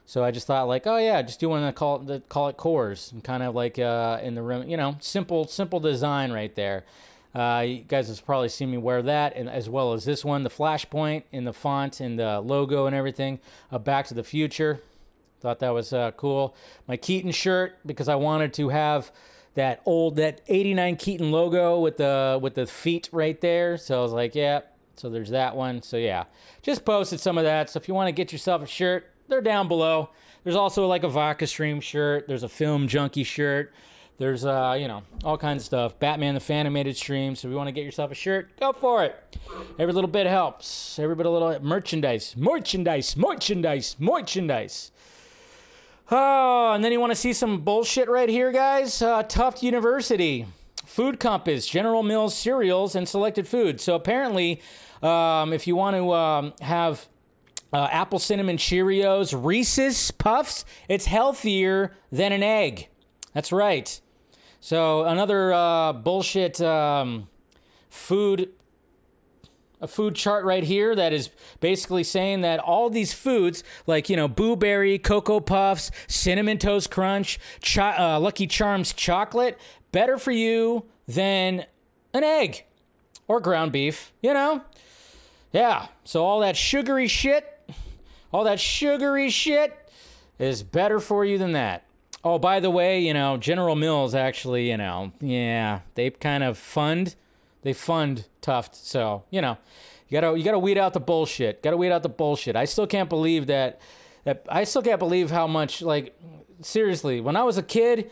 So 0.04 0.22
I 0.22 0.30
just 0.30 0.46
thought 0.46 0.68
like, 0.68 0.86
oh 0.86 0.98
yeah, 0.98 1.22
just 1.22 1.40
do 1.40 1.48
one 1.48 1.64
to 1.64 1.72
call 1.72 2.10
it 2.10 2.28
call 2.28 2.48
it 2.48 2.56
cores 2.56 3.10
and 3.12 3.24
kind 3.24 3.42
of 3.42 3.54
like 3.54 3.78
uh, 3.78 4.18
in 4.22 4.34
the 4.34 4.42
room, 4.42 4.68
you 4.68 4.76
know, 4.76 4.96
simple 5.00 5.46
simple 5.46 5.80
design 5.80 6.32
right 6.32 6.54
there. 6.54 6.84
Uh, 7.34 7.64
you 7.66 7.78
guys 7.78 8.08
have 8.08 8.24
probably 8.26 8.48
seen 8.48 8.70
me 8.70 8.76
wear 8.76 9.02
that, 9.02 9.34
and 9.36 9.48
as 9.48 9.68
well 9.68 9.94
as 9.94 10.04
this 10.04 10.24
one, 10.24 10.42
the 10.42 10.50
Flashpoint 10.50 11.24
in 11.32 11.44
the 11.44 11.52
font 11.52 12.00
and 12.00 12.18
the 12.18 12.40
logo 12.40 12.86
and 12.86 12.94
everything 12.94 13.40
of 13.70 13.84
Back 13.84 14.06
to 14.08 14.14
the 14.14 14.24
Future. 14.24 14.80
Thought 15.40 15.58
that 15.60 15.70
was 15.70 15.92
uh, 15.92 16.12
cool. 16.12 16.54
My 16.86 16.96
Keaton 16.96 17.32
shirt 17.32 17.78
because 17.84 18.08
I 18.08 18.14
wanted 18.14 18.52
to 18.54 18.68
have 18.68 19.10
that 19.54 19.82
old 19.84 20.16
that 20.16 20.40
89 20.46 20.96
Keaton 20.96 21.32
logo 21.32 21.80
with 21.80 21.96
the 21.96 22.38
with 22.40 22.54
the 22.54 22.66
feet 22.66 23.08
right 23.12 23.40
there. 23.40 23.76
So 23.76 23.98
I 23.98 24.02
was 24.02 24.12
like, 24.12 24.34
yeah. 24.34 24.60
So 24.96 25.08
there's 25.08 25.30
that 25.30 25.56
one. 25.56 25.82
So 25.82 25.96
yeah, 25.96 26.24
just 26.62 26.84
posted 26.84 27.18
some 27.18 27.38
of 27.38 27.44
that. 27.44 27.70
So 27.70 27.78
if 27.78 27.88
you 27.88 27.94
want 27.94 28.08
to 28.08 28.12
get 28.12 28.30
yourself 28.30 28.62
a 28.62 28.66
shirt, 28.66 29.10
they're 29.28 29.40
down 29.40 29.68
below. 29.68 30.10
There's 30.44 30.56
also 30.56 30.86
like 30.86 31.02
a 31.02 31.08
Vodka 31.08 31.46
Stream 31.46 31.80
shirt. 31.80 32.28
There's 32.28 32.42
a 32.42 32.48
Film 32.48 32.86
Junkee 32.86 33.26
shirt. 33.26 33.72
There's 34.22 34.44
uh, 34.44 34.76
you 34.78 34.86
know, 34.86 35.02
all 35.24 35.36
kinds 35.36 35.62
of 35.62 35.66
stuff. 35.66 35.98
Batman 35.98 36.34
the 36.34 36.40
Fanimated 36.40 36.94
stream. 36.94 37.34
So 37.34 37.48
if 37.48 37.50
you 37.50 37.56
want 37.56 37.66
to 37.66 37.72
get 37.72 37.84
yourself 37.84 38.12
a 38.12 38.14
shirt, 38.14 38.56
go 38.60 38.72
for 38.72 39.02
it. 39.02 39.36
Every 39.80 39.92
little 39.92 40.08
bit 40.08 40.28
helps. 40.28 40.96
Every 40.96 41.16
bit 41.16 41.26
a 41.26 41.28
little 41.28 41.58
merchandise, 41.60 42.36
merchandise, 42.36 43.16
merchandise, 43.16 43.96
merchandise. 43.98 44.92
Oh, 46.08 46.70
and 46.72 46.84
then 46.84 46.92
you 46.92 47.00
want 47.00 47.10
to 47.10 47.16
see 47.16 47.32
some 47.32 47.62
bullshit 47.62 48.08
right 48.08 48.28
here, 48.28 48.52
guys? 48.52 49.02
Uh, 49.02 49.24
Tufts 49.24 49.64
University, 49.64 50.46
Food 50.86 51.18
Compass, 51.18 51.66
General 51.66 52.04
Mills 52.04 52.36
cereals, 52.36 52.94
and 52.94 53.08
selected 53.08 53.48
foods. 53.48 53.82
So 53.82 53.96
apparently, 53.96 54.60
um, 55.02 55.52
if 55.52 55.66
you 55.66 55.74
want 55.74 55.96
to 55.96 56.12
um, 56.12 56.52
have 56.60 57.08
uh, 57.72 57.88
apple 57.90 58.20
cinnamon 58.20 58.56
Cheerios, 58.56 59.34
Reese's 59.36 60.12
Puffs, 60.12 60.64
it's 60.88 61.06
healthier 61.06 61.96
than 62.12 62.30
an 62.30 62.44
egg. 62.44 62.86
That's 63.34 63.50
right. 63.50 64.00
So 64.62 65.02
another 65.02 65.52
uh, 65.52 65.92
bullshit 65.92 66.60
um, 66.60 67.26
food 67.90 68.50
a 69.80 69.88
food 69.88 70.14
chart 70.14 70.44
right 70.44 70.62
here 70.62 70.94
that 70.94 71.12
is 71.12 71.30
basically 71.58 72.04
saying 72.04 72.42
that 72.42 72.60
all 72.60 72.88
these 72.88 73.12
foods 73.12 73.64
like 73.88 74.08
you 74.08 74.14
know 74.14 74.28
blueberry, 74.28 75.00
Cocoa 75.00 75.40
Puffs, 75.40 75.90
Cinnamon 76.06 76.58
Toast 76.58 76.92
Crunch, 76.92 77.40
Cho- 77.60 77.82
uh, 77.98 78.20
Lucky 78.20 78.46
Charms 78.46 78.92
chocolate 78.92 79.58
better 79.90 80.16
for 80.16 80.30
you 80.30 80.84
than 81.08 81.66
an 82.14 82.22
egg 82.22 82.64
or 83.26 83.40
ground 83.40 83.72
beef. 83.72 84.12
You 84.22 84.32
know, 84.32 84.62
yeah. 85.52 85.88
So 86.04 86.24
all 86.24 86.38
that 86.38 86.56
sugary 86.56 87.08
shit, 87.08 87.44
all 88.32 88.44
that 88.44 88.60
sugary 88.60 89.28
shit 89.28 89.90
is 90.38 90.62
better 90.62 91.00
for 91.00 91.24
you 91.24 91.36
than 91.36 91.50
that. 91.54 91.84
Oh, 92.24 92.38
by 92.38 92.60
the 92.60 92.70
way, 92.70 93.00
you 93.00 93.12
know, 93.12 93.36
General 93.36 93.74
Mills 93.74 94.14
actually, 94.14 94.70
you 94.70 94.76
know, 94.76 95.12
yeah, 95.20 95.80
they 95.94 96.10
kind 96.10 96.44
of 96.44 96.56
fund, 96.56 97.16
they 97.62 97.72
fund 97.72 98.26
Tuft. 98.40 98.76
So, 98.76 99.24
you 99.30 99.40
know, 99.40 99.58
you 100.08 100.20
gotta 100.20 100.38
you 100.38 100.44
gotta 100.44 100.58
weed 100.58 100.78
out 100.78 100.92
the 100.92 101.00
bullshit. 101.00 101.62
Gotta 101.62 101.76
weed 101.76 101.90
out 101.90 102.02
the 102.02 102.08
bullshit. 102.08 102.54
I 102.54 102.64
still 102.66 102.86
can't 102.86 103.08
believe 103.08 103.46
that. 103.46 103.80
That 104.24 104.46
I 104.48 104.64
still 104.64 104.82
can't 104.82 104.98
believe 104.98 105.30
how 105.30 105.46
much 105.46 105.82
like 105.82 106.16
seriously. 106.60 107.20
When 107.20 107.34
I 107.34 107.42
was 107.44 107.56
a 107.56 107.62
kid, 107.62 108.10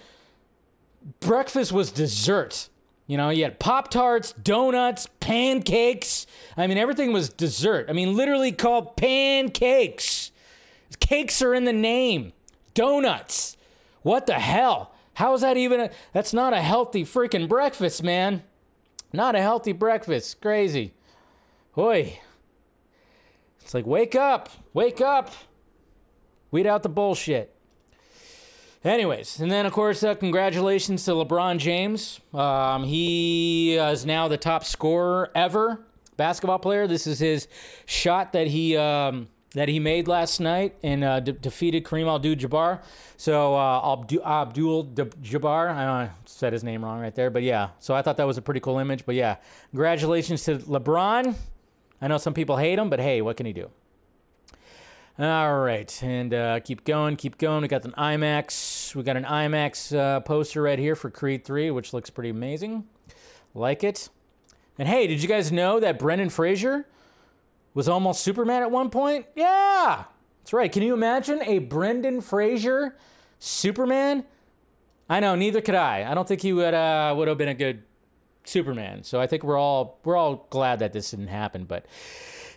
breakfast 1.21 1.73
was 1.73 1.93
dessert. 1.93 2.69
You 3.07 3.17
know, 3.17 3.31
you 3.31 3.43
had 3.43 3.59
Pop 3.59 3.91
Tarts, 3.91 4.33
donuts, 4.33 5.09
pancakes. 5.19 6.27
I 6.57 6.67
mean, 6.69 6.79
everything 6.79 7.13
was 7.13 7.29
dessert. 7.29 7.87
I 7.89 7.93
mean, 7.93 8.17
literally 8.17 8.53
called 8.53 8.97
pancakes. 8.97 10.31
Cakes 11.01 11.43
are 11.43 11.53
in 11.53 11.65
the 11.65 11.73
name. 11.73 12.33
Donuts. 12.73 13.57
What 14.03 14.27
the 14.27 14.35
hell? 14.35 14.95
How 15.15 15.35
is 15.35 15.41
that 15.43 15.57
even 15.57 15.81
a, 15.81 15.91
that's 16.13 16.33
not 16.33 16.53
a 16.53 16.61
healthy 16.61 17.05
freaking 17.05 17.49
breakfast, 17.49 18.03
man. 18.03 18.43
Not 19.13 19.35
a 19.35 19.41
healthy 19.41 19.73
breakfast. 19.73 20.41
Crazy. 20.41 20.95
Oi. 21.77 22.19
It's 23.61 23.75
like, 23.75 23.87
wake 23.87 24.15
up. 24.15 24.49
Wake 24.73 25.01
up. 25.01 25.33
Weed 26.51 26.67
out 26.67 26.83
the 26.83 26.89
bullshit. 26.89 27.55
Anyways, 28.83 29.41
and 29.41 29.53
then 29.53 29.67
of 29.67 29.75
course, 29.75 30.03
uh, 30.03 30.15
congratulations 30.15 31.05
to 31.05 31.11
LeBron 31.11 31.59
James. 31.59 32.19
Um, 32.33 32.85
he 32.85 33.75
is 33.75 34.07
now 34.07 34.27
the 34.27 34.39
top 34.39 34.65
scorer 34.65 35.31
ever 35.35 35.85
basketball 36.17 36.59
player. 36.59 36.87
This 36.87 37.07
is 37.07 37.19
his 37.19 37.47
shot 37.85 38.33
that 38.33 38.47
he 38.47 38.79
um, 38.79 39.29
that 39.55 39.69
he 39.69 39.81
made 39.81 40.07
last 40.07 40.41
night 40.41 40.77
and 40.83 41.03
uh, 41.03 41.21
de- 41.21 41.33
defeated 41.33 41.85
Kareem 41.85 42.13
Abdul-Jabbar. 42.15 42.83
So 43.17 43.57
uh, 43.57 43.93
Abdu- 43.95 44.23
Abdul 44.23 44.85
Jabbar, 44.85 45.75
I, 45.75 45.85
know 45.85 45.93
I 45.93 46.11
said 46.25 46.53
his 46.53 46.63
name 46.63 46.85
wrong 46.85 47.01
right 47.01 47.15
there, 47.15 47.31
but 47.31 47.43
yeah. 47.43 47.71
So 47.81 47.95
I 47.95 48.03
thought 48.03 48.17
that 48.19 48.27
was 48.27 48.39
a 48.39 48.43
pretty 48.43 48.61
cool 48.61 48.79
image. 48.79 49.05
But 49.05 49.17
yeah, 49.17 49.37
congratulations 49.71 50.45
to 50.45 50.59
LeBron. 50.59 51.35
I 52.01 52.09
know 52.09 52.19
some 52.19 52.33
people 52.33 52.57
hate 52.57 52.79
him, 52.79 52.89
but 52.89 53.01
hey, 53.01 53.21
what 53.21 53.37
can 53.37 53.47
he 53.47 53.53
do? 53.53 53.71
All 55.19 55.59
right, 55.59 56.03
and 56.03 56.33
uh, 56.33 56.61
keep 56.61 56.85
going, 56.85 57.17
keep 57.17 57.37
going. 57.37 57.61
We 57.61 57.69
got 57.69 57.85
an 57.85 57.93
IMAX. 57.99 58.95
We 58.95 59.03
got 59.03 59.19
an 59.19 59.25
IMAX 59.25 59.95
uh, 59.95 60.21
poster 60.21 60.63
right 60.63 60.79
here 60.79 60.97
for 60.97 61.11
Creed 61.11 61.45
3, 61.45 61.71
which 61.73 61.93
looks 61.93 62.09
pretty 62.09 62.31
amazing. 62.31 62.87
Like 63.53 63.85
it. 63.85 64.09
And 64.79 64.89
hey, 64.89 65.07
did 65.07 65.21
you 65.21 65.29
guys 65.29 65.53
know 65.53 65.79
that 65.79 65.99
Brendan 65.99 66.31
Fraser 66.31 66.87
was 67.75 67.89
almost 67.89 68.23
Superman 68.23 68.63
at 68.63 68.71
one 68.71 68.91
point? 68.91 69.27
Yeah, 69.35 70.05
that's 70.41 70.53
right. 70.53 70.71
Can 70.71 70.83
you 70.83 70.95
imagine 70.95 71.43
a 71.43 71.59
Brendan 71.59 72.21
Fraser 72.21 72.97
Superman? 73.39 74.25
I 75.09 75.21
know, 75.21 75.35
neither 75.35 75.61
could 75.61 75.75
I. 75.75 76.11
I 76.11 76.15
don't 76.15 76.27
think 76.27 76.41
he 76.41 76.53
would 76.53 76.75
uh, 76.75 77.15
would 77.17 77.29
have 77.29 77.39
been 77.39 77.49
a 77.49 77.55
good 77.55 77.83
Superman. 78.45 79.03
So 79.03 79.21
I 79.21 79.27
think 79.27 79.43
we're 79.43 79.59
all 79.59 79.99
we're 80.05 80.17
all 80.17 80.47
glad 80.51 80.79
that 80.81 80.93
this 80.93 81.11
didn't 81.11 81.29
happen. 81.29 81.65
But 81.65 81.87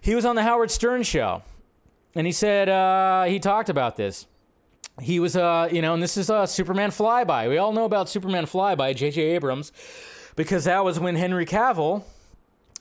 he 0.01 0.15
was 0.15 0.25
on 0.25 0.35
the 0.35 0.43
Howard 0.43 0.71
Stern 0.71 1.03
show, 1.03 1.43
and 2.15 2.27
he 2.27 2.33
said 2.33 2.69
uh, 2.69 3.23
he 3.23 3.39
talked 3.39 3.69
about 3.69 3.95
this. 3.95 4.27
He 5.01 5.19
was, 5.19 5.35
uh, 5.35 5.69
you 5.71 5.81
know, 5.81 5.95
and 5.95 6.03
this 6.03 6.17
is 6.17 6.29
a 6.29 6.45
Superman 6.45 6.91
flyby. 6.91 7.49
We 7.49 7.57
all 7.57 7.73
know 7.73 7.85
about 7.85 8.09
Superman 8.09 8.45
flyby, 8.45 8.95
J.J. 8.95 9.19
Abrams, 9.21 9.71
because 10.35 10.65
that 10.65 10.85
was 10.85 10.99
when 10.99 11.15
Henry 11.15 11.47
Cavill. 11.47 12.03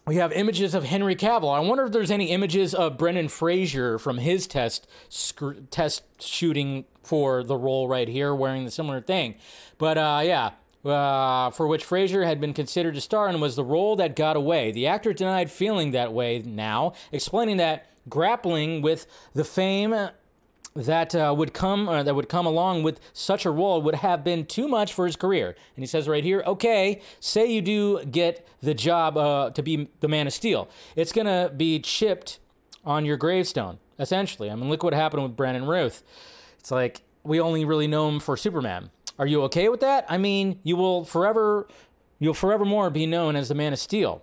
We 0.05 0.17
have 0.17 0.33
images 0.33 0.75
of 0.75 0.83
Henry 0.83 1.15
Cavill. 1.15 1.55
I 1.55 1.61
wonder 1.61 1.85
if 1.85 1.93
there's 1.93 2.11
any 2.11 2.31
images 2.31 2.75
of 2.75 2.99
Brendan 2.99 3.29
Fraser 3.29 4.01
from 4.01 4.19
his 4.19 4.49
test 4.49 4.89
sc- 5.09 5.71
test 5.71 6.03
shooting 6.21 6.87
for 7.05 7.45
the 7.45 7.57
role 7.57 7.87
right 7.87 8.09
here, 8.09 8.35
wearing 8.35 8.65
the 8.65 8.73
similar 8.73 9.01
thing. 9.01 9.37
But 9.79 9.99
uh, 9.99 10.23
yeah, 10.25 10.51
uh, 10.85 11.51
for 11.51 11.69
which 11.69 11.85
Fraser 11.85 12.25
had 12.25 12.41
been 12.41 12.53
considered 12.53 12.97
to 12.97 13.01
star 13.01 13.29
and 13.29 13.41
was 13.41 13.55
the 13.55 13.65
role 13.65 13.95
that 13.95 14.17
got 14.17 14.35
away. 14.37 14.73
The 14.73 14.89
actor 14.89 15.13
denied 15.13 15.53
feeling 15.53 15.93
that 15.93 16.13
way 16.13 16.43
now, 16.45 16.95
explaining 17.13 17.59
that 17.59 17.87
grappling 18.09 18.83
with 18.83 19.07
the 19.35 19.45
fame 19.45 19.95
that 20.75 21.15
uh, 21.15 21.35
would 21.37 21.53
come 21.53 21.89
uh, 21.89 22.03
that 22.03 22.15
would 22.15 22.29
come 22.29 22.47
along 22.47 22.83
with 22.83 23.01
such 23.13 23.45
a 23.45 23.51
role 23.51 23.83
would 23.83 23.97
have 23.97 24.25
been 24.25 24.47
too 24.47 24.69
much 24.69 24.93
for 24.93 25.07
his 25.07 25.17
career. 25.17 25.49
And 25.77 25.83
he 25.83 25.87
says 25.87 26.09
right 26.09 26.25
here, 26.25 26.43
okay, 26.47 27.01
say 27.21 27.47
you 27.47 27.61
do 27.61 28.05
get 28.05 28.47
the 28.61 28.75
job 28.75 29.17
uh, 29.17 29.51
to 29.51 29.63
be 29.63 29.89
the 30.01 30.09
Man 30.09 30.27
of 30.27 30.33
Steel, 30.33 30.69
it's 30.97 31.13
gonna 31.13 31.53
be 31.55 31.79
chipped 31.81 32.39
on 32.85 33.05
your 33.05 33.17
gravestone, 33.17 33.79
essentially. 33.99 34.51
I 34.51 34.55
mean, 34.55 34.69
look 34.69 34.83
what 34.83 34.95
happened 34.95 35.23
with 35.23 35.37
Brandon 35.37 35.67
Routh. 35.67 36.03
It's 36.59 36.71
like 36.71 37.03
we 37.23 37.41
only 37.41 37.65
really 37.65 37.87
know 37.87 38.09
him 38.09 38.21
for 38.21 38.37
Superman. 38.37 38.91
Are 39.19 39.27
you 39.27 39.43
okay 39.43 39.69
with 39.69 39.81
that? 39.81 40.07
I 40.09 40.19
mean, 40.19 40.59
you 40.63 40.77
will 40.77 41.05
forever, 41.05 41.69
you'll 42.19 42.35
forevermore 42.35 42.91
be 42.91 43.07
known 43.07 43.37
as 43.37 43.49
the 43.49 43.55
Man 43.55 43.73
of 43.73 43.79
Steel. 43.79 44.23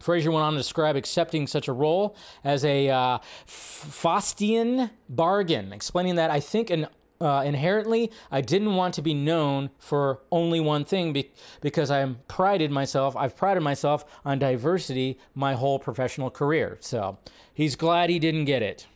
Fraser 0.00 0.30
went 0.30 0.44
on 0.44 0.52
to 0.52 0.58
describe 0.58 0.96
accepting 0.96 1.46
such 1.46 1.68
a 1.68 1.72
role 1.72 2.16
as 2.42 2.64
a 2.64 2.88
uh, 2.88 3.18
Faustian 3.46 4.90
bargain, 5.08 5.72
explaining 5.72 6.16
that 6.16 6.30
I 6.30 6.40
think 6.40 6.70
an 6.70 6.88
uh, 7.20 7.42
inherently, 7.44 8.10
I 8.30 8.40
didn't 8.40 8.74
want 8.74 8.94
to 8.94 9.02
be 9.02 9.12
known 9.12 9.70
for 9.78 10.20
only 10.32 10.58
one 10.58 10.84
thing 10.84 11.12
be- 11.12 11.30
because 11.60 11.90
I'm 11.90 12.20
prided 12.28 12.70
myself. 12.70 13.14
I've 13.14 13.36
prided 13.36 13.62
myself 13.62 14.06
on 14.24 14.38
diversity 14.38 15.18
my 15.34 15.52
whole 15.52 15.78
professional 15.78 16.30
career. 16.30 16.78
So 16.80 17.18
he's 17.52 17.76
glad 17.76 18.08
he 18.08 18.18
didn't 18.18 18.46
get 18.46 18.62
it. 18.62 18.86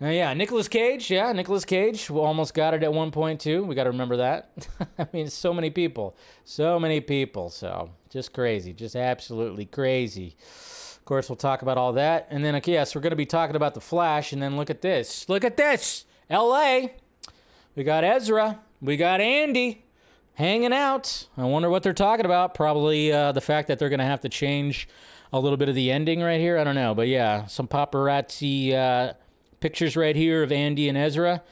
Uh, 0.00 0.08
yeah, 0.08 0.34
Nicolas 0.34 0.68
Cage. 0.68 1.10
Yeah, 1.10 1.32
Nicolas 1.32 1.64
Cage. 1.64 2.10
We 2.10 2.20
almost 2.20 2.52
got 2.52 2.74
it 2.74 2.82
at 2.82 2.92
one 2.92 3.10
point 3.10 3.40
too. 3.40 3.64
We 3.64 3.74
got 3.74 3.84
to 3.84 3.90
remember 3.90 4.18
that. 4.18 4.68
I 4.98 5.06
mean, 5.12 5.28
so 5.28 5.54
many 5.54 5.70
people, 5.70 6.16
so 6.44 6.78
many 6.78 7.00
people. 7.00 7.48
So 7.48 7.90
just 8.10 8.34
crazy, 8.34 8.74
just 8.74 8.94
absolutely 8.94 9.64
crazy. 9.64 10.36
Of 10.96 11.04
course, 11.06 11.30
we'll 11.30 11.36
talk 11.36 11.62
about 11.62 11.78
all 11.78 11.94
that, 11.94 12.26
and 12.30 12.44
then 12.44 12.54
okay, 12.56 12.72
yes, 12.72 12.94
we're 12.94 13.00
going 13.00 13.10
to 13.10 13.16
be 13.16 13.26
talking 13.26 13.56
about 13.56 13.74
the 13.74 13.80
Flash, 13.80 14.32
and 14.32 14.42
then 14.42 14.56
look 14.56 14.70
at 14.70 14.82
this. 14.82 15.28
Look 15.28 15.44
at 15.44 15.56
this. 15.56 16.04
L.A. 16.28 16.94
We 17.74 17.84
got 17.84 18.04
Ezra. 18.04 18.58
We 18.82 18.96
got 18.96 19.20
Andy 19.20 19.84
hanging 20.34 20.72
out. 20.72 21.26
I 21.38 21.44
wonder 21.44 21.70
what 21.70 21.82
they're 21.82 21.94
talking 21.94 22.26
about. 22.26 22.54
Probably 22.54 23.12
uh, 23.12 23.32
the 23.32 23.40
fact 23.40 23.68
that 23.68 23.78
they're 23.78 23.88
going 23.88 24.00
to 24.00 24.04
have 24.04 24.20
to 24.22 24.28
change 24.28 24.88
a 25.32 25.40
little 25.40 25.56
bit 25.56 25.68
of 25.68 25.74
the 25.74 25.90
ending 25.90 26.20
right 26.22 26.40
here. 26.40 26.58
I 26.58 26.64
don't 26.64 26.74
know, 26.74 26.94
but 26.94 27.08
yeah, 27.08 27.46
some 27.46 27.68
paparazzi. 27.68 28.74
Uh, 28.74 29.14
Pictures 29.60 29.96
right 29.96 30.16
here 30.16 30.42
of 30.42 30.52
Andy 30.52 30.88
and 30.88 30.98
Ezra. 30.98 31.42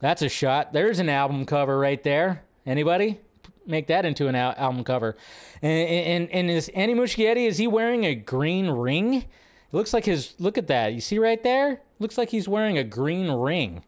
That's 0.00 0.22
a 0.22 0.28
shot. 0.28 0.72
There's 0.72 0.98
an 0.98 1.08
album 1.08 1.44
cover 1.44 1.78
right 1.78 2.02
there. 2.02 2.44
Anybody? 2.66 3.20
Make 3.66 3.86
that 3.88 4.04
into 4.04 4.28
an 4.28 4.34
al- 4.34 4.54
album 4.56 4.84
cover. 4.84 5.16
And, 5.60 5.88
and, 5.88 6.30
and 6.30 6.50
is 6.50 6.68
Andy 6.70 6.94
Muschietti, 6.94 7.46
is 7.46 7.58
he 7.58 7.66
wearing 7.66 8.04
a 8.04 8.14
green 8.14 8.70
ring? 8.70 9.14
It 9.14 9.26
looks 9.72 9.92
like 9.92 10.06
his, 10.06 10.34
look 10.38 10.56
at 10.56 10.68
that. 10.68 10.94
You 10.94 11.00
see 11.00 11.18
right 11.18 11.42
there? 11.42 11.82
Looks 11.98 12.16
like 12.16 12.30
he's 12.30 12.48
wearing 12.48 12.78
a 12.78 12.84
green 12.84 13.30
ring. 13.30 13.84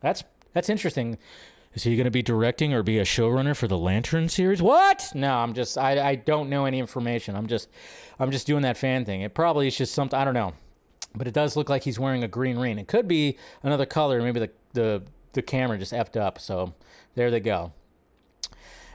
That's, 0.00 0.24
that's 0.54 0.68
interesting. 0.68 1.18
Is 1.74 1.84
he 1.84 1.96
going 1.96 2.06
to 2.06 2.10
be 2.10 2.22
directing 2.22 2.72
or 2.72 2.82
be 2.82 2.98
a 2.98 3.04
showrunner 3.04 3.54
for 3.54 3.68
the 3.68 3.78
Lantern 3.78 4.28
series? 4.28 4.62
What? 4.62 5.12
No, 5.14 5.34
I'm 5.34 5.52
just 5.52 5.76
I, 5.76 6.08
I 6.08 6.14
don't 6.14 6.48
know 6.48 6.64
any 6.64 6.78
information. 6.78 7.36
I'm 7.36 7.46
just 7.46 7.68
I'm 8.18 8.30
just 8.30 8.46
doing 8.46 8.62
that 8.62 8.76
fan 8.76 9.04
thing. 9.04 9.20
It 9.20 9.34
probably 9.34 9.68
is 9.68 9.76
just 9.76 9.94
something 9.94 10.18
I 10.18 10.24
don't 10.24 10.34
know 10.34 10.54
but 11.14 11.26
it 11.26 11.34
does 11.34 11.56
look 11.56 11.68
like 11.68 11.84
he's 11.84 11.98
wearing 11.98 12.22
a 12.24 12.28
green 12.28 12.58
ring. 12.58 12.78
It 12.78 12.88
could 12.88 13.08
be 13.08 13.38
another 13.62 13.86
color. 13.86 14.20
Maybe 14.22 14.40
the 14.40 14.50
the 14.72 15.02
the 15.32 15.42
camera 15.42 15.78
just 15.78 15.92
effed 15.92 16.18
up. 16.20 16.38
So 16.40 16.74
there 17.14 17.30
they 17.30 17.40
go. 17.40 17.72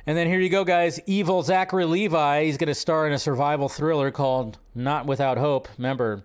And 0.05 0.17
then 0.17 0.27
here 0.27 0.39
you 0.39 0.49
go, 0.49 0.65
guys. 0.65 0.99
Evil 1.05 1.43
Zachary 1.43 1.85
Levi. 1.85 2.43
He's 2.43 2.57
going 2.57 2.67
to 2.67 2.75
star 2.75 3.07
in 3.07 3.13
a 3.13 3.19
survival 3.19 3.69
thriller 3.69 4.11
called 4.11 4.57
Not 4.75 5.05
Without 5.05 5.37
Hope. 5.37 5.69
Remember, 5.77 6.23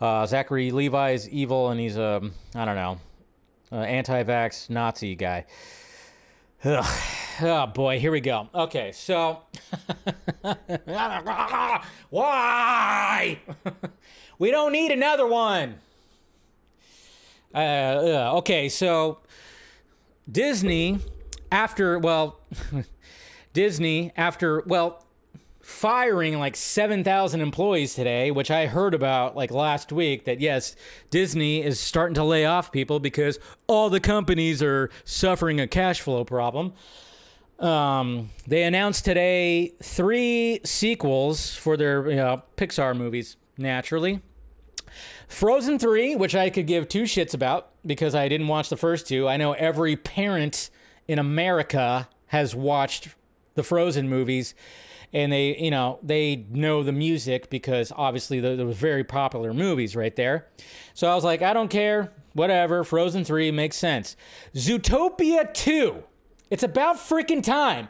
uh, 0.00 0.24
Zachary 0.26 0.70
Levi 0.70 1.10
is 1.10 1.28
evil, 1.28 1.70
and 1.70 1.80
he's 1.80 1.96
a 1.96 2.22
I 2.54 2.64
don't 2.64 2.76
know, 2.76 3.00
anti-vax 3.72 4.70
Nazi 4.70 5.16
guy. 5.16 5.46
Ugh. 6.64 6.84
Oh 7.40 7.66
boy, 7.66 8.00
here 8.00 8.10
we 8.10 8.20
go. 8.20 8.48
Okay, 8.52 8.90
so 8.90 9.42
why? 12.10 13.38
we 14.38 14.50
don't 14.50 14.72
need 14.72 14.90
another 14.90 15.26
one. 15.26 15.76
Uh, 17.54 17.58
uh, 17.58 18.32
okay, 18.36 18.68
so 18.68 19.18
Disney, 20.30 20.98
after 21.50 21.98
well, 21.98 22.40
Disney 23.52 24.12
after 24.16 24.62
well, 24.66 25.04
firing 25.68 26.38
like 26.38 26.56
7,000 26.56 27.40
employees 27.40 27.94
today, 27.94 28.30
which 28.30 28.50
I 28.50 28.66
heard 28.66 28.94
about 28.94 29.36
like 29.36 29.50
last 29.50 29.92
week 29.92 30.24
that 30.24 30.40
yes, 30.40 30.76
Disney 31.10 31.62
is 31.62 31.78
starting 31.78 32.14
to 32.14 32.24
lay 32.24 32.46
off 32.46 32.72
people 32.72 33.00
because 33.00 33.38
all 33.66 33.90
the 33.90 34.00
companies 34.00 34.62
are 34.62 34.90
suffering 35.04 35.60
a 35.60 35.66
cash 35.66 36.00
flow 36.00 36.24
problem. 36.24 36.72
Um, 37.58 38.30
they 38.46 38.62
announced 38.62 39.04
today 39.04 39.74
three 39.82 40.60
sequels 40.64 41.54
for 41.54 41.76
their 41.76 42.08
you 42.08 42.16
know, 42.16 42.42
Pixar 42.56 42.96
movies, 42.96 43.36
naturally. 43.58 44.22
Frozen 45.28 45.78
3, 45.78 46.16
which 46.16 46.34
I 46.34 46.50
could 46.50 46.66
give 46.66 46.88
two 46.88 47.04
shits 47.04 47.34
about 47.34 47.70
because 47.86 48.14
I 48.14 48.28
didn't 48.28 48.48
watch 48.48 48.68
the 48.68 48.76
first 48.76 49.06
two. 49.06 49.28
I 49.28 49.36
know 49.36 49.52
every 49.52 49.94
parent 49.94 50.70
in 51.06 51.18
America 51.18 52.08
has 52.26 52.54
watched 52.54 53.08
the 53.54 53.62
Frozen 53.62 54.08
movies 54.08 54.54
and 55.12 55.32
they, 55.32 55.56
you 55.56 55.70
know, 55.70 55.98
they 56.02 56.46
know 56.50 56.82
the 56.82 56.92
music 56.92 57.48
because 57.48 57.92
obviously 57.96 58.40
those 58.40 58.58
were 58.58 58.72
very 58.72 59.04
popular 59.04 59.54
movies 59.54 59.96
right 59.96 60.14
there. 60.16 60.48
So 60.92 61.08
I 61.08 61.14
was 61.14 61.24
like, 61.24 61.40
I 61.40 61.52
don't 61.52 61.68
care, 61.68 62.12
whatever. 62.34 62.84
Frozen 62.84 63.24
3 63.24 63.50
makes 63.50 63.76
sense. 63.76 64.16
Zootopia 64.54 65.52
2 65.54 66.02
it's 66.50 66.62
about 66.62 66.96
freaking 66.96 67.42
time. 67.42 67.88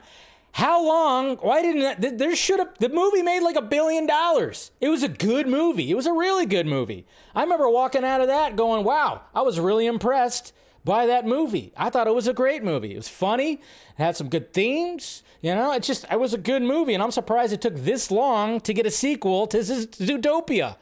How 0.53 0.85
long? 0.85 1.37
Why 1.37 1.63
didn't 1.63 2.01
that, 2.01 2.19
there 2.19 2.35
should 2.35 2.59
have 2.59 2.79
the 2.79 2.89
movie 2.89 3.23
made 3.23 3.41
like 3.41 3.57
a 3.57 3.63
billion 3.63 4.07
dollars. 4.07 4.71
It 4.81 4.89
was 4.89 5.03
a 5.03 5.09
good 5.09 5.47
movie. 5.47 5.91
It 5.91 5.95
was 5.95 6.07
a 6.07 6.13
really 6.13 6.47
good 6.47 6.67
movie. 6.67 7.07
I 7.35 7.43
remember 7.43 7.69
walking 7.69 8.05
out 8.05 8.21
of 8.21 8.27
that 8.29 8.57
going, 8.57 8.85
"Wow, 8.85 9.23
I 9.35 9.43
was 9.43 9.61
really 9.61 9.87
impressed 9.87 10.53
by 10.85 11.07
that 11.07 11.27
movie. 11.27 11.73
I 11.77 11.91
thought 11.91 12.07
it 12.07 12.15
was 12.15 12.27
a 12.27 12.33
great 12.33 12.65
movie. 12.65 12.93
It 12.95 12.97
was 12.97 13.09
funny, 13.09 13.53
it 13.55 13.61
had 13.99 14.17
some 14.17 14.29
good 14.29 14.53
themes. 14.53 15.23
You 15.43 15.55
know, 15.55 15.73
it 15.73 15.83
just 15.83 16.05
it 16.11 16.19
was 16.19 16.35
a 16.35 16.39
good 16.39 16.63
movie, 16.63 16.95
and 16.95 17.03
I'm 17.03 17.11
surprised 17.13 17.53
it 17.53 17.61
took 17.61 17.77
this 17.77 18.11
long 18.11 18.61
to 18.63 18.73
get 18.73 18.87
a 18.87 18.91
sequel 18.91 19.47
to 19.49 19.59
Zootopia. 19.59 20.77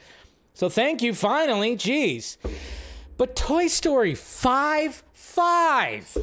So 0.54 0.70
thank 0.70 1.02
you, 1.02 1.12
finally. 1.12 1.76
Jeez. 1.76 2.38
But 3.18 3.36
Toy 3.36 3.66
Story 3.66 4.14
5 4.14 5.02
5 5.12 6.18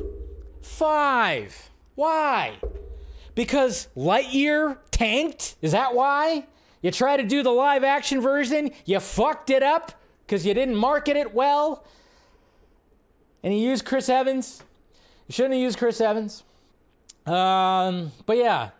Five. 0.61 1.69
Why? 1.95 2.53
Because 3.35 3.87
Lightyear 3.95 4.77
tanked? 4.91 5.55
Is 5.61 5.71
that 5.71 5.93
why? 5.95 6.45
You 6.81 6.91
try 6.91 7.17
to 7.17 7.23
do 7.23 7.43
the 7.43 7.51
live 7.51 7.83
action 7.83 8.21
version, 8.21 8.71
you 8.85 8.99
fucked 8.99 9.49
it 9.49 9.63
up 9.63 9.93
because 10.25 10.45
you 10.45 10.53
didn't 10.53 10.75
market 10.75 11.15
it 11.15 11.33
well. 11.33 11.85
And 13.41 13.53
you 13.53 13.59
used 13.59 13.85
Chris 13.85 14.09
Evans. 14.09 14.63
You 15.27 15.33
shouldn't 15.33 15.53
have 15.53 15.61
used 15.61 15.77
Chris 15.77 16.01
Evans. 16.01 16.43
Um, 17.25 18.11
but 18.25 18.37
yeah, 18.37 18.71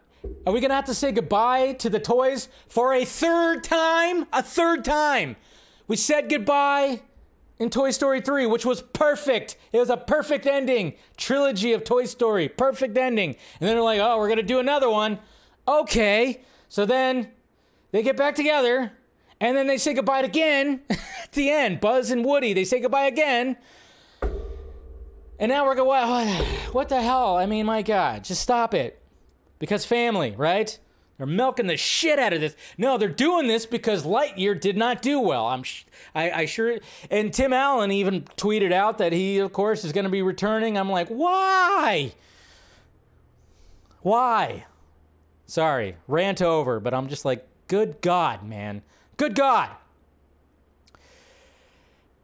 are 0.46 0.54
we 0.54 0.60
gonna 0.60 0.76
have 0.76 0.86
to 0.86 0.94
say 0.94 1.12
goodbye 1.12 1.74
to 1.74 1.90
the 1.90 2.00
toys 2.00 2.50
for 2.68 2.94
a 2.94 3.06
third 3.06 3.64
time? 3.64 4.26
A 4.34 4.44
third 4.44 4.84
time. 4.84 5.38
We 5.88 5.96
said 5.96 6.30
goodbye 6.30 7.02
in 7.60 7.70
Toy 7.70 7.92
Story 7.92 8.22
3, 8.22 8.46
which 8.46 8.66
was 8.66 8.82
perfect. 8.82 9.58
It 9.72 9.80
was 9.80 9.90
a 9.90 9.98
perfect 9.98 10.46
ending. 10.46 10.94
Trilogy 11.18 11.74
of 11.74 11.84
Toy 11.84 12.06
Story, 12.06 12.50
perfect 12.50 12.98
ending. 12.98 13.30
And 13.60 13.68
then 13.68 13.76
they're 13.76 13.82
like, 13.84 14.00
oh, 14.00 14.18
we're 14.18 14.28
going 14.28 14.38
to 14.38 14.44
do 14.44 14.60
another 14.60 14.90
one. 14.90 15.20
Okay. 15.68 16.42
So 16.70 16.86
then 16.86 17.30
they 17.92 18.04
get 18.04 18.18
back 18.18 18.36
together 18.36 18.92
and 19.40 19.56
then 19.56 19.68
they 19.68 19.78
say 19.78 19.94
goodbye 19.94 20.22
again 20.22 20.82
at 20.90 21.32
the 21.34 21.50
end. 21.50 21.80
Buzz 21.80 22.12
and 22.12 22.26
Woody, 22.26 22.54
they 22.54 22.66
say 22.66 22.80
goodbye 22.80 23.06
again. 23.06 23.58
And 25.40 25.50
now 25.50 25.66
we're 25.66 25.76
going, 25.76 25.88
what, 25.88 26.48
what 26.74 26.90
the 26.90 27.02
hell? 27.02 27.36
I 27.38 27.46
mean, 27.46 27.66
my 27.66 27.82
God, 27.82 28.24
just 28.24 28.42
stop 28.42 28.74
it. 28.74 29.00
Because 29.60 29.86
family, 29.86 30.34
right? 30.38 30.78
They're 31.24 31.34
milking 31.34 31.68
the 31.68 31.78
shit 31.78 32.20
out 32.20 32.34
of 32.34 32.42
this. 32.42 32.54
No, 32.78 32.98
they're 32.98 33.08
doing 33.08 33.48
this 33.48 33.66
because 33.66 34.04
Lightyear 34.04 34.60
did 34.60 34.76
not 34.76 35.02
do 35.02 35.22
well. 35.22 35.46
I'm, 35.46 35.64
sh- 35.64 35.86
I, 36.14 36.32
I 36.32 36.46
sure. 36.46 36.80
And 37.10 37.34
Tim 37.34 37.54
Allen 37.54 37.94
even 37.94 38.24
tweeted 38.36 38.74
out 38.74 38.98
that 38.98 39.14
he, 39.14 39.38
of 39.38 39.54
course, 39.54 39.86
is 39.86 39.94
going 39.94 40.04
to 40.04 40.10
be 40.10 40.22
returning. 40.22 40.78
I'm 40.78 40.90
like, 40.90 41.08
why? 41.08 42.12
Why? 44.02 44.66
Sorry, 45.46 45.96
rant 46.10 46.42
over. 46.42 46.82
But 46.82 46.94
I'm 46.94 47.08
just 47.08 47.24
like, 47.24 47.48
good 47.70 48.02
God, 48.02 48.44
man, 48.44 48.82
good 49.16 49.34
God. 49.34 49.70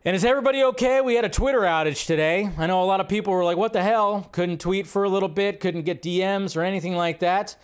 And 0.04 0.14
is 0.14 0.26
everybody 0.26 0.62
okay? 0.62 1.00
We 1.00 1.16
had 1.16 1.24
a 1.24 1.30
Twitter 1.30 1.62
outage 1.62 2.06
today. 2.06 2.50
I 2.58 2.68
know 2.68 2.84
a 2.84 2.86
lot 2.86 3.00
of 3.00 3.08
people 3.08 3.32
were 3.32 3.46
like, 3.46 3.56
what 3.56 3.72
the 3.72 3.82
hell? 3.82 4.28
Couldn't 4.34 4.60
tweet 4.60 4.88
for 4.88 5.06
a 5.06 5.10
little 5.10 5.30
bit, 5.30 5.62
couldn't 5.62 5.84
get 5.84 6.02
DMs 6.02 6.58
or 6.58 6.64
anything 6.64 6.98
like 6.98 7.20
that. 7.20 7.56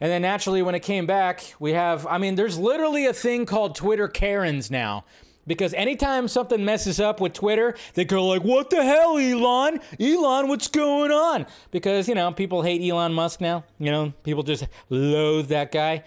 And 0.00 0.10
then 0.10 0.22
naturally, 0.22 0.62
when 0.62 0.74
it 0.74 0.80
came 0.80 1.06
back, 1.06 1.54
we 1.58 1.72
have, 1.72 2.06
I 2.06 2.18
mean, 2.18 2.36
there's 2.36 2.58
literally 2.58 3.06
a 3.06 3.12
thing 3.12 3.46
called 3.46 3.74
Twitter 3.74 4.08
Karens 4.08 4.70
now. 4.70 5.04
Because 5.46 5.72
anytime 5.72 6.28
something 6.28 6.62
messes 6.62 7.00
up 7.00 7.20
with 7.20 7.32
Twitter, 7.32 7.74
they 7.94 8.04
go 8.04 8.26
like, 8.26 8.44
"What 8.44 8.68
the 8.68 8.84
hell, 8.84 9.16
Elon? 9.16 9.80
Elon, 9.98 10.46
what's 10.46 10.68
going 10.68 11.10
on?" 11.10 11.46
Because 11.70 12.06
you 12.06 12.14
know 12.14 12.30
people 12.32 12.60
hate 12.60 12.86
Elon 12.86 13.14
Musk 13.14 13.40
now. 13.40 13.64
You 13.78 13.90
know 13.90 14.12
people 14.24 14.42
just 14.42 14.68
loathe 14.90 15.48
that 15.48 15.72
guy. 15.72 16.04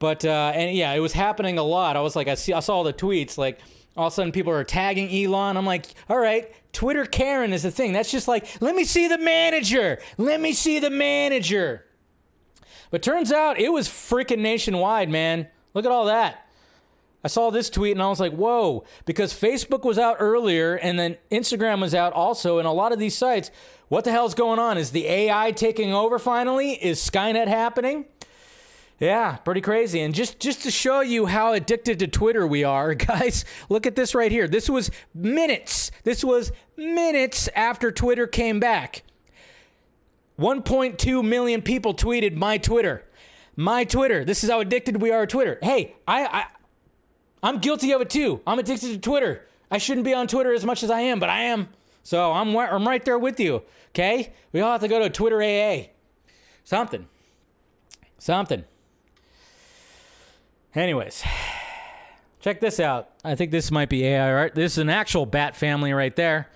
But 0.00 0.24
uh, 0.24 0.50
and 0.56 0.76
yeah, 0.76 0.92
it 0.92 0.98
was 0.98 1.12
happening 1.12 1.56
a 1.56 1.62
lot. 1.62 1.96
I 1.96 2.00
was 2.00 2.16
like, 2.16 2.26
I 2.26 2.34
see, 2.34 2.52
I 2.52 2.58
saw 2.58 2.78
all 2.78 2.84
the 2.84 2.92
tweets. 2.92 3.38
Like 3.38 3.60
all 3.96 4.08
of 4.08 4.12
a 4.12 4.14
sudden, 4.16 4.32
people 4.32 4.52
are 4.52 4.64
tagging 4.64 5.08
Elon. 5.24 5.56
I'm 5.56 5.66
like, 5.66 5.86
all 6.08 6.18
right, 6.18 6.52
Twitter 6.72 7.04
Karen 7.04 7.52
is 7.52 7.62
the 7.62 7.70
thing. 7.70 7.92
That's 7.92 8.10
just 8.10 8.26
like, 8.26 8.46
let 8.60 8.74
me 8.74 8.82
see 8.82 9.06
the 9.06 9.18
manager. 9.18 10.00
Let 10.18 10.40
me 10.40 10.52
see 10.52 10.80
the 10.80 10.90
manager. 10.90 11.84
But 12.90 13.02
turns 13.02 13.32
out 13.32 13.58
it 13.58 13.72
was 13.72 13.88
freaking 13.88 14.38
nationwide, 14.38 15.08
man. 15.08 15.48
Look 15.74 15.84
at 15.84 15.92
all 15.92 16.06
that. 16.06 16.46
I 17.22 17.28
saw 17.28 17.50
this 17.50 17.68
tweet 17.68 17.92
and 17.92 18.02
I 18.02 18.08
was 18.08 18.20
like, 18.20 18.32
whoa, 18.32 18.84
because 19.04 19.32
Facebook 19.32 19.84
was 19.84 19.98
out 19.98 20.16
earlier 20.20 20.76
and 20.76 20.98
then 20.98 21.18
Instagram 21.30 21.80
was 21.80 21.94
out 21.94 22.12
also. 22.14 22.58
And 22.58 22.66
a 22.66 22.72
lot 22.72 22.92
of 22.92 22.98
these 22.98 23.16
sites, 23.16 23.50
what 23.88 24.04
the 24.04 24.10
hell's 24.10 24.34
going 24.34 24.58
on? 24.58 24.78
Is 24.78 24.90
the 24.90 25.06
AI 25.06 25.52
taking 25.52 25.92
over 25.92 26.18
finally? 26.18 26.72
Is 26.72 26.98
Skynet 26.98 27.46
happening? 27.46 28.06
Yeah, 29.00 29.36
pretty 29.36 29.62
crazy. 29.62 30.00
And 30.00 30.14
just 30.14 30.38
just 30.40 30.62
to 30.62 30.70
show 30.70 31.00
you 31.00 31.24
how 31.26 31.54
addicted 31.54 31.98
to 32.00 32.06
Twitter 32.06 32.46
we 32.46 32.64
are, 32.64 32.94
guys, 32.94 33.44
look 33.68 33.86
at 33.86 33.96
this 33.96 34.14
right 34.14 34.30
here. 34.30 34.46
This 34.46 34.68
was 34.68 34.90
minutes. 35.14 35.90
This 36.04 36.22
was 36.22 36.52
minutes 36.76 37.48
after 37.54 37.90
Twitter 37.90 38.26
came 38.26 38.60
back. 38.60 39.02
1.2 40.40 41.22
million 41.22 41.60
people 41.60 41.94
tweeted 41.94 42.34
my 42.34 42.56
Twitter. 42.56 43.04
My 43.56 43.84
Twitter. 43.84 44.24
This 44.24 44.42
is 44.42 44.50
how 44.50 44.60
addicted 44.60 45.02
we 45.02 45.12
are 45.12 45.26
to 45.26 45.30
Twitter. 45.30 45.58
Hey, 45.62 45.94
I, 46.08 46.24
I 46.24 46.44
I'm 47.42 47.58
guilty 47.58 47.92
of 47.92 48.00
it 48.00 48.08
too. 48.08 48.40
I'm 48.46 48.58
addicted 48.58 48.88
to 48.88 48.98
Twitter. 48.98 49.46
I 49.70 49.78
shouldn't 49.78 50.04
be 50.04 50.14
on 50.14 50.26
Twitter 50.26 50.52
as 50.54 50.64
much 50.64 50.82
as 50.82 50.90
I 50.90 51.00
am, 51.00 51.20
but 51.20 51.28
I 51.28 51.42
am. 51.42 51.68
So 52.02 52.32
I'm 52.32 52.56
I'm 52.56 52.88
right 52.88 53.04
there 53.04 53.18
with 53.18 53.38
you. 53.38 53.62
Okay? 53.90 54.32
We 54.52 54.60
all 54.60 54.72
have 54.72 54.80
to 54.80 54.88
go 54.88 54.98
to 54.98 55.10
Twitter 55.10 55.42
AA. 55.42 55.90
Something. 56.64 57.06
Something. 58.18 58.64
Anyways, 60.74 61.24
check 62.40 62.60
this 62.60 62.80
out. 62.80 63.10
I 63.24 63.34
think 63.34 63.50
this 63.50 63.70
might 63.70 63.88
be 63.88 64.06
AI 64.06 64.32
art. 64.32 64.54
This 64.54 64.72
is 64.72 64.78
an 64.78 64.88
actual 64.88 65.26
bat 65.26 65.56
family 65.56 65.92
right 65.92 66.14
there. 66.14 66.48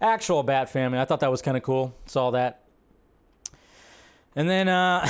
Actual 0.00 0.42
bat 0.42 0.70
family. 0.70 0.98
I 0.98 1.04
thought 1.04 1.20
that 1.20 1.30
was 1.30 1.42
kind 1.42 1.56
of 1.56 1.62
cool. 1.62 1.94
Saw 2.06 2.30
that. 2.30 2.65
And 4.36 4.48
then, 4.48 4.68
uh, 4.68 5.08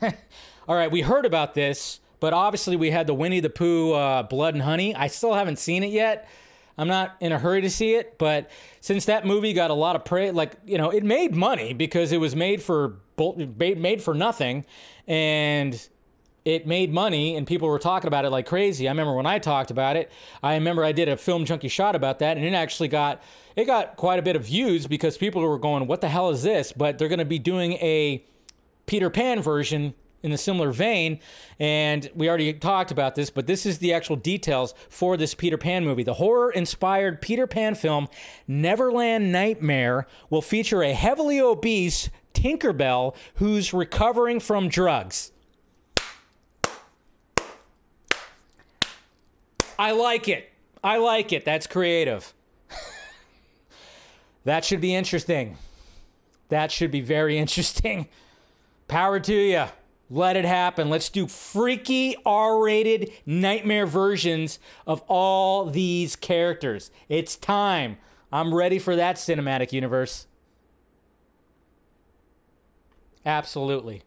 all 0.68 0.76
right, 0.76 0.90
we 0.90 1.00
heard 1.02 1.26
about 1.26 1.54
this, 1.54 1.98
but 2.20 2.32
obviously 2.32 2.76
we 2.76 2.92
had 2.92 3.08
the 3.08 3.14
Winnie 3.14 3.40
the 3.40 3.50
Pooh 3.50 3.92
uh, 3.92 4.22
Blood 4.22 4.54
and 4.54 4.62
Honey. 4.62 4.94
I 4.94 5.08
still 5.08 5.34
haven't 5.34 5.58
seen 5.58 5.82
it 5.82 5.90
yet. 5.90 6.28
I'm 6.78 6.88
not 6.88 7.16
in 7.20 7.32
a 7.32 7.38
hurry 7.38 7.60
to 7.62 7.70
see 7.70 7.94
it, 7.94 8.16
but 8.18 8.50
since 8.80 9.04
that 9.06 9.26
movie 9.26 9.52
got 9.52 9.70
a 9.70 9.74
lot 9.74 9.96
of 9.96 10.04
praise, 10.04 10.32
like 10.32 10.56
you 10.64 10.78
know, 10.78 10.90
it 10.90 11.04
made 11.04 11.34
money 11.34 11.74
because 11.74 12.12
it 12.12 12.18
was 12.18 12.34
made 12.34 12.62
for 12.62 13.00
made 13.18 14.02
for 14.02 14.14
nothing, 14.14 14.64
and 15.06 15.88
it 16.44 16.66
made 16.66 16.92
money 16.92 17.36
and 17.36 17.46
people 17.46 17.68
were 17.68 17.78
talking 17.78 18.08
about 18.08 18.24
it 18.24 18.30
like 18.30 18.46
crazy. 18.46 18.88
I 18.88 18.90
remember 18.90 19.14
when 19.14 19.26
I 19.26 19.38
talked 19.38 19.70
about 19.70 19.96
it, 19.96 20.10
I 20.42 20.54
remember 20.54 20.82
I 20.82 20.92
did 20.92 21.08
a 21.08 21.16
film 21.16 21.44
junkee 21.44 21.70
shot 21.70 21.94
about 21.94 22.18
that 22.20 22.36
and 22.36 22.44
it 22.44 22.54
actually 22.54 22.88
got 22.88 23.22
it 23.54 23.66
got 23.66 23.96
quite 23.96 24.18
a 24.18 24.22
bit 24.22 24.34
of 24.34 24.46
views 24.46 24.86
because 24.86 25.18
people 25.18 25.42
were 25.42 25.58
going, 25.58 25.86
"What 25.86 26.00
the 26.00 26.08
hell 26.08 26.30
is 26.30 26.42
this?" 26.42 26.72
But 26.72 26.98
they're 26.98 27.08
going 27.08 27.18
to 27.18 27.24
be 27.24 27.38
doing 27.38 27.74
a 27.74 28.24
Peter 28.92 29.08
Pan 29.08 29.40
version 29.40 29.94
in 30.22 30.32
a 30.32 30.36
similar 30.36 30.70
vein. 30.70 31.18
And 31.58 32.10
we 32.14 32.28
already 32.28 32.52
talked 32.52 32.90
about 32.90 33.14
this, 33.14 33.30
but 33.30 33.46
this 33.46 33.64
is 33.64 33.78
the 33.78 33.94
actual 33.94 34.16
details 34.16 34.74
for 34.90 35.16
this 35.16 35.34
Peter 35.34 35.56
Pan 35.56 35.82
movie. 35.82 36.02
The 36.02 36.12
horror 36.12 36.50
inspired 36.50 37.22
Peter 37.22 37.46
Pan 37.46 37.74
film, 37.74 38.06
Neverland 38.46 39.32
Nightmare, 39.32 40.06
will 40.28 40.42
feature 40.42 40.82
a 40.82 40.92
heavily 40.92 41.40
obese 41.40 42.10
Tinkerbell 42.34 43.16
who's 43.36 43.72
recovering 43.72 44.40
from 44.40 44.68
drugs. 44.68 45.32
I 49.78 49.92
like 49.92 50.28
it. 50.28 50.50
I 50.84 50.98
like 50.98 51.32
it. 51.32 51.46
That's 51.46 51.66
creative. 51.66 52.34
that 54.44 54.66
should 54.66 54.82
be 54.82 54.94
interesting. 54.94 55.56
That 56.50 56.70
should 56.70 56.90
be 56.90 57.00
very 57.00 57.38
interesting. 57.38 58.06
Power 58.88 59.20
to 59.20 59.34
you. 59.34 59.64
Let 60.10 60.36
it 60.36 60.44
happen. 60.44 60.90
Let's 60.90 61.08
do 61.08 61.26
freaky 61.26 62.16
R 62.26 62.62
rated 62.62 63.10
nightmare 63.24 63.86
versions 63.86 64.58
of 64.86 65.02
all 65.08 65.64
these 65.66 66.16
characters. 66.16 66.90
It's 67.08 67.34
time. 67.34 67.96
I'm 68.30 68.54
ready 68.54 68.78
for 68.78 68.94
that 68.96 69.16
cinematic 69.16 69.72
universe. 69.72 70.26
Absolutely. 73.24 74.02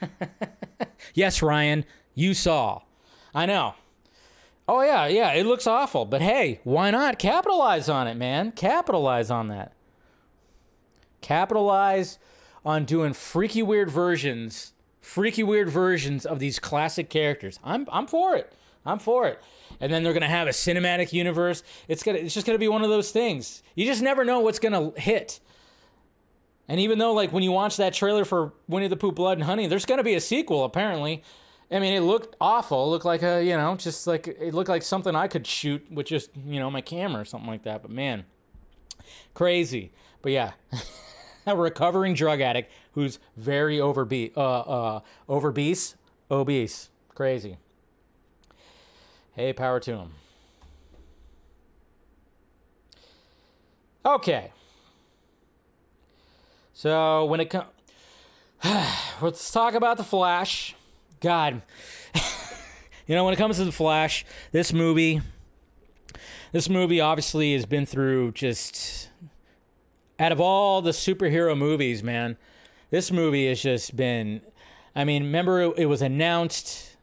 yes, 1.14 1.42
Ryan, 1.42 1.84
you 2.14 2.34
saw. 2.34 2.82
I 3.34 3.46
know. 3.46 3.74
Oh 4.68 4.82
yeah, 4.82 5.06
yeah, 5.06 5.32
it 5.32 5.46
looks 5.46 5.66
awful, 5.66 6.04
but 6.04 6.22
hey, 6.22 6.60
why 6.62 6.90
not 6.90 7.18
capitalize 7.18 7.88
on 7.88 8.06
it, 8.06 8.14
man? 8.14 8.52
Capitalize 8.52 9.30
on 9.30 9.48
that. 9.48 9.72
Capitalize 11.20 12.18
on 12.64 12.84
doing 12.84 13.12
freaky 13.12 13.62
weird 13.62 13.90
versions, 13.90 14.72
freaky 15.00 15.42
weird 15.42 15.68
versions 15.68 16.24
of 16.24 16.38
these 16.38 16.58
classic 16.58 17.10
characters. 17.10 17.58
I'm 17.64 17.86
I'm 17.90 18.06
for 18.06 18.36
it. 18.36 18.52
I'm 18.84 18.98
for 18.98 19.26
it. 19.26 19.40
And 19.80 19.92
then 19.92 20.02
they're 20.02 20.12
gonna 20.12 20.28
have 20.28 20.48
a 20.48 20.52
cinematic 20.52 21.12
universe. 21.12 21.62
It's 21.88 22.02
gonna 22.02 22.18
it's 22.18 22.34
just 22.34 22.46
gonna 22.46 22.58
be 22.58 22.68
one 22.68 22.82
of 22.82 22.90
those 22.90 23.10
things. 23.10 23.62
You 23.74 23.86
just 23.86 24.02
never 24.02 24.24
know 24.24 24.40
what's 24.40 24.58
gonna 24.58 24.92
hit. 24.96 25.40
And 26.68 26.80
even 26.80 26.98
though 26.98 27.12
like 27.12 27.32
when 27.32 27.42
you 27.42 27.52
watch 27.52 27.76
that 27.78 27.94
trailer 27.94 28.24
for 28.24 28.52
Winnie 28.68 28.88
the 28.88 28.96
Pooh 28.96 29.12
Blood 29.12 29.38
and 29.38 29.44
Honey, 29.44 29.66
there's 29.66 29.86
gonna 29.86 30.04
be 30.04 30.14
a 30.14 30.20
sequel 30.20 30.64
apparently. 30.64 31.22
I 31.70 31.78
mean, 31.78 31.94
it 31.94 32.00
looked 32.00 32.36
awful. 32.38 32.84
It 32.84 32.90
looked 32.90 33.06
like 33.06 33.22
a, 33.22 33.42
you 33.42 33.56
know, 33.56 33.74
just 33.76 34.06
like 34.06 34.28
it 34.28 34.52
looked 34.52 34.68
like 34.68 34.82
something 34.82 35.16
I 35.16 35.26
could 35.26 35.46
shoot 35.46 35.90
with 35.90 36.06
just, 36.06 36.30
you 36.46 36.60
know, 36.60 36.70
my 36.70 36.82
camera 36.82 37.22
or 37.22 37.24
something 37.24 37.48
like 37.48 37.62
that. 37.62 37.80
But 37.80 37.90
man, 37.90 38.24
crazy. 39.32 39.92
But 40.20 40.32
yeah, 40.32 40.52
a 41.46 41.56
recovering 41.56 42.14
drug 42.14 42.40
addict 42.40 42.70
who's 42.92 43.18
very 43.36 43.78
overbe- 43.78 44.36
uh, 44.36 44.60
uh, 44.60 45.00
obese, 45.28 45.96
crazy. 47.14 47.58
Hey, 49.34 49.52
power 49.52 49.80
to 49.80 49.96
him. 49.96 50.10
Okay. 54.04 54.52
So 56.72 57.24
when 57.26 57.40
it 57.40 57.50
comes, 57.50 57.68
let's 59.22 59.50
talk 59.50 59.74
about 59.74 59.96
the 59.96 60.04
Flash. 60.04 60.74
God, 61.20 61.62
you 63.06 63.14
know, 63.14 63.24
when 63.24 63.32
it 63.32 63.36
comes 63.36 63.58
to 63.58 63.64
the 63.64 63.72
Flash, 63.72 64.24
this 64.50 64.72
movie, 64.72 65.20
this 66.50 66.68
movie 66.68 67.00
obviously 67.00 67.54
has 67.54 67.64
been 67.64 67.86
through 67.86 68.32
just 68.32 69.08
out 70.18 70.32
of 70.32 70.40
all 70.40 70.82
the 70.82 70.90
superhero 70.90 71.56
movies, 71.56 72.02
man. 72.02 72.36
This 72.90 73.10
movie 73.10 73.48
has 73.48 73.62
just 73.62 73.96
been. 73.96 74.42
I 74.94 75.04
mean, 75.04 75.24
remember 75.24 75.62
it 75.62 75.86
was 75.86 76.02
announced 76.02 76.96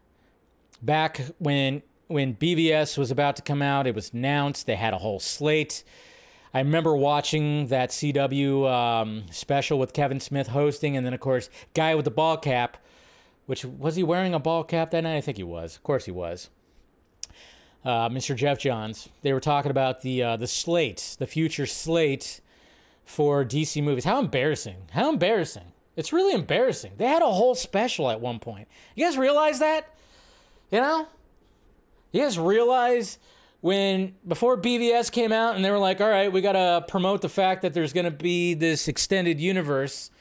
back 0.82 1.22
when 1.40 1.82
when 2.08 2.36
BVS 2.36 2.98
was 2.98 3.12
about 3.12 3.36
to 3.38 3.42
come 3.42 3.62
out. 3.62 3.88
It 3.88 3.96
was 3.96 4.14
announced 4.14 4.66
they 4.66 4.76
had 4.76 4.94
a 4.94 5.00
whole 5.00 5.20
slate. 5.20 5.84
I 6.54 6.60
remember 6.60 6.96
watching 6.96 7.68
that 7.68 7.92
CW 7.92 8.68
um, 8.72 9.26
special 9.32 9.78
with 9.78 9.94
Kevin 9.94 10.20
Smith 10.20 10.48
hosting, 10.48 10.98
and 10.98 11.06
then 11.06 11.14
of 11.14 11.20
course, 11.20 11.50
guy 11.74 11.94
with 11.96 12.06
the 12.06 12.12
ball 12.12 12.38
cap 12.38 12.78
which 13.50 13.66
was 13.66 13.96
he 13.96 14.04
wearing 14.04 14.36
a 14.36 14.40
ball 14.40 14.64
cap 14.64 14.92
that 14.92 15.02
night? 15.02 15.18
I 15.18 15.22
think 15.22 15.38
he 15.38 15.44
was. 15.44 15.76
Of 15.76 15.82
course 15.82 16.06
he 16.06 16.12
was. 16.12 16.52
Uh, 17.84 18.08
Mr. 18.08 18.36
Geoff 18.36 18.60
Johns. 18.60 19.10
They 19.24 19.34
were 19.34 19.40
talking 19.40 19.72
about 19.72 20.04
the 20.04 20.22
uh, 20.22 20.38
the 20.38 20.46
slate, 20.46 21.16
the 21.18 21.26
future 21.26 21.66
slate 21.66 22.42
for 23.10 23.44
DC 23.44 23.84
movies. 23.84 24.06
How 24.06 24.20
embarrassing! 24.20 24.78
How 24.92 25.10
embarrassing! 25.10 25.74
It's 25.96 26.14
really 26.14 26.34
embarrassing. 26.34 26.94
They 26.98 27.08
had 27.08 27.24
a 27.24 27.32
whole 27.32 27.56
special 27.56 28.10
at 28.10 28.22
one 28.22 28.38
point. 28.38 28.68
You 28.96 29.04
guys 29.04 29.18
realize 29.18 29.60
that? 29.60 29.96
You 30.72 30.80
know? 30.80 31.08
You 32.12 32.22
guys 32.22 32.38
realize 32.38 33.18
when 33.62 34.16
before 34.28 34.58
BVS 34.58 35.12
came 35.12 35.32
out 35.32 35.56
and 35.56 35.66
they 35.66 35.72
were 35.72 35.80
like, 35.80 36.00
all 36.00 36.10
right, 36.10 36.32
we 36.32 36.40
got 36.40 36.52
to 36.54 36.86
promote 36.88 37.22
the 37.22 37.30
fact 37.30 37.64
that 37.64 37.74
there's 37.74 37.94
going 37.94 38.06
to 38.06 38.12
be 38.12 38.54
this 38.54 38.88
extended 38.88 39.40
universe 39.40 40.12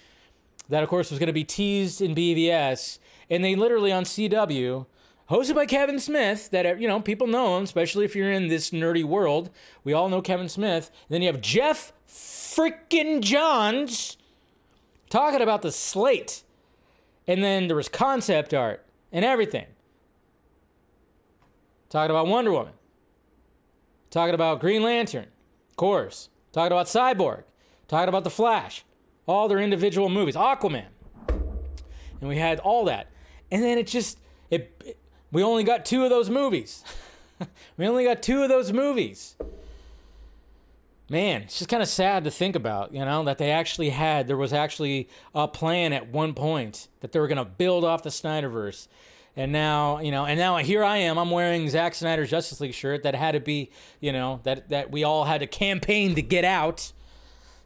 that, 0.70 0.82
of 0.82 0.88
course, 0.88 1.10
was 1.10 1.18
going 1.18 1.28
to 1.28 1.34
be 1.34 1.44
teased 1.44 2.00
in 2.00 2.14
BVS. 2.14 2.98
And 3.28 3.44
they 3.44 3.54
literally 3.54 3.92
on 3.92 4.04
CW, 4.04 4.86
hosted 5.30 5.54
by 5.54 5.66
Kevin 5.66 5.98
Smith, 5.98 6.50
that, 6.50 6.80
you 6.80 6.88
know, 6.88 7.00
people 7.00 7.26
know 7.26 7.56
him, 7.56 7.64
especially 7.64 8.04
if 8.04 8.16
you're 8.16 8.32
in 8.32 8.48
this 8.48 8.70
nerdy 8.70 9.04
world. 9.04 9.50
We 9.84 9.92
all 9.92 10.08
know 10.08 10.22
Kevin 10.22 10.48
Smith. 10.48 10.90
And 11.08 11.14
then 11.14 11.22
you 11.22 11.28
have 11.28 11.40
Geoff 11.40 11.92
freaking 12.08 13.20
Johns 13.20 14.16
talking 15.10 15.42
about 15.42 15.62
the 15.62 15.72
slate. 15.72 16.42
And 17.26 17.42
then 17.44 17.68
there 17.68 17.76
was 17.76 17.88
concept 17.88 18.54
art 18.54 18.84
and 19.12 19.24
everything. 19.24 19.66
Talking 21.90 22.10
about 22.10 22.26
Wonder 22.26 22.52
Woman. 22.52 22.72
Talking 24.10 24.34
about 24.34 24.60
Green 24.60 24.82
Lantern, 24.82 25.26
of 25.70 25.76
course. 25.76 26.30
Talking 26.52 26.72
about 26.72 26.86
Cyborg. 26.86 27.44
Talking 27.86 28.08
about 28.08 28.24
The 28.24 28.30
Flash. 28.30 28.84
All 29.26 29.48
their 29.48 29.58
individual 29.58 30.08
movies. 30.08 30.34
Aquaman. 30.34 30.86
And 31.28 32.28
we 32.28 32.36
had 32.36 32.58
all 32.60 32.86
that. 32.86 33.08
And 33.50 33.62
then 33.62 33.78
it 33.78 33.86
just, 33.86 34.18
it, 34.50 34.82
it 34.84 34.98
we 35.32 35.42
only 35.42 35.64
got 35.64 35.84
two 35.84 36.04
of 36.04 36.10
those 36.10 36.30
movies. 36.30 36.84
we 37.76 37.86
only 37.86 38.04
got 38.04 38.22
two 38.22 38.42
of 38.42 38.48
those 38.48 38.72
movies. 38.72 39.36
Man, 41.10 41.42
it's 41.42 41.58
just 41.58 41.70
kind 41.70 41.82
of 41.82 41.88
sad 41.88 42.24
to 42.24 42.30
think 42.30 42.54
about, 42.54 42.92
you 42.92 43.02
know, 43.02 43.24
that 43.24 43.38
they 43.38 43.50
actually 43.50 43.88
had, 43.88 44.28
there 44.28 44.36
was 44.36 44.52
actually 44.52 45.08
a 45.34 45.48
plan 45.48 45.94
at 45.94 46.08
one 46.08 46.34
point 46.34 46.88
that 47.00 47.12
they 47.12 47.20
were 47.20 47.28
going 47.28 47.38
to 47.38 47.46
build 47.46 47.82
off 47.82 48.02
the 48.02 48.10
Snyderverse 48.10 48.88
and 49.38 49.52
now, 49.52 50.00
you 50.00 50.10
know, 50.10 50.26
and 50.26 50.36
now 50.36 50.56
here 50.56 50.82
I 50.82 50.96
am. 50.96 51.16
I'm 51.16 51.30
wearing 51.30 51.68
Zack 51.68 51.94
Snyder's 51.94 52.28
Justice 52.28 52.60
League 52.60 52.74
shirt 52.74 53.04
that 53.04 53.14
had 53.14 53.32
to 53.32 53.40
be, 53.40 53.70
you 54.00 54.12
know, 54.12 54.40
that 54.42 54.68
that 54.70 54.90
we 54.90 55.04
all 55.04 55.24
had 55.24 55.42
to 55.42 55.46
campaign 55.46 56.16
to 56.16 56.22
get 56.22 56.44
out 56.44 56.92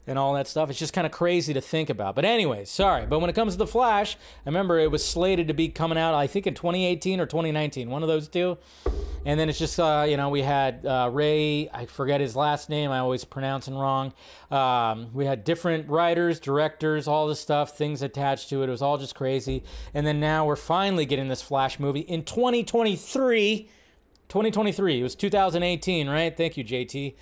and 0.07 0.19
all 0.19 0.35
that 0.35 0.49
stuff. 0.49 0.69
It's 0.69 0.79
just 0.79 0.93
kind 0.93 1.07
of 1.07 1.13
crazy 1.13 1.55
to 1.55 1.61
think 1.61 1.89
about. 1.89 2.15
But 2.15 2.25
anyway, 2.25 2.65
sorry. 2.65 3.07
But 3.07 3.21
when 3.21 3.31
it 3.31 3.35
comes 3.35 3.55
to 3.55 3.59
the 3.59 3.67
Flash, 3.67 4.17
I 4.17 4.49
remember 4.49 4.79
it 4.79 4.91
was 4.91 5.05
slated 5.05 5.49
to 5.49 5.55
be 5.55 5.69
coming 5.69 5.97
out, 5.97 6.15
I 6.15 6.27
think 6.27 6.47
in 6.47 6.55
2018 6.55 7.21
or 7.21 7.27
2019, 7.27 7.89
one 7.89 8.03
of 8.03 8.09
those 8.09 8.29
two. 8.29 8.59
And 9.25 9.39
then 9.39 9.49
it's 9.49 9.59
just, 9.59 9.79
uh, 9.79 10.05
you 10.09 10.17
know, 10.17 10.31
we 10.31 10.43
had 10.43 10.85
uh, 10.85 11.09
Ray, 11.13 11.71
I 11.73 11.87
forget 11.87 12.21
his 12.21 12.35
last 12.35 12.69
name, 12.69 12.91
I 12.91 12.99
always 12.99 13.25
pronounce 13.25 13.69
him 13.69 13.75
wrong. 13.75 14.13
Um, 14.51 15.13
we 15.15 15.27
had 15.27 15.45
different 15.45 15.89
writers, 15.89 16.41
directors, 16.41 17.07
all 17.07 17.29
this 17.29 17.39
stuff, 17.39 17.79
things 17.79 18.03
attached 18.03 18.49
to 18.49 18.63
it. 18.63 18.69
It 18.69 18.73
was 18.73 18.83
all 18.83 18.99
just 18.99 19.15
crazy. 19.15 19.63
And 19.95 20.05
then 20.05 20.19
now 20.19 20.45
we're 20.45 20.57
finally 20.57 21.07
getting 21.07 21.29
this 21.29 21.43
Flash 21.43 21.79
movie 21.79 22.01
in 22.01 22.25
2023. 22.25 23.69
2023. 24.29 24.99
It 24.99 25.03
was 25.03 25.15
2018, 25.15 26.09
right? 26.09 26.37
Thank 26.37 26.57
you, 26.57 26.65
JT. 26.65 27.15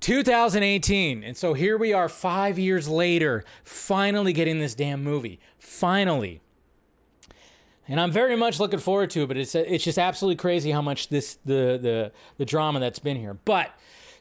2018. 0.00 1.22
And 1.22 1.36
so 1.36 1.54
here 1.54 1.76
we 1.76 1.92
are 1.92 2.08
5 2.08 2.58
years 2.58 2.88
later, 2.88 3.44
finally 3.64 4.32
getting 4.32 4.58
this 4.58 4.74
damn 4.74 5.02
movie. 5.02 5.40
Finally. 5.58 6.40
And 7.88 8.00
I'm 8.00 8.10
very 8.10 8.36
much 8.36 8.58
looking 8.58 8.80
forward 8.80 9.10
to 9.10 9.22
it, 9.22 9.26
but 9.28 9.36
it's 9.36 9.54
it's 9.54 9.84
just 9.84 9.98
absolutely 9.98 10.36
crazy 10.36 10.72
how 10.72 10.82
much 10.82 11.08
this 11.08 11.38
the 11.44 11.78
the 11.80 12.12
the 12.36 12.44
drama 12.44 12.80
that's 12.80 12.98
been 12.98 13.16
here. 13.16 13.34
But 13.44 13.70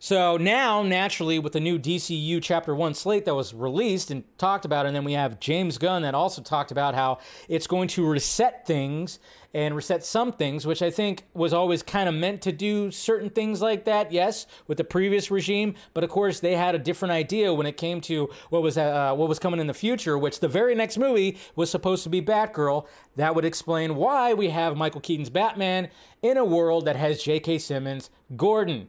so 0.05 0.37
now, 0.37 0.83
naturally, 0.83 1.39
with 1.39 1.53
the 1.53 1.59
new 1.59 1.79
DCU 1.79 2.39
Chapter 2.39 2.75
1 2.75 2.93
slate 2.93 3.25
that 3.25 3.33
was 3.33 3.55
released 3.55 4.11
and 4.11 4.23
talked 4.37 4.63
about, 4.63 4.85
and 4.85 4.95
then 4.95 5.03
we 5.03 5.13
have 5.13 5.39
James 5.39 5.79
Gunn 5.79 6.03
that 6.03 6.13
also 6.13 6.43
talked 6.43 6.69
about 6.69 6.93
how 6.93 7.17
it's 7.49 7.65
going 7.65 7.87
to 7.87 8.07
reset 8.07 8.67
things 8.67 9.17
and 9.55 9.75
reset 9.75 10.05
some 10.05 10.31
things, 10.31 10.67
which 10.67 10.83
I 10.83 10.91
think 10.91 11.23
was 11.33 11.53
always 11.53 11.81
kind 11.81 12.07
of 12.07 12.13
meant 12.13 12.43
to 12.43 12.51
do 12.51 12.91
certain 12.91 13.31
things 13.31 13.63
like 13.63 13.85
that, 13.85 14.11
yes, 14.11 14.45
with 14.67 14.77
the 14.77 14.83
previous 14.83 15.31
regime. 15.31 15.73
But 15.95 16.03
of 16.03 16.11
course, 16.11 16.39
they 16.39 16.55
had 16.55 16.75
a 16.75 16.77
different 16.77 17.13
idea 17.13 17.51
when 17.51 17.65
it 17.65 17.75
came 17.75 17.99
to 18.01 18.29
what 18.51 18.61
was, 18.61 18.77
uh, 18.77 19.15
what 19.15 19.27
was 19.27 19.39
coming 19.39 19.59
in 19.59 19.65
the 19.65 19.73
future, 19.73 20.19
which 20.19 20.39
the 20.39 20.47
very 20.47 20.75
next 20.75 20.99
movie 20.99 21.39
was 21.55 21.71
supposed 21.71 22.03
to 22.03 22.09
be 22.09 22.21
Batgirl. 22.21 22.85
That 23.15 23.33
would 23.33 23.43
explain 23.43 23.95
why 23.95 24.35
we 24.35 24.51
have 24.51 24.77
Michael 24.77 25.01
Keaton's 25.01 25.31
Batman 25.31 25.89
in 26.21 26.37
a 26.37 26.45
world 26.45 26.85
that 26.85 26.95
has 26.95 27.23
J.K. 27.23 27.57
Simmons' 27.57 28.11
Gordon. 28.35 28.87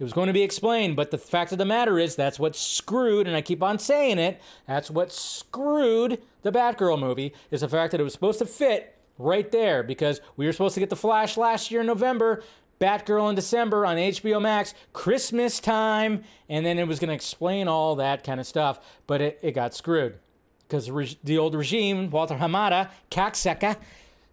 It 0.00 0.04
was 0.04 0.14
going 0.14 0.28
to 0.28 0.32
be 0.32 0.42
explained, 0.42 0.96
but 0.96 1.10
the 1.10 1.18
fact 1.18 1.52
of 1.52 1.58
the 1.58 1.66
matter 1.66 1.98
is 1.98 2.16
that's 2.16 2.38
what 2.38 2.56
screwed, 2.56 3.26
and 3.26 3.36
I 3.36 3.42
keep 3.42 3.62
on 3.62 3.78
saying 3.78 4.18
it, 4.18 4.40
that's 4.66 4.90
what 4.90 5.12
screwed 5.12 6.22
the 6.40 6.50
Batgirl 6.50 6.98
movie, 6.98 7.34
is 7.50 7.60
the 7.60 7.68
fact 7.68 7.92
that 7.92 8.00
it 8.00 8.04
was 8.04 8.14
supposed 8.14 8.38
to 8.38 8.46
fit 8.46 8.96
right 9.18 9.52
there 9.52 9.82
because 9.82 10.22
we 10.38 10.46
were 10.46 10.52
supposed 10.52 10.72
to 10.72 10.80
get 10.80 10.88
The 10.88 10.96
Flash 10.96 11.36
last 11.36 11.70
year 11.70 11.82
in 11.82 11.86
November, 11.86 12.42
Batgirl 12.80 13.28
in 13.28 13.34
December 13.34 13.84
on 13.84 13.98
HBO 13.98 14.40
Max, 14.40 14.72
Christmas 14.94 15.60
time, 15.60 16.24
and 16.48 16.64
then 16.64 16.78
it 16.78 16.88
was 16.88 16.98
going 16.98 17.08
to 17.08 17.14
explain 17.14 17.68
all 17.68 17.94
that 17.96 18.24
kind 18.24 18.40
of 18.40 18.46
stuff, 18.46 18.80
but 19.06 19.20
it, 19.20 19.38
it 19.42 19.52
got 19.52 19.74
screwed 19.74 20.18
because 20.66 20.86
the, 20.86 21.16
the 21.22 21.36
old 21.36 21.54
regime, 21.54 22.08
Walter 22.08 22.36
Hamada, 22.36 22.88
Kakseka, 23.10 23.76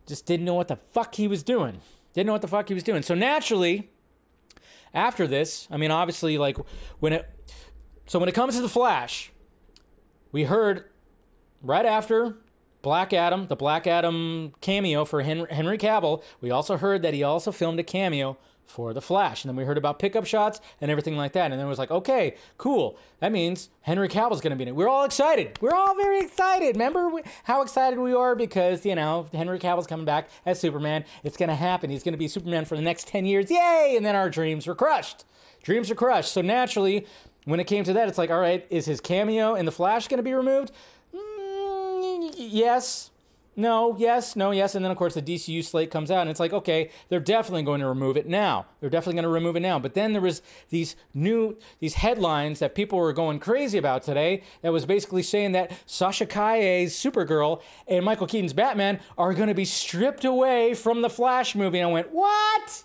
just 0.05 0.25
didn't 0.25 0.45
know 0.45 0.53
what 0.53 0.69
the 0.69 0.77
fuck 0.77 1.15
he 1.15 1.27
was 1.27 1.43
doing. 1.43 1.81
Didn't 2.13 2.27
know 2.27 2.33
what 2.33 2.41
the 2.41 2.47
fuck 2.47 2.69
he 2.69 2.73
was 2.73 2.83
doing. 2.83 3.01
So 3.01 3.15
naturally, 3.15 3.89
after 4.93 5.27
this, 5.27 5.67
I 5.71 5.77
mean, 5.77 5.91
obviously, 5.91 6.37
like 6.37 6.57
when 6.99 7.13
it, 7.13 7.29
so 8.05 8.19
when 8.19 8.29
it 8.29 8.35
comes 8.35 8.55
to 8.55 8.61
the 8.61 8.69
Flash, 8.69 9.31
we 10.31 10.43
heard 10.43 10.85
right 11.61 11.85
after 11.85 12.37
Black 12.81 13.11
Adam, 13.13 13.47
the 13.47 13.55
Black 13.55 13.87
Adam 13.87 14.53
cameo 14.61 15.03
for 15.05 15.21
Henry 15.21 15.77
Cavill, 15.77 16.23
we 16.41 16.51
also 16.51 16.77
heard 16.77 17.01
that 17.01 17.13
he 17.13 17.23
also 17.23 17.51
filmed 17.51 17.79
a 17.79 17.83
cameo 17.83 18.37
for 18.67 18.93
the 18.93 19.01
Flash. 19.01 19.43
And 19.43 19.49
then 19.49 19.55
we 19.55 19.63
heard 19.63 19.77
about 19.77 19.97
pickup 19.97 20.25
shots 20.25 20.59
and 20.81 20.91
everything 20.91 21.15
like 21.15 21.31
that. 21.31 21.51
And 21.51 21.53
then 21.53 21.65
it 21.65 21.69
was 21.69 21.79
like, 21.79 21.89
okay, 21.89 22.35
cool. 22.57 22.97
That 23.19 23.31
means 23.31 23.69
Henry 23.81 24.09
Cavill's 24.09 24.41
going 24.41 24.51
to 24.51 24.57
be 24.57 24.63
in 24.63 24.67
it. 24.67 24.75
We're 24.75 24.89
all 24.89 25.05
excited. 25.05 25.57
We're 25.61 25.73
all 25.73 25.95
very 25.95 26.19
excited. 26.19 26.75
Remember 26.75 27.09
how 27.45 27.61
excited 27.61 27.97
we 27.97 28.13
are 28.13 28.35
because, 28.35 28.85
you 28.85 28.93
know, 28.93 29.27
Henry 29.33 29.57
Cavill's 29.57 29.87
coming 29.87 30.05
back 30.05 30.29
as 30.45 30.59
Superman. 30.59 31.05
It's 31.23 31.37
going 31.37 31.49
to 31.49 31.55
happen. 31.55 31.89
He's 31.89 32.03
going 32.03 32.13
to 32.13 32.19
be 32.19 32.27
Superman 32.27 32.65
for 32.65 32.75
the 32.75 32.81
next 32.81 33.07
10 33.07 33.25
years. 33.25 33.49
Yay! 33.49 33.95
And 33.95 34.05
then 34.05 34.15
our 34.15 34.29
dreams 34.29 34.67
were 34.67 34.75
crushed. 34.75 35.23
Dreams 35.63 35.89
are 35.89 35.95
crushed. 35.95 36.31
So 36.31 36.41
naturally, 36.41 37.07
when 37.45 37.59
it 37.59 37.65
came 37.65 37.85
to 37.85 37.93
that, 37.93 38.09
it's 38.09 38.17
like, 38.17 38.29
all 38.29 38.39
right, 38.39 38.67
is 38.69 38.85
his 38.85 38.99
cameo 38.99 39.55
in 39.55 39.65
the 39.65 39.71
Flash 39.71 40.07
going 40.07 40.19
to 40.19 40.23
be 40.23 40.33
removed? 40.33 40.71
Mm, 41.15 42.33
yes 42.37 43.11
no, 43.57 43.97
yes, 43.97 44.35
no, 44.35 44.51
yes. 44.51 44.75
And 44.75 44.85
then, 44.85 44.91
of 44.91 44.97
course, 44.97 45.15
the 45.15 45.21
DCU 45.21 45.63
slate 45.63 45.89
comes 45.89 46.11
out, 46.11 46.21
and 46.21 46.29
it's 46.29 46.39
like, 46.39 46.53
okay, 46.53 46.91
they're 47.09 47.19
definitely 47.19 47.63
going 47.63 47.81
to 47.81 47.87
remove 47.87 48.15
it 48.15 48.27
now. 48.27 48.67
They're 48.79 48.89
definitely 48.91 49.15
going 49.15 49.23
to 49.23 49.29
remove 49.29 49.55
it 49.55 49.61
now. 49.61 49.79
But 49.79 49.95
then 49.95 50.13
there 50.13 50.21
was 50.21 50.43
these 50.69 50.95
new, 51.15 51.57
these 51.79 51.95
headlines 51.95 52.59
that 52.59 52.75
people 52.75 52.99
were 52.99 53.13
going 53.13 53.39
crazy 53.39 53.79
about 53.79 54.03
today 54.03 54.43
that 54.61 54.71
was 54.71 54.85
basically 54.85 55.23
saying 55.23 55.53
that 55.53 55.71
Sasha 55.87 56.27
Calle's 56.27 56.93
Supergirl 56.93 57.61
and 57.87 58.05
Michael 58.05 58.27
Keaton's 58.27 58.53
Batman 58.53 58.99
are 59.17 59.33
going 59.33 59.47
to 59.49 59.55
be 59.55 59.65
stripped 59.65 60.23
away 60.23 60.75
from 60.75 61.01
the 61.01 61.09
Flash 61.09 61.55
movie. 61.55 61.79
And 61.79 61.89
I 61.89 61.91
went, 61.91 62.11
what? 62.11 62.83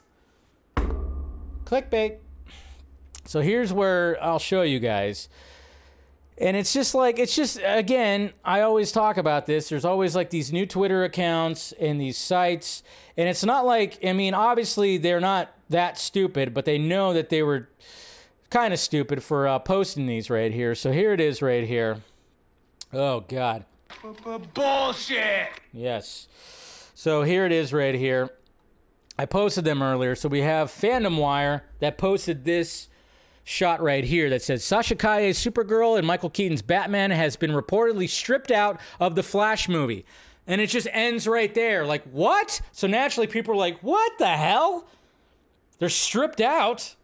Clickbait. 1.66 2.16
So 3.26 3.40
here's 3.40 3.74
where 3.74 4.16
I'll 4.22 4.38
show 4.38 4.62
you 4.62 4.80
guys 4.80 5.28
and 6.38 6.56
it's 6.56 6.72
just 6.72 6.94
like 6.94 7.18
it's 7.18 7.36
just 7.36 7.60
again 7.64 8.32
i 8.44 8.60
always 8.60 8.92
talk 8.92 9.16
about 9.16 9.46
this. 9.46 9.68
There's 9.68 9.84
always 9.84 10.16
like 10.16 10.30
these 10.30 10.52
new 10.52 10.66
twitter 10.66 11.04
accounts 11.04 11.72
and 11.72 12.00
these 12.00 12.18
sites. 12.18 12.82
And 13.16 13.28
it's 13.28 13.44
not 13.44 13.64
like 13.66 13.98
i 14.04 14.12
mean 14.12 14.34
obviously 14.34 14.98
they're 14.98 15.20
not 15.20 15.54
that 15.68 15.98
stupid 15.98 16.52
but 16.52 16.64
they 16.64 16.78
know 16.78 17.12
that 17.12 17.28
they 17.28 17.42
were 17.42 17.68
kind 18.52 18.74
of 18.74 18.78
stupid 18.78 19.22
for 19.22 19.48
uh, 19.48 19.58
posting 19.58 20.06
these 20.06 20.28
right 20.28 20.52
here. 20.52 20.74
So 20.74 20.92
here 20.92 21.12
it 21.12 21.20
is 21.20 21.40
right 21.40 21.66
here. 21.66 22.02
Oh 22.92 23.20
god. 23.20 23.64
Bullshit! 24.54 25.48
Yes. 25.72 26.28
So 26.94 27.22
here 27.22 27.46
it 27.46 27.52
is 27.52 27.72
right 27.72 27.94
here. 27.94 28.30
I 29.18 29.26
posted 29.26 29.64
them 29.64 29.82
earlier. 29.82 30.14
So 30.14 30.28
we 30.28 30.40
have 30.40 30.70
fandom 30.70 31.18
wire 31.18 31.64
that 31.80 31.98
posted 31.98 32.44
this 32.44 32.88
shot 33.44 33.82
right 33.82 34.04
here 34.04 34.30
that 34.30 34.42
says 34.42 34.64
Sasha 34.64 34.94
Calle's 34.94 35.38
Supergirl 35.38 35.98
and 35.98 36.06
Michael 36.06 36.30
Keaton's 36.30 36.62
Batman 36.62 37.10
has 37.10 37.36
been 37.36 37.52
reportedly 37.52 38.08
stripped 38.08 38.50
out 38.50 38.80
of 39.00 39.14
the 39.14 39.22
Flash 39.22 39.68
movie. 39.68 40.04
And 40.46 40.60
it 40.60 40.68
just 40.68 40.88
ends 40.92 41.28
right 41.28 41.54
there. 41.54 41.86
Like, 41.86 42.04
what? 42.04 42.60
So 42.72 42.86
naturally, 42.86 43.26
people 43.26 43.54
are 43.54 43.58
like, 43.58 43.80
what 43.80 44.12
the 44.18 44.28
hell? 44.28 44.88
They're 45.78 45.88
stripped 45.88 46.40
out? 46.40 46.96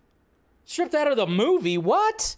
Stripped 0.65 0.95
out 0.95 1.09
of 1.09 1.17
the 1.17 1.27
movie? 1.27 1.79
What? 1.79 2.37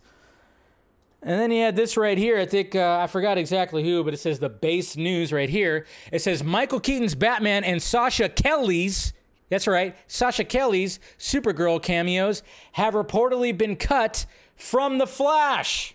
And 1.22 1.38
then 1.38 1.50
he 1.50 1.58
had 1.58 1.76
this 1.76 1.96
right 1.96 2.16
here. 2.16 2.38
I 2.38 2.46
think, 2.46 2.74
uh, 2.74 3.00
I 3.02 3.06
forgot 3.06 3.36
exactly 3.36 3.82
who, 3.84 4.02
but 4.04 4.14
it 4.14 4.18
says 4.18 4.38
the 4.38 4.48
base 4.48 4.96
news 4.96 5.32
right 5.32 5.50
here. 5.50 5.86
It 6.12 6.22
says 6.22 6.42
Michael 6.42 6.80
Keaton's 6.80 7.14
Batman 7.14 7.64
and 7.64 7.82
Sasha 7.82 8.28
Calle's 8.28 9.12
that's 9.50 9.66
right, 9.66 9.96
Sasha 10.06 10.44
Kelly's 10.44 11.00
Supergirl 11.18 11.82
cameos 11.82 12.42
have 12.72 12.94
reportedly 12.94 13.56
been 13.56 13.76
cut 13.76 14.24
from 14.56 14.98
The 14.98 15.06
Flash. 15.06 15.94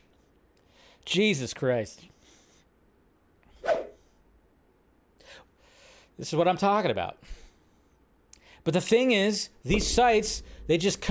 Jesus 1.06 1.54
Christ. 1.54 2.02
This 6.18 6.30
is 6.30 6.36
what 6.36 6.48
I'm 6.48 6.58
talking 6.58 6.92
about. 6.92 7.18
But 8.64 8.74
the 8.74 8.82
thing 8.82 9.12
is, 9.12 9.50
these 9.64 9.88
sites, 9.88 10.44
they 10.68 10.78
just 10.78 11.06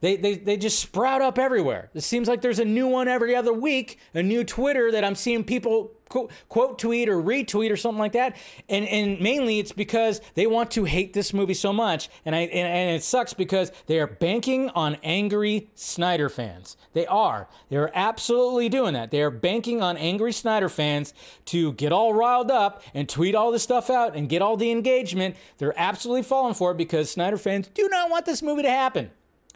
they, 0.00 0.16
they, 0.16 0.34
they 0.36 0.56
just 0.56 0.80
sprout 0.80 1.22
up 1.22 1.38
everywhere. 1.38 1.90
It 1.94 2.02
seems 2.02 2.28
like 2.28 2.40
there's 2.40 2.58
a 2.58 2.64
new 2.64 2.86
one 2.86 3.08
every 3.08 3.34
other 3.34 3.52
week, 3.52 3.98
a 4.14 4.22
new 4.22 4.44
Twitter 4.44 4.90
that 4.90 5.04
I'm 5.04 5.14
seeing 5.14 5.44
people 5.44 5.92
quote, 6.14 6.30
quote 6.48 6.78
tweet 6.78 7.08
or 7.08 7.20
retweet 7.20 7.72
or 7.72 7.76
something 7.76 7.98
like 7.98 8.12
that. 8.12 8.36
And, 8.68 8.86
and 8.86 9.20
mainly 9.20 9.58
it's 9.58 9.72
because 9.72 10.20
they 10.34 10.46
want 10.46 10.70
to 10.72 10.84
hate 10.84 11.12
this 11.12 11.34
movie 11.34 11.54
so 11.54 11.72
much. 11.72 12.08
And, 12.24 12.36
I, 12.36 12.40
and, 12.40 12.52
and 12.52 12.96
it 12.96 13.02
sucks 13.02 13.34
because 13.34 13.72
they 13.86 13.98
are 13.98 14.06
banking 14.06 14.70
on 14.70 14.96
angry 15.02 15.70
Snyder 15.74 16.28
fans. 16.28 16.76
They 16.92 17.06
are. 17.06 17.48
They're 17.68 17.90
absolutely 17.96 18.68
doing 18.68 18.94
that. 18.94 19.10
They 19.10 19.22
are 19.22 19.30
banking 19.30 19.82
on 19.82 19.96
angry 19.96 20.32
Snyder 20.32 20.68
fans 20.68 21.12
to 21.46 21.72
get 21.72 21.90
all 21.90 22.14
riled 22.14 22.50
up 22.50 22.82
and 22.94 23.08
tweet 23.08 23.34
all 23.34 23.50
this 23.50 23.64
stuff 23.64 23.90
out 23.90 24.14
and 24.14 24.28
get 24.28 24.40
all 24.40 24.56
the 24.56 24.70
engagement. 24.70 25.34
They're 25.58 25.78
absolutely 25.78 26.22
falling 26.22 26.54
for 26.54 26.70
it 26.70 26.76
because 26.76 27.10
Snyder 27.10 27.38
fans 27.38 27.68
do 27.74 27.88
not 27.90 28.08
want 28.08 28.24
this 28.24 28.40
movie 28.40 28.62
to 28.62 28.70
happen. 28.70 29.10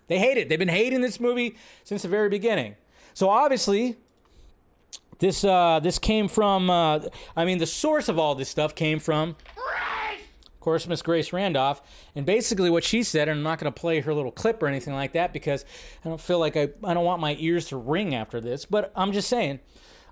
They 0.08 0.18
hate 0.18 0.38
it. 0.38 0.48
They've 0.48 0.58
been 0.58 0.68
hating 0.68 1.02
this 1.02 1.20
movie 1.20 1.56
since 1.84 2.02
the 2.02 2.08
very 2.08 2.28
beginning. 2.28 2.74
So 3.14 3.28
obviously, 3.28 3.96
this 5.18 5.44
uh, 5.44 5.80
this 5.80 5.98
came 5.98 6.28
from. 6.28 6.70
Uh, 6.70 7.00
I 7.36 7.44
mean, 7.44 7.58
the 7.58 7.66
source 7.66 8.08
of 8.08 8.18
all 8.18 8.34
this 8.34 8.48
stuff 8.48 8.74
came 8.74 8.98
from. 8.98 9.36
Of 10.58 10.60
course, 10.60 10.86
Miss 10.86 11.02
Grace 11.02 11.32
Randolph, 11.32 11.80
and 12.14 12.26
basically 12.26 12.68
what 12.68 12.84
she 12.84 13.02
said, 13.02 13.28
and 13.28 13.38
I'm 13.38 13.44
not 13.44 13.58
going 13.58 13.72
to 13.72 13.80
play 13.80 14.00
her 14.00 14.12
little 14.12 14.32
clip 14.32 14.62
or 14.62 14.66
anything 14.66 14.92
like 14.92 15.12
that 15.12 15.32
because 15.32 15.64
I 16.04 16.08
don't 16.08 16.20
feel 16.20 16.40
like 16.40 16.56
I, 16.56 16.68
I 16.84 16.94
don't 16.94 17.04
want 17.04 17.20
my 17.20 17.36
ears 17.38 17.66
to 17.66 17.76
ring 17.76 18.14
after 18.14 18.40
this, 18.40 18.64
but 18.64 18.92
I'm 18.96 19.12
just 19.12 19.28
saying. 19.28 19.60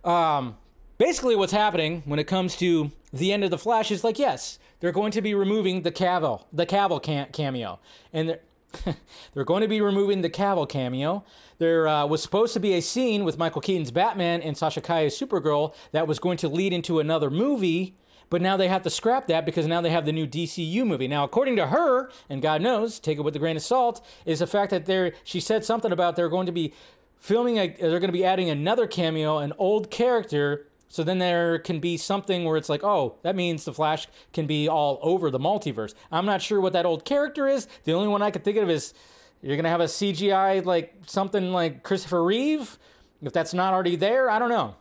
Um, 0.05 0.57
basically, 0.99 1.35
what's 1.35 1.53
happening 1.53 2.03
when 2.07 2.19
it 2.19 2.29
comes 2.29 2.57
to 2.57 2.93
the 3.13 3.33
end 3.33 3.45
of 3.45 3.51
the 3.51 3.59
Flash 3.59 3.91
is 3.91 4.05
like, 4.05 4.19
yes, 4.19 4.59
they're 4.81 4.93
going 4.93 5.11
to 5.13 5.21
be 5.21 5.35
removing 5.35 5.83
the 5.83 5.93
Cavill, 5.93 6.45
the 6.53 6.65
Cavill 6.65 7.03
cameo, 7.33 7.81
and 8.13 8.39
they're 9.35 9.45
going 9.45 9.63
to 9.63 9.69
be 9.69 9.81
removing 9.81 10.23
the 10.23 10.31
Cavill 10.31 10.69
cameo. 10.69 11.25
There 11.59 11.89
uh, 11.89 12.07
was 12.07 12.23
supposed 12.23 12.53
to 12.55 12.61
be 12.61 12.75
a 12.75 12.83
scene 12.83 13.25
with 13.25 13.39
Michael 13.39 13.61
Keaton's 13.61 13.91
Batman 13.91 14.43
and 14.43 14.57
Sasha 14.57 14.81
Calle's 14.81 15.19
Supergirl 15.19 15.75
that 15.93 16.07
was 16.07 16.19
going 16.19 16.37
to 16.39 16.49
lead 16.49 16.73
into 16.73 17.01
another 17.01 17.31
movie, 17.31 17.97
but 18.29 18.43
now 18.43 18.57
they 18.57 18.69
have 18.69 18.83
to 18.83 18.91
scrap 18.91 19.27
that 19.29 19.47
because 19.47 19.67
now 19.67 19.81
they 19.81 19.91
have 19.91 20.05
the 20.05 20.13
new 20.13 20.27
DCU 20.27 20.87
movie. 20.87 21.09
Now, 21.09 21.25
according 21.25 21.57
to 21.57 21.69
her, 21.69 22.11
and 22.29 22.43
God 22.43 22.61
knows, 22.61 22.99
take 22.99 23.19
it 23.19 23.23
with 23.23 23.37
a 23.37 23.39
grain 23.39 23.57
of 23.57 23.63
salt, 23.63 24.05
is 24.25 24.41
the 24.41 24.47
fact 24.47 24.71
that 24.71 24.87
they 24.87 25.13
she 25.25 25.41
said 25.41 25.65
something 25.65 25.93
about 25.93 26.17
they're 26.17 26.29
going 26.29 26.47
to 26.47 26.53
be 26.53 26.75
filming 27.19 27.59
a, 27.59 27.69
they're 27.69 28.01
going 28.01 28.09
to 28.09 28.13
be 28.13 28.25
adding 28.25 28.51
another 28.51 28.87
cameo, 28.87 29.39
an 29.39 29.53
old 29.59 29.91
character 29.91 30.67
so 30.89 31.03
then 31.03 31.19
there 31.19 31.59
can 31.59 31.81
be 31.81 31.97
something 31.97 32.45
where 32.45 32.57
it's 32.57 32.69
like, 32.69 32.85
oh, 32.85 33.17
that 33.23 33.37
means 33.37 33.65
the 33.65 33.73
Flash 33.73 34.07
can 34.33 34.47
be 34.47 34.69
all 34.69 34.99
over 35.03 35.31
the 35.31 35.39
multiverse. 35.39 35.95
I'm 36.13 36.27
not 36.27 36.43
sure 36.43 36.61
what 36.61 36.73
that 36.75 36.87
old 36.87 37.05
character 37.05 37.49
is. 37.49 37.67
The 37.85 37.93
only 37.93 38.09
one 38.09 38.23
I 38.23 38.31
could 38.31 38.45
think 38.45 38.57
of 38.57 38.71
is 38.71 38.95
you're 39.43 39.57
gonna 39.57 39.69
have 39.69 39.81
a 39.81 39.85
CGI 39.85 40.65
like 40.65 40.95
something 41.07 41.53
like 41.53 41.83
Christopher 41.83 42.25
Reeve. 42.25 42.79
If 43.23 43.33
that's 43.33 43.55
not 43.55 43.73
already 43.73 43.97
there, 43.97 44.31
I 44.31 44.39
don't 44.39 44.51
know. 44.51 44.75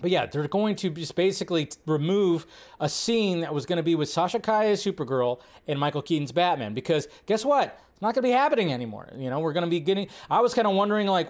But 0.00 0.10
yeah, 0.10 0.26
they're 0.26 0.48
going 0.48 0.76
to 0.76 0.90
just 0.90 1.14
basically 1.14 1.68
remove 1.86 2.46
a 2.80 2.88
scene 2.88 3.40
that 3.40 3.52
was 3.52 3.66
going 3.66 3.76
to 3.76 3.82
be 3.82 3.94
with 3.94 4.08
Sasha 4.08 4.40
Calle 4.40 4.72
as 4.72 4.82
Supergirl 4.82 5.40
and 5.68 5.78
Michael 5.78 6.02
Keaton's 6.02 6.32
Batman 6.32 6.74
because 6.74 7.06
guess 7.26 7.44
what? 7.44 7.78
It's 7.92 8.02
not 8.02 8.14
going 8.14 8.22
to 8.22 8.28
be 8.28 8.32
happening 8.32 8.72
anymore. 8.72 9.08
You 9.16 9.30
know, 9.30 9.40
we're 9.40 9.52
going 9.52 9.64
to 9.64 9.70
be 9.70 9.80
getting. 9.80 10.08
I 10.30 10.40
was 10.40 10.54
kind 10.54 10.66
of 10.66 10.74
wondering 10.74 11.06
like, 11.06 11.28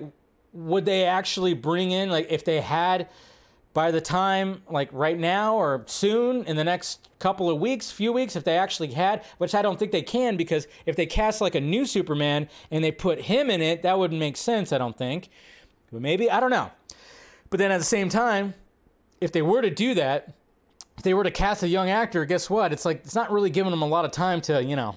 would 0.52 0.84
they 0.84 1.04
actually 1.04 1.54
bring 1.54 1.90
in 1.90 2.10
like 2.10 2.28
if 2.30 2.44
they 2.44 2.60
had 2.60 3.08
by 3.72 3.90
the 3.90 4.00
time 4.00 4.62
like 4.68 4.88
right 4.92 5.18
now 5.18 5.54
or 5.54 5.84
soon 5.86 6.44
in 6.44 6.56
the 6.56 6.64
next 6.64 7.08
couple 7.18 7.48
of 7.48 7.60
weeks 7.60 7.90
few 7.90 8.12
weeks 8.12 8.34
if 8.34 8.44
they 8.44 8.56
actually 8.56 8.90
had 8.92 9.22
which 9.38 9.54
i 9.54 9.62
don't 9.62 9.78
think 9.78 9.92
they 9.92 10.02
can 10.02 10.36
because 10.36 10.66
if 10.86 10.96
they 10.96 11.06
cast 11.06 11.40
like 11.40 11.54
a 11.54 11.60
new 11.60 11.84
superman 11.86 12.48
and 12.70 12.82
they 12.82 12.90
put 12.90 13.20
him 13.22 13.50
in 13.50 13.60
it 13.60 13.82
that 13.82 13.98
wouldn't 13.98 14.18
make 14.18 14.36
sense 14.36 14.72
i 14.72 14.78
don't 14.78 14.96
think. 14.96 15.28
But 15.92 16.02
maybe 16.02 16.30
i 16.30 16.40
don't 16.40 16.50
know. 16.50 16.70
But 17.50 17.58
then 17.58 17.72
at 17.72 17.78
the 17.78 17.84
same 17.84 18.08
time 18.08 18.54
if 19.20 19.32
they 19.32 19.42
were 19.42 19.62
to 19.62 19.70
do 19.70 19.94
that 19.94 20.34
if 20.96 21.04
they 21.04 21.14
were 21.14 21.24
to 21.24 21.30
cast 21.30 21.62
a 21.62 21.68
young 21.68 21.90
actor 21.90 22.24
guess 22.24 22.48
what? 22.50 22.72
It's 22.72 22.84
like 22.84 22.98
it's 23.04 23.14
not 23.14 23.30
really 23.30 23.50
giving 23.50 23.70
them 23.70 23.82
a 23.82 23.88
lot 23.88 24.04
of 24.04 24.10
time 24.10 24.40
to 24.42 24.62
you 24.62 24.76
know 24.76 24.96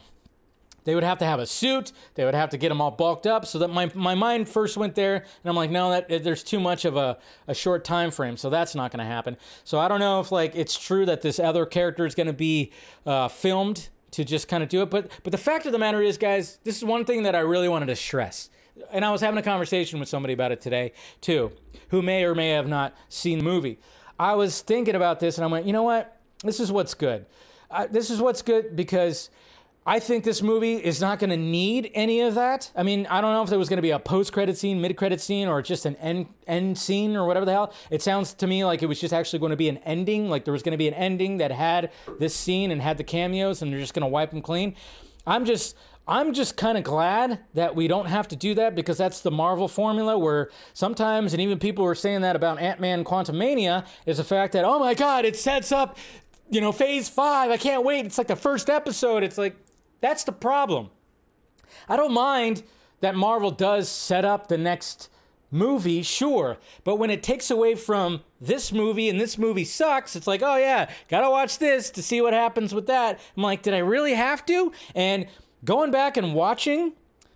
they 0.83 0.95
would 0.95 1.03
have 1.03 1.17
to 1.19 1.25
have 1.25 1.39
a 1.39 1.45
suit. 1.45 1.91
They 2.15 2.25
would 2.25 2.33
have 2.33 2.49
to 2.51 2.57
get 2.57 2.69
them 2.69 2.81
all 2.81 2.91
bulked 2.91 3.27
up. 3.27 3.45
So 3.45 3.59
that 3.59 3.69
my, 3.69 3.91
my 3.93 4.15
mind 4.15 4.49
first 4.49 4.77
went 4.77 4.95
there, 4.95 5.15
and 5.15 5.45
I'm 5.45 5.55
like, 5.55 5.71
no, 5.71 5.91
that 5.91 6.23
there's 6.23 6.43
too 6.43 6.59
much 6.59 6.85
of 6.85 6.95
a, 6.95 7.17
a 7.47 7.53
short 7.53 7.83
time 7.83 8.11
frame, 8.11 8.37
so 8.37 8.49
that's 8.49 8.75
not 8.75 8.91
going 8.91 8.99
to 8.99 9.11
happen. 9.11 9.37
So 9.63 9.79
I 9.79 9.87
don't 9.87 9.99
know 9.99 10.19
if 10.19 10.31
like 10.31 10.55
it's 10.55 10.77
true 10.77 11.05
that 11.05 11.21
this 11.21 11.39
other 11.39 11.65
character 11.65 12.05
is 12.05 12.15
going 12.15 12.27
to 12.27 12.33
be 12.33 12.71
uh, 13.05 13.27
filmed 13.27 13.89
to 14.11 14.23
just 14.23 14.47
kind 14.47 14.63
of 14.63 14.69
do 14.69 14.81
it. 14.81 14.89
But 14.89 15.11
but 15.23 15.31
the 15.31 15.37
fact 15.37 15.65
of 15.65 15.71
the 15.71 15.79
matter 15.79 16.01
is, 16.01 16.17
guys, 16.17 16.59
this 16.63 16.77
is 16.77 16.85
one 16.85 17.05
thing 17.05 17.23
that 17.23 17.35
I 17.35 17.39
really 17.39 17.69
wanted 17.69 17.87
to 17.87 17.95
stress. 17.95 18.49
And 18.91 19.05
I 19.05 19.11
was 19.11 19.21
having 19.21 19.37
a 19.37 19.43
conversation 19.43 19.99
with 19.99 20.09
somebody 20.09 20.33
about 20.33 20.51
it 20.51 20.61
today 20.61 20.93
too, 21.21 21.51
who 21.89 22.01
may 22.01 22.23
or 22.23 22.33
may 22.33 22.49
have 22.49 22.67
not 22.67 22.95
seen 23.09 23.39
the 23.39 23.43
movie. 23.43 23.79
I 24.19 24.35
was 24.35 24.61
thinking 24.61 24.95
about 24.95 25.19
this, 25.19 25.37
and 25.37 25.45
I 25.45 25.47
went, 25.47 25.65
you 25.65 25.73
know 25.73 25.83
what? 25.83 26.17
This 26.43 26.59
is 26.59 26.71
what's 26.71 26.93
good. 26.93 27.25
Uh, 27.69 27.87
this 27.89 28.09
is 28.09 28.21
what's 28.21 28.41
good 28.41 28.75
because 28.75 29.29
I 29.85 29.99
think 29.99 30.23
this 30.23 30.41
movie 30.41 30.75
is 30.75 31.01
not 31.01 31.19
going 31.19 31.29
to 31.29 31.37
need 31.37 31.91
any 31.93 32.21
of 32.21 32.35
that. 32.35 32.71
I 32.75 32.83
mean, 32.83 33.05
I 33.07 33.19
don't 33.19 33.33
know 33.33 33.43
if 33.43 33.49
there 33.49 33.59
was 33.59 33.67
going 33.67 33.77
to 33.77 33.81
be 33.83 33.91
a 33.91 33.99
post-credit 33.99 34.57
scene, 34.57 34.79
mid-credit 34.79 35.19
scene, 35.19 35.47
or 35.47 35.61
just 35.61 35.85
an 35.85 35.95
end 35.97 36.27
end 36.47 36.77
scene 36.77 37.15
or 37.15 37.27
whatever 37.27 37.45
the 37.45 37.51
hell. 37.51 37.73
It 37.89 38.01
sounds 38.01 38.33
to 38.35 38.47
me 38.47 38.63
like 38.63 38.81
it 38.81 38.87
was 38.87 38.99
just 38.99 39.13
actually 39.13 39.39
going 39.39 39.51
to 39.51 39.57
be 39.57 39.69
an 39.69 39.77
ending. 39.79 40.29
Like 40.29 40.45
there 40.45 40.53
was 40.53 40.63
going 40.63 40.71
to 40.71 40.77
be 40.77 40.87
an 40.87 40.93
ending 40.93 41.37
that 41.37 41.51
had 41.51 41.91
this 42.19 42.35
scene 42.35 42.71
and 42.71 42.81
had 42.81 42.97
the 42.97 43.03
cameos, 43.03 43.61
and 43.61 43.71
they're 43.71 43.79
just 43.79 43.93
going 43.93 44.03
to 44.03 44.07
wipe 44.07 44.31
them 44.31 44.41
clean. 44.41 44.75
I'm 45.27 45.45
just. 45.45 45.75
I'm 46.05 46.33
just 46.33 46.57
kind 46.57 46.77
of 46.77 46.83
glad 46.83 47.39
that 47.53 47.77
we 47.77 47.87
don't 47.87 48.07
have 48.07 48.27
to 48.27 48.35
do 48.35 48.53
that 48.55 48.75
because 48.75 48.97
that's 48.97 49.21
the 49.21 49.31
Marvel 49.31 49.69
formula 49.69 50.17
where 50.17 50.49
sometimes, 50.73 51.31
and 51.33 51.41
even 51.41 51.59
people 51.59 51.85
were 51.85 51.95
saying 51.95 52.19
that 52.23 52.35
about 52.35 52.59
Ant 52.59 52.81
Man 52.81 53.05
Quantumania, 53.05 53.85
is 54.05 54.17
the 54.17 54.25
fact 54.25 54.51
that, 54.51 54.65
oh 54.65 54.79
my 54.79 54.95
God, 54.95 55.23
it 55.23 55.37
sets 55.37 55.71
up, 55.71 55.97
you 56.49 56.59
know, 56.59 56.73
phase 56.73 57.07
five. 57.07 57.51
I 57.51 57.55
can't 57.55 57.85
wait. 57.85 58.05
It's 58.05 58.17
like 58.17 58.27
the 58.27 58.35
first 58.35 58.69
episode. 58.69 59.23
It's 59.23 59.37
like, 59.37 59.55
that's 60.03 60.25
the 60.25 60.33
problem. 60.33 60.89
I 61.87 61.95
don't 61.95 62.13
mind 62.13 62.63
that 62.99 63.15
Marvel 63.15 63.51
does 63.51 63.87
set 63.87 64.25
up 64.25 64.47
the 64.47 64.57
next 64.57 65.09
movie, 65.49 66.03
sure, 66.03 66.57
but 66.83 66.97
when 66.97 67.09
it 67.09 67.23
takes 67.23 67.49
away 67.49 67.73
from 67.75 68.19
this 68.41 68.73
movie 68.73 69.07
and 69.07 69.17
this 69.17 69.37
movie 69.37 69.63
sucks, 69.63 70.17
it's 70.17 70.27
like, 70.27 70.41
oh 70.43 70.57
yeah, 70.57 70.89
gotta 71.07 71.29
watch 71.29 71.57
this 71.57 71.89
to 71.91 72.03
see 72.03 72.21
what 72.21 72.33
happens 72.33 72.75
with 72.75 72.87
that. 72.87 73.17
I'm 73.37 73.43
like, 73.43 73.61
did 73.61 73.73
I 73.73 73.77
really 73.77 74.13
have 74.13 74.45
to? 74.47 74.73
And 74.93 75.27
going 75.63 75.89
back 75.89 76.17
and 76.17 76.33
watching, 76.33 76.91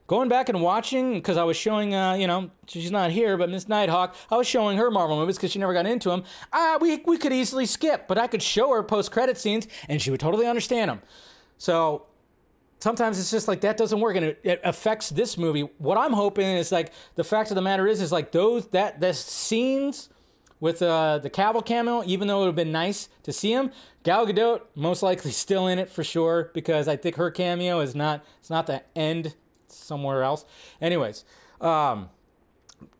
going 0.07 0.27
back 0.27 0.49
and 0.49 0.61
watching, 0.61 1.13
because 1.13 1.37
I 1.37 1.45
was 1.45 1.55
showing, 1.55 1.95
uh, 1.95 2.15
you 2.15 2.27
know, 2.27 2.51
she's 2.67 2.91
not 2.91 3.11
here, 3.11 3.37
but 3.37 3.49
Miss 3.49 3.69
Nighthawk, 3.69 4.13
I 4.29 4.35
was 4.35 4.47
showing 4.47 4.77
her 4.77 4.91
Marvel 4.91 5.15
movies 5.15 5.37
because 5.37 5.53
she 5.53 5.59
never 5.59 5.73
got 5.73 5.85
into 5.85 6.09
them. 6.09 6.25
Uh, 6.51 6.79
we, 6.81 6.97
we 7.05 7.17
could 7.17 7.31
easily 7.31 7.65
skip, 7.65 8.09
but 8.09 8.17
I 8.17 8.27
could 8.27 8.43
show 8.43 8.73
her 8.73 8.83
post 8.83 9.09
credit 9.09 9.37
scenes 9.37 9.69
and 9.87 10.01
she 10.01 10.11
would 10.11 10.19
totally 10.19 10.47
understand 10.47 10.91
them. 10.91 11.01
So 11.57 12.06
sometimes 12.79 13.19
it's 13.19 13.31
just 13.31 13.47
like 13.47 13.61
that 13.61 13.77
doesn't 13.77 13.99
work 13.99 14.15
and 14.15 14.25
it, 14.25 14.39
it, 14.43 14.61
affects 14.63 15.09
this 15.09 15.37
movie 15.37 15.61
what 15.77 15.97
i'm 15.97 16.13
hoping 16.13 16.45
is 16.45 16.71
like 16.71 16.91
the 17.15 17.23
fact 17.23 17.51
of 17.51 17.55
the 17.55 17.61
matter 17.61 17.87
is 17.87 18.01
is 18.01 18.11
like 18.11 18.31
those 18.31 18.67
that 18.67 18.99
the 18.99 19.13
scenes 19.13 20.09
with 20.59 20.81
uh, 20.81 21.19
the 21.19 21.29
Cavill 21.29 21.65
cameo, 21.65 22.03
even 22.05 22.27
though 22.27 22.37
it 22.37 22.39
would 22.39 22.47
have 22.47 22.55
been 22.55 22.71
nice 22.71 23.09
to 23.23 23.31
see 23.31 23.51
him, 23.51 23.71
Gal 24.03 24.25
Gadot 24.25 24.61
most 24.75 25.03
likely 25.03 25.31
still 25.31 25.67
in 25.67 25.79
it 25.79 25.89
for 25.89 26.03
sure 26.03 26.51
because 26.53 26.87
I 26.87 26.95
think 26.95 27.15
her 27.15 27.29
cameo 27.29 27.79
is 27.79 27.93
not 27.93 28.25
it's 28.39 28.49
not 28.49 28.67
the 28.67 28.83
end 28.95 29.35
somewhere 29.67 30.23
else. 30.23 30.45
Anyways, 30.81 31.25
um, 31.61 32.09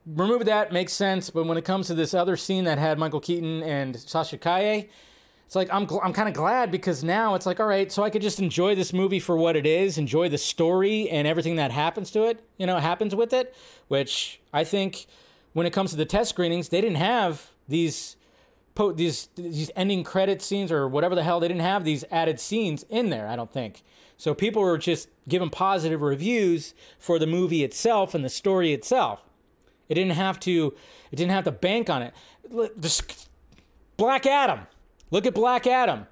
remove 0.05 0.45
that 0.45 0.71
makes 0.71 0.93
sense, 0.93 1.29
but 1.29 1.45
when 1.45 1.57
it 1.57 1.65
comes 1.65 1.87
to 1.87 1.95
this 1.95 2.13
other 2.13 2.37
scene 2.37 2.65
that 2.65 2.77
had 2.77 2.99
Michael 2.99 3.19
Keaton 3.19 3.63
and 3.63 3.95
Sasha 3.95 4.37
Calle, 4.37 4.87
it's 5.47 5.55
like 5.55 5.73
I'm 5.73 5.87
gl- 5.87 6.01
I'm 6.03 6.11
kind 6.11 6.27
of 6.27 6.35
glad 6.35 6.71
because 6.71 7.05
now 7.05 7.33
it's 7.33 7.45
like 7.45 7.61
all 7.61 7.67
right, 7.67 7.89
so 7.89 8.03
I 8.03 8.09
could 8.09 8.21
just 8.21 8.41
enjoy 8.41 8.75
this 8.75 8.91
movie 8.91 9.21
for 9.21 9.37
what 9.37 9.55
it 9.55 9.65
is, 9.65 9.97
enjoy 9.97 10.27
the 10.27 10.37
story 10.37 11.09
and 11.09 11.25
everything 11.25 11.55
that 11.55 11.71
happens 11.71 12.11
to 12.11 12.23
it, 12.23 12.43
you 12.57 12.67
know, 12.67 12.77
happens 12.79 13.15
with 13.15 13.31
it, 13.31 13.55
which 13.87 14.41
I 14.51 14.65
think 14.65 15.05
when 15.53 15.65
it 15.65 15.71
comes 15.71 15.91
to 15.91 15.95
the 15.95 16.05
test 16.05 16.31
screenings, 16.31 16.67
they 16.67 16.81
didn't 16.81 16.97
have 16.97 17.51
these 17.65 18.17
po- 18.75 18.91
these 18.91 19.29
these 19.35 19.71
ending 19.73 20.03
credit 20.03 20.41
scenes 20.41 20.69
or 20.69 20.85
whatever 20.85 21.15
the 21.15 21.23
hell 21.23 21.39
they 21.39 21.47
didn't 21.47 21.61
have 21.61 21.85
these 21.85 22.03
added 22.11 22.41
scenes 22.41 22.83
in 22.89 23.09
there, 23.09 23.29
I 23.29 23.37
don't 23.37 23.51
think. 23.51 23.83
So 24.17 24.33
people 24.33 24.61
were 24.61 24.77
just 24.77 25.07
giving 25.29 25.49
positive 25.49 26.01
reviews 26.01 26.73
for 26.99 27.19
the 27.19 27.27
movie 27.27 27.63
itself 27.63 28.13
and 28.13 28.25
the 28.25 28.29
story 28.29 28.73
itself. 28.73 29.21
It 29.87 29.95
didn't 29.95 30.11
have 30.11 30.41
to 30.41 30.73
it 31.09 31.15
didn't 31.15 31.31
have 31.31 31.45
to 31.45 31.51
bank 31.51 31.89
on 31.89 32.01
it. 32.01 32.13
Just 32.81 33.29
Black 33.95 34.25
Adam 34.25 34.67
Look 35.09 35.25
at 35.25 35.33
Black 35.33 35.65
Adam. 35.65 36.07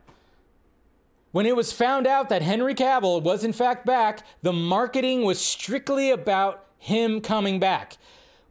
When 1.32 1.46
it 1.46 1.56
was 1.56 1.74
found 1.74 2.08
out 2.08 2.30
that 2.30 2.42
Henry 2.42 2.74
Cavill 2.74 3.22
was 3.22 3.44
in 3.44 3.52
fact 3.52 3.86
back, 3.86 4.26
the 4.42 4.54
marketing 4.54 5.24
was 5.24 5.40
strictly 5.40 6.10
about 6.12 6.66
him 6.78 7.20
coming 7.20 7.60
back. 7.60 7.98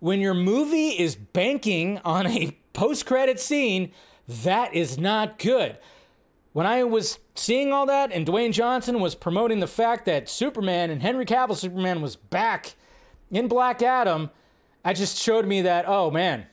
When 0.00 0.20
your 0.20 0.34
movie 0.34 0.88
is 0.88 1.16
banking 1.16 1.98
on 2.04 2.26
a 2.26 2.58
post 2.74 3.06
credit 3.06 3.40
scene, 3.40 3.90
that 4.28 4.74
is 4.74 4.98
not 4.98 5.38
good. 5.38 5.78
when 6.54 6.66
I 6.66 6.84
was 6.84 7.18
seeing 7.34 7.72
all 7.72 7.84
that 7.86 8.12
and 8.12 8.24
Dwayne 8.24 8.52
Johnson 8.52 9.00
was 9.00 9.16
promoting 9.16 9.58
the 9.58 9.66
fact 9.66 10.06
that 10.06 10.28
Superman 10.28 10.88
and 10.88 11.02
Henry 11.02 11.26
Cavill 11.26 11.56
Superman 11.56 12.00
was 12.00 12.14
back 12.14 12.76
in 13.30 13.48
Black 13.48 13.82
Adam, 13.82 14.30
I 14.84 14.92
just 14.92 15.18
showed 15.18 15.46
me 15.46 15.62
that, 15.62 15.84
oh 15.88 16.12
man, 16.12 16.46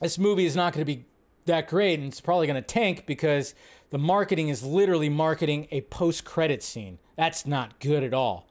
this 0.00 0.18
movie 0.18 0.46
is 0.46 0.56
not 0.56 0.72
going 0.72 0.86
to 0.86 0.90
be 0.90 1.04
that 1.46 1.68
great 1.68 1.98
and 1.98 2.08
it's 2.08 2.20
probably 2.20 2.46
going 2.46 2.62
to 2.62 2.66
tank 2.66 3.04
because 3.06 3.54
the 3.90 3.98
marketing 3.98 4.48
is 4.48 4.62
literally 4.62 5.08
marketing 5.08 5.68
a 5.70 5.80
post 5.82 6.24
credit 6.24 6.62
scene. 6.62 6.98
That's 7.16 7.46
not 7.46 7.80
good 7.80 8.02
at 8.02 8.12
all. 8.12 8.48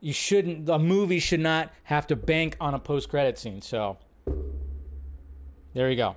You 0.00 0.12
shouldn't, 0.12 0.68
a 0.68 0.78
movie 0.78 1.18
should 1.18 1.40
not 1.40 1.72
have 1.84 2.06
to 2.08 2.16
bank 2.16 2.56
on 2.60 2.74
a 2.74 2.78
post 2.78 3.08
credit 3.08 3.38
scene. 3.38 3.62
So 3.62 3.98
there 5.74 5.90
you 5.90 5.96
go. 5.96 6.16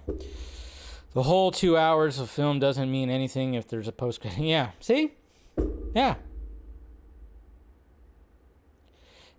The 1.14 1.24
whole 1.24 1.52
two 1.52 1.78
hours 1.78 2.20
of 2.20 2.30
film 2.30 2.60
doesn't 2.60 2.90
mean 2.90 3.10
anything 3.10 3.54
if 3.54 3.68
there's 3.68 3.88
a 3.88 3.92
post 3.92 4.22
credit. 4.22 4.40
Yeah, 4.44 4.72
see? 4.80 5.14
Yeah. 5.94 6.16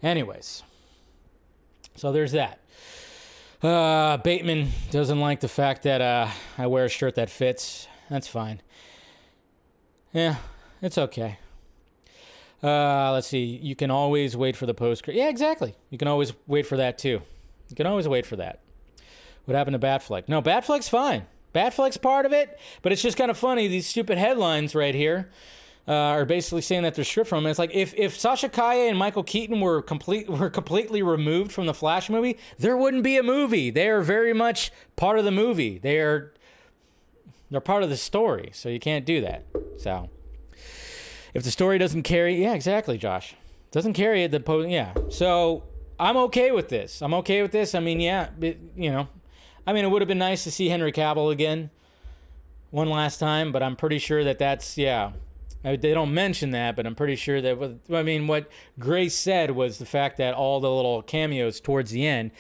Anyways, 0.03 0.63
so 1.95 2.13
there's 2.13 2.33
that. 2.33 2.59
Uh, 3.63 4.17
Bateman 4.17 4.71
doesn't 4.91 5.21
like 5.21 5.41
the 5.41 5.49
fact 5.49 5.85
that 5.85 6.01
uh, 6.01 6.29
I 6.59 6.67
wear 6.67 6.85
a 6.85 6.89
shirt 6.89 7.15
that 7.15 7.31
fits. 7.31 7.87
That's 8.11 8.27
fine. 8.27 8.61
Yeah, 10.13 10.37
it's 10.81 10.99
okay. 10.99 11.39
Uh, 12.63 13.13
let's 13.13 13.29
see. 13.29 13.45
You 13.45 13.77
can 13.77 13.91
always 13.91 14.37
wait 14.37 14.57
for 14.57 14.67
the 14.67 14.75
post. 14.75 15.07
Yeah, 15.07 15.29
exactly. 15.29 15.75
You 15.91 15.99
can 15.99 16.09
always 16.09 16.33
wait 16.47 16.67
for 16.67 16.77
that 16.77 16.99
too. 16.99 17.23
You 17.69 17.77
can 17.77 17.87
always 17.87 18.09
wait 18.09 18.27
for 18.27 18.37
that. 18.37 18.61
What 19.45 19.57
happened 19.57 19.81
to 19.81 19.87
Batfleck? 19.87 20.29
No, 20.29 20.43
Batfleck's 20.43 20.89
fine. 20.89 21.27
Batfleck's 21.55 21.97
part 21.97 22.27
of 22.27 22.33
it, 22.33 22.59
but 22.81 22.93
it's 22.93 23.03
just 23.03 23.17
kind 23.17 23.31
of 23.31 23.39
funny. 23.39 23.69
These 23.69 23.87
stupid 23.87 24.19
headlines 24.19 24.75
right 24.75 24.95
here 24.95 25.31
uh, 25.89 25.93
are 25.93 26.25
basically 26.25 26.63
saying 26.63 26.83
that 26.85 26.95
they're 26.95 27.05
stripped 27.05 27.29
from 27.29 27.47
it. 27.47 27.51
It's 27.51 27.59
like 27.59 27.75
if, 27.75 27.93
if 27.97 28.19
Sasha 28.19 28.49
Calle 28.49 28.89
and 28.89 28.97
Michael 28.97 29.25
Keaton 29.25 29.61
were 29.61 29.83
complete 29.83 30.29
were 30.29 30.51
completely 30.51 31.03
removed 31.03 31.53
from 31.53 31.67
the 31.67 31.75
Flash 31.75 32.09
movie, 32.09 32.39
there 32.59 32.77
wouldn't 32.77 33.03
be 33.03 33.17
a 33.17 33.23
movie. 33.23 33.71
They 33.71 33.89
are 33.89 34.01
very 34.01 34.33
much 34.33 34.71
part 34.97 35.19
of 35.19 35.25
the 35.25 35.33
movie. 35.33 35.79
They 35.79 35.99
are 35.99 36.33
they're 37.51 37.61
part 37.61 37.83
of 37.83 37.91
the 37.91 37.97
story, 37.97 38.51
so 38.55 38.69
you 38.69 38.81
can't 38.81 39.05
do 39.05 39.21
that. 39.21 39.45
So 39.79 40.09
if 41.35 41.43
the 41.43 41.51
story 41.51 41.79
doesn't 41.79 42.03
carry, 42.03 42.41
yeah, 42.43 42.55
exactly, 42.55 42.97
Josh, 42.97 43.35
doesn't 43.71 43.93
carry 43.93 44.25
it. 44.25 44.31
The 44.31 44.41
po- 44.41 44.63
yeah. 44.63 44.95
So 45.11 45.65
I'm 45.99 46.17
okay 46.17 46.51
with 46.53 46.69
this. 46.69 47.03
I'm 47.03 47.15
okay 47.15 47.43
with 47.43 47.53
this. 47.53 47.75
I 47.75 47.81
mean, 47.81 48.01
yeah, 48.01 48.29
it, 48.41 48.59
you 48.77 48.91
know, 48.91 49.09
I 49.67 49.73
mean, 49.73 49.85
it 49.85 49.89
would 49.89 50.01
have 50.01 50.09
been 50.09 50.19
nice 50.19 50.45
to 50.45 50.51
see 50.51 50.69
Henry 50.69 50.93
Cavill 50.93 51.31
again 51.31 51.71
one 52.71 52.89
last 52.89 53.19
time, 53.19 53.53
but 53.53 53.63
I'm 53.63 53.77
pretty 53.77 53.99
sure 53.99 54.25
that 54.25 54.39
that's 54.39 54.79
yeah. 54.79 55.13
They 55.63 55.77
don't 55.77 56.13
mention 56.13 56.51
that, 56.51 56.75
but 56.75 56.87
I'm 56.87 56.95
pretty 56.95 57.17
sure 57.17 57.41
that. 57.41 57.79
I 57.93 58.03
mean, 58.03 58.27
what 58.27 58.51
Grace 58.79 59.15
said 59.15 59.53
was 59.53 59.79
the 59.79 59.87
fact 59.87 60.17
that 60.17 60.35
all 60.35 60.61
the 60.61 60.71
little 60.71 61.03
cameos 61.03 61.61
towards 61.61 61.93
the 61.93 62.07
end, 62.07 62.33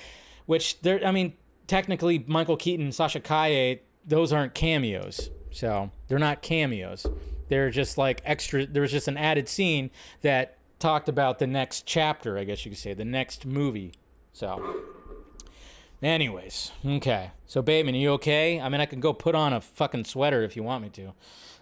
which 0.46 0.80
there, 0.80 1.04
I 1.06 1.12
mean, 1.12 1.34
technically 1.66 2.24
Michael 2.26 2.56
Keaton, 2.56 2.90
Sasha 2.90 3.20
Calle 3.20 3.78
those 4.04 4.32
aren't 4.32 4.54
cameos. 4.54 5.30
So 5.50 5.90
they're 6.08 6.18
not 6.18 6.42
cameos. 6.42 7.06
They're 7.48 7.70
just 7.70 7.98
like 7.98 8.22
extra. 8.24 8.66
There 8.66 8.82
was 8.82 8.90
just 8.90 9.08
an 9.08 9.16
added 9.16 9.48
scene 9.48 9.90
that 10.22 10.58
talked 10.78 11.08
about 11.08 11.38
the 11.38 11.46
next 11.46 11.86
chapter, 11.86 12.38
I 12.38 12.44
guess 12.44 12.64
you 12.64 12.70
could 12.70 12.78
say, 12.78 12.94
the 12.94 13.04
next 13.04 13.46
movie. 13.46 13.92
So, 14.32 14.82
anyways, 16.02 16.72
okay. 16.84 17.32
So 17.46 17.62
Bateman, 17.62 17.94
are 17.94 17.98
you 17.98 18.10
okay? 18.12 18.60
I 18.60 18.68
mean, 18.68 18.80
I 18.80 18.86
can 18.86 19.00
go 19.00 19.12
put 19.12 19.34
on 19.34 19.52
a 19.52 19.60
fucking 19.60 20.04
sweater 20.04 20.42
if 20.42 20.56
you 20.56 20.62
want 20.62 20.82
me 20.82 20.88
to. 20.90 21.12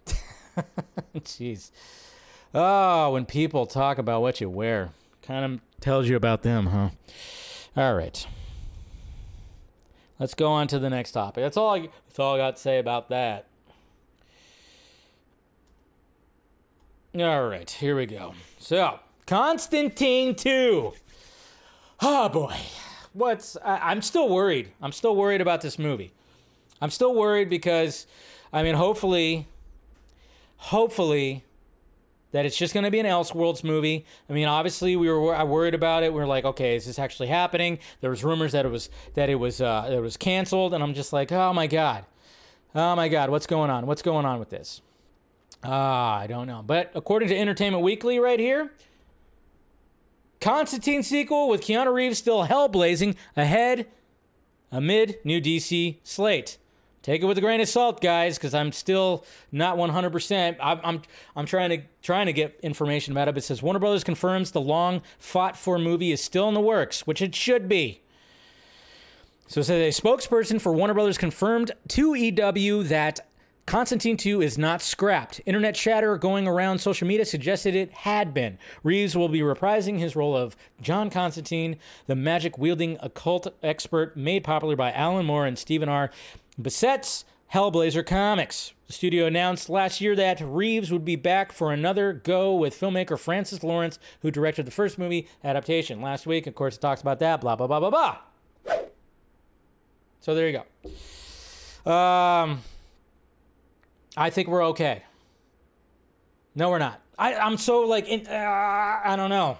Jeez. 1.16 1.70
Oh, 2.54 3.12
when 3.12 3.26
people 3.26 3.66
talk 3.66 3.98
about 3.98 4.22
what 4.22 4.40
you 4.40 4.50
wear, 4.50 4.90
kind 5.22 5.44
of 5.44 5.60
tells 5.80 6.08
you 6.08 6.16
about 6.16 6.42
them, 6.42 6.66
huh? 6.66 6.90
All 7.76 7.94
right. 7.94 8.26
Let's 10.18 10.34
go 10.34 10.48
on 10.48 10.66
to 10.68 10.78
the 10.78 10.90
next 10.90 11.12
topic. 11.12 11.42
That's 11.42 11.56
all. 11.56 11.74
I, 11.74 11.88
that's 12.06 12.18
all 12.18 12.34
I 12.34 12.38
got 12.38 12.56
to 12.56 12.62
say 12.62 12.78
about 12.78 13.08
that. 13.08 13.46
All 17.18 17.48
right, 17.48 17.68
here 17.68 17.96
we 17.96 18.06
go. 18.06 18.34
So, 18.58 19.00
Constantine 19.26 20.34
2. 20.34 20.92
Oh 22.02 22.28
boy. 22.28 22.56
What's 23.12 23.56
I, 23.64 23.90
I'm 23.90 24.02
still 24.02 24.28
worried. 24.28 24.70
I'm 24.80 24.92
still 24.92 25.16
worried 25.16 25.40
about 25.40 25.60
this 25.60 25.78
movie. 25.78 26.12
I'm 26.80 26.90
still 26.90 27.14
worried 27.14 27.50
because 27.50 28.06
I 28.52 28.62
mean 28.62 28.74
hopefully 28.74 29.48
hopefully 30.60 31.44
that 32.32 32.46
it's 32.46 32.56
just 32.56 32.74
going 32.74 32.84
to 32.84 32.90
be 32.90 33.00
an 33.00 33.06
Elseworlds 33.06 33.64
movie. 33.64 34.04
I 34.28 34.32
mean, 34.32 34.46
obviously 34.46 34.94
we 34.94 35.08
were 35.08 35.44
worried 35.44 35.74
about 35.74 36.02
it. 36.02 36.12
We 36.12 36.20
are 36.20 36.26
like, 36.26 36.44
okay, 36.44 36.76
is 36.76 36.86
this 36.86 36.98
actually 36.98 37.28
happening? 37.28 37.78
There 38.00 38.10
was 38.10 38.22
rumors 38.22 38.52
that 38.52 38.64
it 38.64 38.68
was 38.68 38.88
that 39.14 39.28
it 39.28 39.36
was 39.36 39.60
uh, 39.60 39.88
it 39.90 40.00
was 40.00 40.16
canceled, 40.16 40.74
and 40.74 40.82
I'm 40.82 40.94
just 40.94 41.12
like, 41.12 41.32
oh 41.32 41.52
my 41.52 41.66
god, 41.66 42.04
oh 42.74 42.94
my 42.94 43.08
god, 43.08 43.30
what's 43.30 43.46
going 43.46 43.70
on? 43.70 43.86
What's 43.86 44.02
going 44.02 44.26
on 44.26 44.38
with 44.38 44.50
this? 44.50 44.82
Ah, 45.64 46.18
I 46.18 46.26
don't 46.26 46.46
know. 46.46 46.62
But 46.64 46.92
according 46.94 47.28
to 47.30 47.36
Entertainment 47.36 47.82
Weekly, 47.82 48.18
right 48.18 48.38
here, 48.38 48.70
Constantine 50.40 51.02
sequel 51.02 51.48
with 51.48 51.62
Keanu 51.62 51.92
Reeves 51.92 52.18
still 52.18 52.44
hell 52.44 52.68
blazing 52.68 53.16
ahead 53.36 53.86
amid 54.70 55.18
new 55.24 55.40
DC 55.40 55.96
slate 56.04 56.58
take 57.02 57.22
it 57.22 57.26
with 57.26 57.38
a 57.38 57.40
grain 57.40 57.60
of 57.60 57.68
salt, 57.68 58.00
guys, 58.00 58.38
because 58.38 58.54
I'm 58.54 58.72
still 58.72 59.24
not 59.52 59.76
100%. 59.76 60.56
I'm, 60.60 60.80
I'm, 60.82 61.02
I'm 61.36 61.46
trying 61.46 61.70
to 61.70 61.82
trying 62.02 62.26
to 62.26 62.32
get 62.32 62.58
information 62.62 63.12
about 63.12 63.28
it. 63.28 63.32
But 63.32 63.44
it 63.44 63.46
says 63.46 63.62
Warner 63.62 63.78
Brothers 63.78 64.04
confirms 64.04 64.52
the 64.52 64.60
long 64.60 65.02
fought 65.18 65.56
for 65.56 65.78
movie 65.78 66.12
is 66.12 66.22
still 66.22 66.48
in 66.48 66.54
the 66.54 66.60
works, 66.60 67.06
which 67.06 67.20
it 67.20 67.34
should 67.34 67.68
be. 67.68 68.02
So 69.48 69.60
it 69.60 69.64
says 69.64 69.98
a 69.98 70.00
spokesperson 70.00 70.60
for 70.60 70.72
Warner 70.72 70.94
Brothers 70.94 71.18
confirmed 71.18 71.72
to 71.88 72.14
EW 72.14 72.84
that 72.84 73.20
Constantine 73.70 74.16
2 74.16 74.42
is 74.42 74.58
not 74.58 74.82
scrapped. 74.82 75.40
Internet 75.46 75.76
chatter 75.76 76.16
going 76.16 76.48
around 76.48 76.80
social 76.80 77.06
media 77.06 77.24
suggested 77.24 77.74
it 77.74 77.92
had 77.92 78.34
been. 78.34 78.58
Reeves 78.82 79.16
will 79.16 79.28
be 79.28 79.40
reprising 79.40 79.98
his 79.98 80.16
role 80.16 80.36
of 80.36 80.56
John 80.80 81.08
Constantine, 81.08 81.76
the 82.06 82.16
magic 82.16 82.58
wielding 82.58 82.98
occult 83.00 83.46
expert 83.62 84.16
made 84.16 84.42
popular 84.42 84.74
by 84.74 84.90
Alan 84.90 85.26
Moore 85.26 85.46
and 85.46 85.56
Stephen 85.56 85.88
R. 85.88 86.10
Bissette's 86.62 87.24
Hellblazer 87.52 88.06
Comics. 88.06 88.72
The 88.86 88.92
studio 88.92 89.26
announced 89.26 89.68
last 89.68 90.00
year 90.00 90.14
that 90.16 90.40
Reeves 90.40 90.92
would 90.92 91.04
be 91.04 91.16
back 91.16 91.52
for 91.52 91.72
another 91.72 92.12
go 92.12 92.54
with 92.54 92.78
filmmaker 92.78 93.18
Francis 93.18 93.62
Lawrence, 93.62 93.98
who 94.22 94.30
directed 94.30 94.66
the 94.66 94.70
first 94.70 94.98
movie 94.98 95.28
adaptation. 95.42 96.00
Last 96.00 96.26
week, 96.26 96.46
of 96.46 96.54
course, 96.54 96.76
it 96.76 96.80
talks 96.80 97.00
about 97.00 97.18
that, 97.20 97.40
blah, 97.40 97.56
blah, 97.56 97.66
blah, 97.66 97.80
blah, 97.80 97.90
blah. 97.90 98.18
So 100.20 100.34
there 100.34 100.48
you 100.48 100.60
go. 101.84 101.90
Um, 101.90 102.62
I 104.16 104.30
think 104.30 104.48
we're 104.48 104.66
okay. 104.66 105.02
No, 106.54 106.70
we're 106.70 106.78
not. 106.78 107.00
I, 107.18 107.34
I'm 107.34 107.56
so 107.58 107.82
like, 107.82 108.08
in, 108.08 108.26
uh, 108.26 109.00
I 109.04 109.14
don't 109.16 109.30
know. 109.30 109.58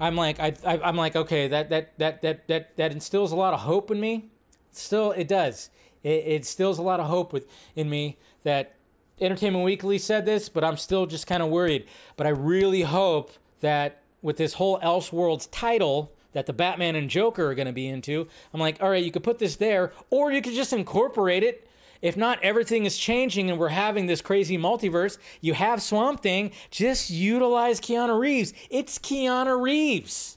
I'm 0.00 0.16
like, 0.16 0.40
I, 0.40 0.52
I, 0.66 0.88
am 0.88 0.96
like, 0.96 1.16
okay, 1.16 1.48
that, 1.48 1.70
that, 1.70 1.98
that, 1.98 2.22
that, 2.22 2.48
that, 2.48 2.76
that 2.76 2.92
instills 2.92 3.32
a 3.32 3.36
lot 3.36 3.54
of 3.54 3.60
hope 3.60 3.90
in 3.90 4.00
me. 4.00 4.30
Still, 4.72 5.12
it 5.12 5.28
does 5.28 5.70
it, 6.04 6.08
it 6.08 6.36
instills 6.36 6.78
a 6.78 6.82
lot 6.82 7.00
of 7.00 7.06
hope 7.06 7.32
with 7.32 7.48
in 7.74 7.90
me 7.90 8.18
that 8.44 8.74
Entertainment 9.20 9.64
Weekly 9.64 9.98
said 9.98 10.26
this, 10.26 10.48
but 10.48 10.62
I'm 10.62 10.76
still 10.76 11.06
just 11.06 11.26
kind 11.26 11.42
of 11.42 11.48
worried. 11.48 11.86
But 12.16 12.26
I 12.26 12.30
really 12.30 12.82
hope 12.82 13.32
that 13.60 14.02
with 14.22 14.36
this 14.36 14.54
whole 14.54 14.78
Elseworlds 14.80 15.48
title 15.50 16.12
that 16.32 16.46
the 16.46 16.52
Batman 16.52 16.96
and 16.96 17.08
Joker 17.08 17.50
are 17.50 17.54
going 17.54 17.66
to 17.66 17.72
be 17.72 17.86
into, 17.86 18.26
I'm 18.52 18.60
like, 18.60 18.82
all 18.82 18.90
right, 18.90 19.04
you 19.04 19.12
could 19.12 19.22
put 19.22 19.38
this 19.38 19.56
there, 19.56 19.92
or 20.10 20.32
you 20.32 20.42
could 20.42 20.54
just 20.54 20.72
incorporate 20.72 21.42
it. 21.42 21.68
If 22.02 22.16
not, 22.16 22.42
everything 22.42 22.84
is 22.84 22.98
changing 22.98 23.48
and 23.48 23.58
we're 23.58 23.68
having 23.68 24.06
this 24.06 24.20
crazy 24.20 24.58
multiverse. 24.58 25.16
You 25.40 25.54
have 25.54 25.80
Swamp 25.80 26.20
Thing, 26.20 26.50
just 26.70 27.08
utilize 27.08 27.80
Keanu 27.80 28.18
Reeves. 28.18 28.52
It's 28.68 28.98
Keanu 28.98 29.62
Reeves. 29.62 30.36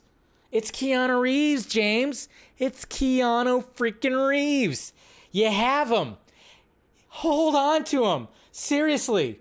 It's 0.50 0.70
Keanu 0.70 1.20
Reeves, 1.20 1.66
James. 1.66 2.28
It's 2.58 2.86
Keanu 2.86 3.66
freaking 3.76 4.28
Reeves. 4.28 4.94
You 5.30 5.50
have 5.50 5.90
them. 5.90 6.16
Hold 7.08 7.54
on 7.54 7.84
to 7.84 8.00
them. 8.00 8.28
Seriously. 8.50 9.40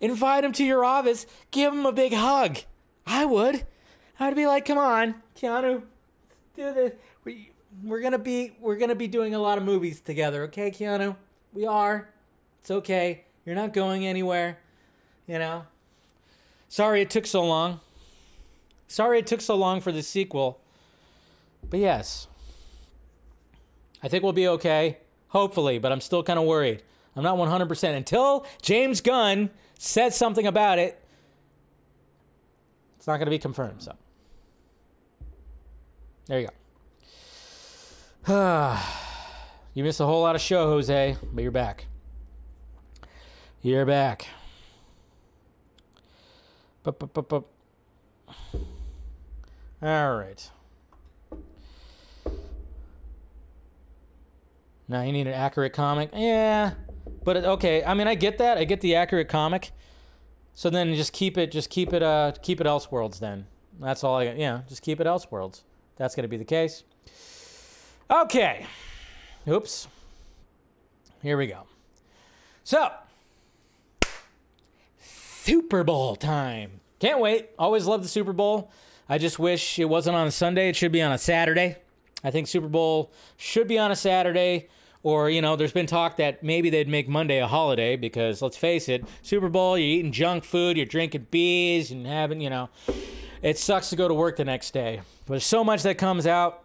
Invite 0.00 0.42
them 0.42 0.52
to 0.52 0.64
your 0.64 0.84
office. 0.84 1.26
Give 1.50 1.72
them 1.72 1.86
a 1.86 1.92
big 1.92 2.12
hug. 2.12 2.58
I 3.06 3.24
would. 3.24 3.64
I 4.18 4.26
would 4.26 4.36
be 4.36 4.46
like, 4.46 4.64
come 4.64 4.78
on, 4.78 5.14
Keanu, 5.36 5.82
do 6.54 6.72
this. 6.72 6.92
We, 7.24 7.50
we're 7.84 8.00
gonna 8.00 8.18
be 8.18 8.56
we're 8.60 8.76
gonna 8.76 8.94
be 8.94 9.08
doing 9.08 9.34
a 9.34 9.38
lot 9.38 9.58
of 9.58 9.64
movies 9.64 10.00
together, 10.00 10.44
okay, 10.44 10.70
Keanu? 10.70 11.16
We 11.52 11.66
are. 11.66 12.08
It's 12.60 12.70
okay. 12.70 13.24
You're 13.44 13.54
not 13.54 13.72
going 13.72 14.06
anywhere. 14.06 14.58
You 15.26 15.38
know. 15.38 15.66
Sorry 16.68 17.02
it 17.02 17.10
took 17.10 17.26
so 17.26 17.44
long. 17.44 17.80
Sorry 18.88 19.18
it 19.18 19.26
took 19.26 19.40
so 19.40 19.54
long 19.54 19.80
for 19.80 19.92
the 19.92 20.02
sequel. 20.02 20.60
But 21.68 21.80
yes. 21.80 22.28
I 24.02 24.08
think 24.08 24.22
we'll 24.22 24.32
be 24.32 24.48
okay. 24.48 24.98
Hopefully, 25.28 25.78
but 25.78 25.92
I'm 25.92 26.00
still 26.00 26.22
kind 26.22 26.38
of 26.38 26.44
worried. 26.44 26.82
I'm 27.14 27.22
not 27.22 27.36
100% 27.36 27.96
until 27.96 28.46
James 28.62 29.00
Gunn 29.00 29.50
says 29.78 30.16
something 30.16 30.46
about 30.46 30.78
it. 30.78 31.02
It's 32.98 33.06
not 33.06 33.16
going 33.16 33.26
to 33.26 33.30
be 33.30 33.38
confirmed. 33.38 33.82
So 33.82 33.94
there 36.26 36.40
you 36.40 36.48
go. 36.48 36.52
you 39.74 39.84
missed 39.84 40.00
a 40.00 40.06
whole 40.06 40.22
lot 40.22 40.34
of 40.34 40.40
show, 40.40 40.66
Jose, 40.66 41.16
but 41.32 41.42
you're 41.42 41.52
back. 41.52 41.86
You're 43.62 43.86
back. 43.86 44.26
All 49.82 50.16
right. 50.16 50.50
Now 54.88 55.02
you 55.02 55.12
need 55.12 55.26
an 55.26 55.34
accurate 55.34 55.72
comic. 55.72 56.10
Yeah, 56.14 56.74
but 57.24 57.36
okay. 57.38 57.84
I 57.84 57.94
mean, 57.94 58.06
I 58.06 58.14
get 58.14 58.38
that. 58.38 58.58
I 58.58 58.64
get 58.64 58.80
the 58.80 58.94
accurate 58.94 59.28
comic. 59.28 59.72
So 60.54 60.70
then 60.70 60.94
just 60.94 61.12
keep 61.12 61.36
it. 61.36 61.50
Just 61.50 61.70
keep 61.70 61.92
it. 61.92 62.02
Uh, 62.02 62.32
keep 62.42 62.60
it 62.60 62.66
Elseworlds. 62.66 63.18
Then 63.18 63.46
that's 63.80 64.04
all 64.04 64.16
I. 64.16 64.26
Got. 64.26 64.38
Yeah, 64.38 64.60
just 64.68 64.82
keep 64.82 65.00
it 65.00 65.06
Elseworlds. 65.06 65.62
That's 65.96 66.14
gonna 66.14 66.28
be 66.28 66.36
the 66.36 66.44
case. 66.44 66.84
Okay. 68.10 68.66
Oops. 69.48 69.88
Here 71.22 71.36
we 71.36 71.46
go. 71.46 71.62
So, 72.62 72.90
Super 75.00 75.84
Bowl 75.84 76.16
time. 76.16 76.80
Can't 76.98 77.20
wait. 77.20 77.50
Always 77.58 77.86
love 77.86 78.02
the 78.02 78.08
Super 78.08 78.32
Bowl. 78.32 78.70
I 79.08 79.18
just 79.18 79.38
wish 79.38 79.78
it 79.78 79.84
wasn't 79.84 80.16
on 80.16 80.26
a 80.26 80.30
Sunday. 80.30 80.68
It 80.68 80.76
should 80.76 80.92
be 80.92 81.02
on 81.02 81.12
a 81.12 81.18
Saturday. 81.18 81.76
I 82.24 82.30
think 82.30 82.48
Super 82.48 82.68
Bowl 82.68 83.12
should 83.36 83.68
be 83.68 83.78
on 83.78 83.90
a 83.90 83.96
Saturday. 83.96 84.68
Or, 85.06 85.30
you 85.30 85.40
know, 85.40 85.54
there's 85.54 85.70
been 85.70 85.86
talk 85.86 86.16
that 86.16 86.42
maybe 86.42 86.68
they'd 86.68 86.88
make 86.88 87.08
Monday 87.08 87.38
a 87.38 87.46
holiday 87.46 87.94
because 87.94 88.42
let's 88.42 88.56
face 88.56 88.88
it, 88.88 89.04
Super 89.22 89.48
Bowl, 89.48 89.78
you're 89.78 89.86
eating 89.86 90.10
junk 90.10 90.42
food, 90.42 90.76
you're 90.76 90.84
drinking 90.84 91.28
beers 91.30 91.92
and 91.92 92.04
having, 92.04 92.40
you 92.40 92.50
know, 92.50 92.70
it 93.40 93.56
sucks 93.56 93.88
to 93.90 93.94
go 93.94 94.08
to 94.08 94.14
work 94.14 94.34
the 94.34 94.44
next 94.44 94.72
day. 94.72 95.02
There's 95.26 95.44
so 95.44 95.62
much 95.62 95.84
that 95.84 95.96
comes 95.96 96.26
out 96.26 96.64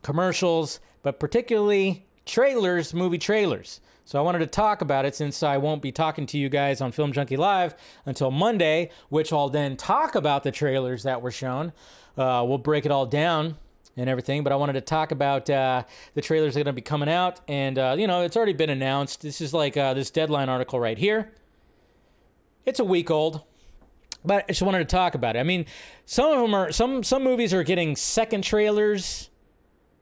commercials, 0.00 0.80
but 1.02 1.20
particularly 1.20 2.06
trailers, 2.24 2.94
movie 2.94 3.18
trailers. 3.18 3.82
So 4.06 4.18
I 4.18 4.22
wanted 4.22 4.38
to 4.38 4.46
talk 4.46 4.80
about 4.80 5.04
it 5.04 5.14
since 5.14 5.42
I 5.42 5.58
won't 5.58 5.82
be 5.82 5.92
talking 5.92 6.24
to 6.28 6.38
you 6.38 6.48
guys 6.48 6.80
on 6.80 6.90
Film 6.90 7.12
Junkee 7.12 7.36
Live 7.36 7.74
until 8.06 8.30
Monday, 8.30 8.92
which 9.10 9.30
I'll 9.30 9.50
then 9.50 9.76
talk 9.76 10.14
about 10.14 10.42
the 10.42 10.52
trailers 10.52 11.02
that 11.02 11.20
were 11.20 11.30
shown. 11.30 11.74
Uh, 12.16 12.46
we'll 12.48 12.56
break 12.56 12.86
it 12.86 12.90
all 12.90 13.04
down 13.04 13.58
and 13.96 14.08
everything, 14.08 14.42
but 14.42 14.52
I 14.52 14.56
wanted 14.56 14.74
to 14.74 14.80
talk 14.80 15.12
about 15.12 15.48
uh, 15.48 15.84
the 16.14 16.20
trailers 16.20 16.54
that 16.54 16.60
are 16.60 16.64
going 16.64 16.74
to 16.74 16.76
be 16.76 16.82
coming 16.82 17.08
out. 17.08 17.40
And, 17.48 17.78
uh, 17.78 17.94
you 17.98 18.06
know, 18.06 18.22
it's 18.22 18.36
already 18.36 18.52
been 18.52 18.70
announced. 18.70 19.22
This 19.22 19.40
is 19.40 19.54
like 19.54 19.76
uh, 19.76 19.94
this 19.94 20.10
deadline 20.10 20.48
article 20.48 20.80
right 20.80 20.98
here. 20.98 21.32
It's 22.66 22.80
a 22.80 22.84
week 22.84 23.10
old. 23.10 23.42
But 24.24 24.44
I 24.44 24.48
just 24.48 24.62
wanted 24.62 24.78
to 24.78 24.84
talk 24.86 25.14
about 25.14 25.36
it. 25.36 25.40
I 25.40 25.42
mean, 25.42 25.66
some 26.06 26.32
of 26.32 26.40
them 26.40 26.54
are 26.54 26.72
some 26.72 27.02
some 27.02 27.22
movies 27.22 27.52
are 27.52 27.62
getting 27.62 27.94
second 27.94 28.42
trailers, 28.42 29.28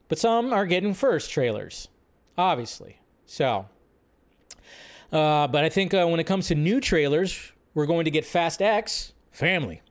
but 0.07 0.17
some 0.17 0.53
are 0.53 0.65
getting 0.65 0.93
first 0.93 1.29
trailers, 1.29 1.89
obviously. 2.37 3.01
So, 3.25 3.67
uh, 5.11 5.47
but 5.47 5.65
I 5.65 5.69
think 5.69 5.93
uh, 5.93 6.07
when 6.07 6.21
it 6.21 6.23
comes 6.23 6.47
to 6.47 6.55
new 6.55 6.79
trailers, 6.79 7.51
we're 7.73 7.85
going 7.85 8.05
to 8.05 8.11
get 8.11 8.23
Fast 8.23 8.61
X 8.61 9.11
Family, 9.31 9.81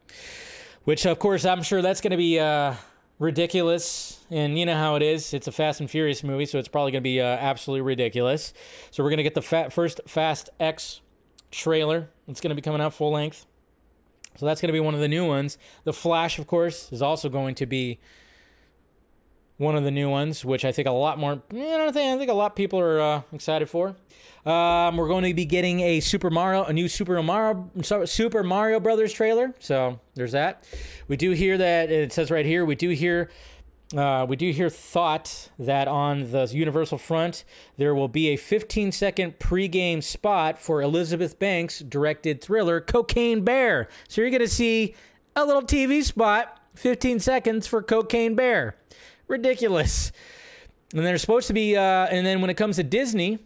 which 0.85 1.05
of 1.05 1.19
course 1.19 1.45
I'm 1.45 1.63
sure 1.63 1.83
that's 1.83 2.01
going 2.01 2.13
to 2.13 2.17
be 2.17 2.41
uh, 2.41 2.75
ridiculous. 3.19 4.25
And 4.31 4.59
you 4.59 4.67
know 4.67 4.77
how 4.77 4.97
it 4.97 5.03
is. 5.03 5.35
It's 5.35 5.47
a 5.47 5.53
Fast 5.53 5.81
and 5.81 5.91
Furious 5.91 6.23
movie, 6.23 6.47
so 6.47 6.59
it's 6.59 6.69
probably 6.69 6.93
going 6.93 7.03
to 7.03 7.09
be 7.09 7.21
uh, 7.21 7.25
absolutely 7.25 7.83
ridiculous. 7.83 8.55
So 8.91 9.03
we're 9.03 9.11
going 9.11 9.19
to 9.19 9.23
get 9.23 9.35
the 9.35 9.43
fa- 9.43 9.71
first 9.71 10.01
Fast 10.07 10.51
X 10.59 11.01
trailer. 11.51 12.09
It's 12.29 12.41
going 12.41 12.51
to 12.51 12.57
be 12.57 12.63
coming 12.63 12.81
out 12.81 12.95
full 12.95 13.13
length. 13.13 13.47
So 14.37 14.47
that's 14.47 14.61
going 14.61 14.69
to 14.69 14.73
be 14.73 14.81
one 14.81 14.95
of 14.95 15.01
the 15.01 15.09
new 15.09 15.27
ones. 15.27 15.59
The 15.85 15.93
Flash, 15.93 16.39
of 16.39 16.47
course, 16.47 16.91
is 16.91 17.03
also 17.03 17.29
going 17.29 17.55
to 17.57 17.67
be 17.67 18.01
one 19.63 19.77
of 19.77 19.85
the 19.85 19.91
new 19.91 20.11
ones, 20.11 20.45
which 20.45 20.65
I 20.65 20.73
think 20.73 20.89
a 20.89 20.91
lot 20.91 21.19
more. 21.19 21.33
I 21.33 21.55
don't 21.55 21.93
think 21.93 22.15
I 22.15 22.19
think 22.19 22.31
a 22.31 22.35
lot 22.35 22.53
of 22.53 22.57
people 22.57 22.79
are 22.81 23.01
uh, 23.01 23.23
excited 23.33 23.71
for. 23.71 23.97
Um, 24.45 24.97
we're 24.97 25.09
going 25.09 25.25
to 25.25 25.35
be 25.35 25.45
getting 25.45 25.81
a 25.81 26.01
Super 26.01 26.29
Mario, 26.29 26.65
a 26.65 26.73
new 26.73 26.89
Super 26.89 27.23
Mario, 27.23 27.71
Super 28.05 28.43
Mario 28.43 28.81
Brothers 28.81 29.13
trailer. 29.13 29.55
So 29.61 30.01
there's 30.15 30.33
that. 30.33 30.67
We 31.07 31.17
do 31.17 31.31
hear 31.31 31.57
that 31.59 31.91
it 31.91 32.13
says 32.13 32.31
right 32.31 32.45
here. 32.45 32.65
We 32.65 32.75
do 32.75 32.91
hear. 32.91 33.31
Uh, 33.97 34.25
we 34.27 34.37
do 34.37 34.51
hear 34.51 34.71
thought 34.71 35.51
that 35.59 35.87
on 35.87 36.31
the 36.33 36.47
Universal 36.51 36.97
front 36.97 37.45
there 37.77 37.95
will 37.95 38.09
be 38.09 38.29
a 38.29 38.37
15 38.37 38.91
second 38.91 39.39
pregame 39.39 40.03
spot 40.03 40.59
for 40.59 40.81
Elizabeth 40.81 41.39
Banks 41.39 41.81
directed 41.81 42.41
thriller 42.41 42.81
Cocaine 42.81 43.45
Bear. 43.45 43.89
So 44.09 44.23
you're 44.23 44.31
going 44.31 44.41
to 44.41 44.49
see 44.49 44.95
a 45.37 45.45
little 45.45 45.61
TV 45.61 46.03
spot, 46.03 46.59
15 46.75 47.21
seconds 47.21 47.67
for 47.67 47.83
Cocaine 47.83 48.35
Bear. 48.35 48.77
Ridiculous. 49.33 50.13
And 50.93 51.07
they're 51.07 51.17
supposed 51.17 51.47
to 51.47 51.55
be, 51.55 51.75
uh, 51.75 51.81
and 51.81 52.27
then 52.27 52.43
when 52.43 52.51
it 52.51 52.59
comes 52.59 52.77
to 52.77 52.83
Disney, 52.83 53.39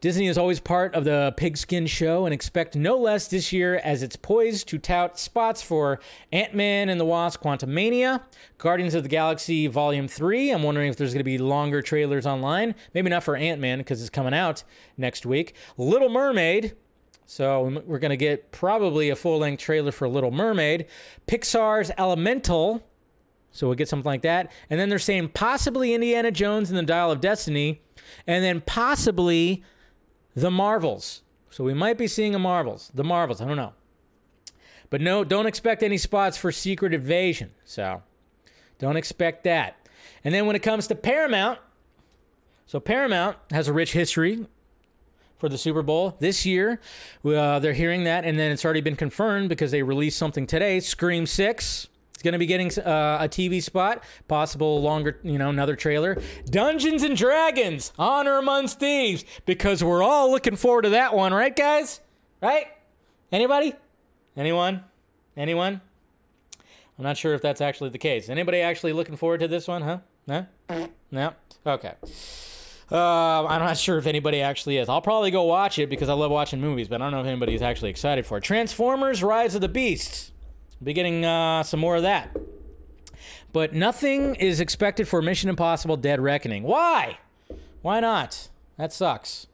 Disney 0.00 0.26
is 0.26 0.36
always 0.36 0.58
part 0.58 0.96
of 0.96 1.04
the 1.04 1.32
pigskin 1.36 1.86
show 1.86 2.24
and 2.24 2.34
expect 2.34 2.74
no 2.74 2.98
less 2.98 3.28
this 3.28 3.52
year 3.52 3.76
as 3.84 4.02
it's 4.02 4.16
poised 4.16 4.66
to 4.70 4.78
tout 4.78 5.20
spots 5.20 5.62
for 5.62 6.00
Ant 6.32 6.52
Man 6.52 6.88
and 6.88 6.98
the 6.98 7.04
Wasp 7.04 7.40
Quantumania, 7.40 8.22
Guardians 8.58 8.96
of 8.96 9.04
the 9.04 9.08
Galaxy 9.08 9.68
Volume 9.68 10.08
3. 10.08 10.50
I'm 10.50 10.64
wondering 10.64 10.88
if 10.88 10.96
there's 10.96 11.12
going 11.12 11.20
to 11.20 11.24
be 11.24 11.38
longer 11.38 11.80
trailers 11.80 12.26
online. 12.26 12.74
Maybe 12.92 13.08
not 13.08 13.22
for 13.22 13.36
Ant 13.36 13.60
Man 13.60 13.78
because 13.78 14.00
it's 14.00 14.10
coming 14.10 14.34
out 14.34 14.64
next 14.96 15.24
week. 15.24 15.54
Little 15.78 16.08
Mermaid. 16.08 16.74
So 17.24 17.80
we're 17.86 18.00
going 18.00 18.10
to 18.10 18.16
get 18.16 18.50
probably 18.50 19.10
a 19.10 19.16
full 19.16 19.38
length 19.38 19.60
trailer 19.60 19.92
for 19.92 20.08
Little 20.08 20.32
Mermaid. 20.32 20.86
Pixar's 21.28 21.92
Elemental. 21.96 22.82
So 23.52 23.66
we'll 23.66 23.76
get 23.76 23.88
something 23.88 24.08
like 24.08 24.22
that. 24.22 24.50
And 24.70 24.80
then 24.80 24.88
they're 24.88 24.98
saying 24.98 25.28
possibly 25.28 25.94
Indiana 25.94 26.30
Jones 26.30 26.70
and 26.70 26.78
the 26.78 26.82
Dial 26.82 27.10
of 27.10 27.20
Destiny. 27.20 27.82
And 28.26 28.42
then 28.42 28.62
possibly 28.62 29.62
the 30.34 30.50
Marvels. 30.50 31.22
So 31.50 31.62
we 31.62 31.74
might 31.74 31.98
be 31.98 32.06
seeing 32.06 32.34
a 32.34 32.38
Marvels. 32.38 32.90
The 32.94 33.04
Marvels, 33.04 33.40
I 33.40 33.46
don't 33.46 33.56
know. 33.56 33.74
But 34.88 35.00
no, 35.00 35.22
don't 35.22 35.46
expect 35.46 35.82
any 35.82 35.98
spots 35.98 36.36
for 36.36 36.50
Secret 36.50 36.94
Invasion. 36.94 37.50
So 37.64 38.02
don't 38.78 38.96
expect 38.96 39.44
that. 39.44 39.76
And 40.24 40.34
then 40.34 40.46
when 40.46 40.56
it 40.56 40.62
comes 40.62 40.86
to 40.88 40.94
Paramount, 40.94 41.58
so 42.66 42.80
Paramount 42.80 43.36
has 43.50 43.68
a 43.68 43.72
rich 43.72 43.92
history 43.92 44.46
for 45.36 45.48
the 45.48 45.58
Super 45.58 45.82
Bowl 45.82 46.16
this 46.20 46.46
year. 46.46 46.80
Uh, 47.24 47.58
they're 47.58 47.72
hearing 47.72 48.04
that, 48.04 48.24
and 48.24 48.38
then 48.38 48.52
it's 48.52 48.64
already 48.64 48.80
been 48.80 48.96
confirmed 48.96 49.48
because 49.48 49.70
they 49.72 49.82
released 49.82 50.18
something 50.18 50.46
today 50.46 50.80
Scream 50.80 51.26
6 51.26 51.88
going 52.22 52.32
to 52.32 52.38
be 52.38 52.46
getting 52.46 52.68
uh, 52.80 53.18
a 53.20 53.28
TV 53.28 53.62
spot, 53.62 54.04
possible 54.28 54.80
longer, 54.80 55.18
you 55.22 55.38
know, 55.38 55.50
another 55.50 55.76
trailer. 55.76 56.20
Dungeons 56.46 57.02
and 57.02 57.16
Dragons, 57.16 57.92
Honor 57.98 58.38
Amongst 58.38 58.80
Thieves, 58.80 59.24
because 59.46 59.84
we're 59.84 60.02
all 60.02 60.30
looking 60.30 60.56
forward 60.56 60.82
to 60.82 60.90
that 60.90 61.14
one, 61.14 61.34
right, 61.34 61.54
guys? 61.54 62.00
Right? 62.40 62.66
Anybody? 63.30 63.74
Anyone? 64.36 64.84
Anyone? 65.36 65.80
I'm 66.98 67.04
not 67.04 67.16
sure 67.16 67.34
if 67.34 67.42
that's 67.42 67.60
actually 67.60 67.90
the 67.90 67.98
case. 67.98 68.28
Anybody 68.28 68.60
actually 68.60 68.92
looking 68.92 69.16
forward 69.16 69.40
to 69.40 69.48
this 69.48 69.66
one, 69.68 69.82
huh? 69.82 69.98
No? 70.26 70.46
No? 71.10 71.34
Okay. 71.66 71.94
Uh, 72.90 73.46
I'm 73.46 73.60
not 73.60 73.78
sure 73.78 73.96
if 73.96 74.06
anybody 74.06 74.42
actually 74.42 74.76
is. 74.76 74.88
I'll 74.88 75.00
probably 75.00 75.30
go 75.30 75.44
watch 75.44 75.78
it 75.78 75.88
because 75.88 76.08
I 76.10 76.12
love 76.12 76.30
watching 76.30 76.60
movies, 76.60 76.88
but 76.88 77.00
I 77.00 77.06
don't 77.06 77.12
know 77.12 77.20
if 77.20 77.26
anybody's 77.26 77.62
actually 77.62 77.90
excited 77.90 78.26
for 78.26 78.38
it. 78.38 78.44
Transformers 78.44 79.22
Rise 79.22 79.54
of 79.54 79.62
the 79.62 79.68
Beasts 79.68 80.31
be 80.82 80.92
getting 80.92 81.24
uh, 81.24 81.62
some 81.62 81.80
more 81.80 81.96
of 81.96 82.02
that. 82.02 82.36
But 83.52 83.74
nothing 83.74 84.34
is 84.36 84.60
expected 84.60 85.06
for 85.06 85.20
Mission 85.20 85.50
Impossible 85.50 85.96
Dead 85.96 86.20
Reckoning. 86.20 86.62
Why? 86.62 87.18
Why 87.82 88.00
not? 88.00 88.48
That 88.78 88.92
sucks. 88.92 89.46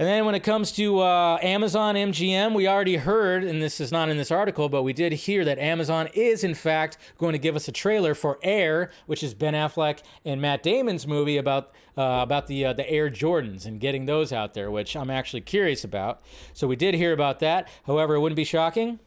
And 0.00 0.08
then 0.08 0.24
when 0.24 0.34
it 0.34 0.40
comes 0.40 0.72
to 0.72 1.00
uh, 1.00 1.38
Amazon 1.42 1.94
MGM, 1.94 2.54
we 2.54 2.66
already 2.66 2.96
heard, 2.96 3.44
and 3.44 3.60
this 3.60 3.80
is 3.80 3.92
not 3.92 4.08
in 4.08 4.16
this 4.16 4.30
article, 4.30 4.70
but 4.70 4.82
we 4.82 4.94
did 4.94 5.12
hear 5.12 5.44
that 5.44 5.58
Amazon 5.58 6.08
is 6.14 6.42
in 6.42 6.54
fact 6.54 6.96
going 7.18 7.32
to 7.32 7.38
give 7.38 7.54
us 7.54 7.68
a 7.68 7.72
trailer 7.72 8.14
for 8.14 8.38
Air, 8.42 8.90
which 9.04 9.22
is 9.22 9.34
Ben 9.34 9.52
Affleck 9.52 10.00
and 10.24 10.40
Matt 10.40 10.62
Damon's 10.62 11.06
movie 11.06 11.36
about 11.36 11.72
uh, 11.98 12.20
about 12.22 12.46
the 12.46 12.64
uh, 12.64 12.72
the 12.72 12.88
Air 12.88 13.10
Jordans 13.10 13.66
and 13.66 13.78
getting 13.78 14.06
those 14.06 14.32
out 14.32 14.54
there, 14.54 14.70
which 14.70 14.96
I'm 14.96 15.10
actually 15.10 15.42
curious 15.42 15.84
about. 15.84 16.22
So 16.54 16.66
we 16.66 16.76
did 16.76 16.94
hear 16.94 17.12
about 17.12 17.40
that. 17.40 17.68
However, 17.86 18.14
it 18.14 18.20
wouldn't 18.20 18.36
be 18.36 18.44
shocking 18.44 19.00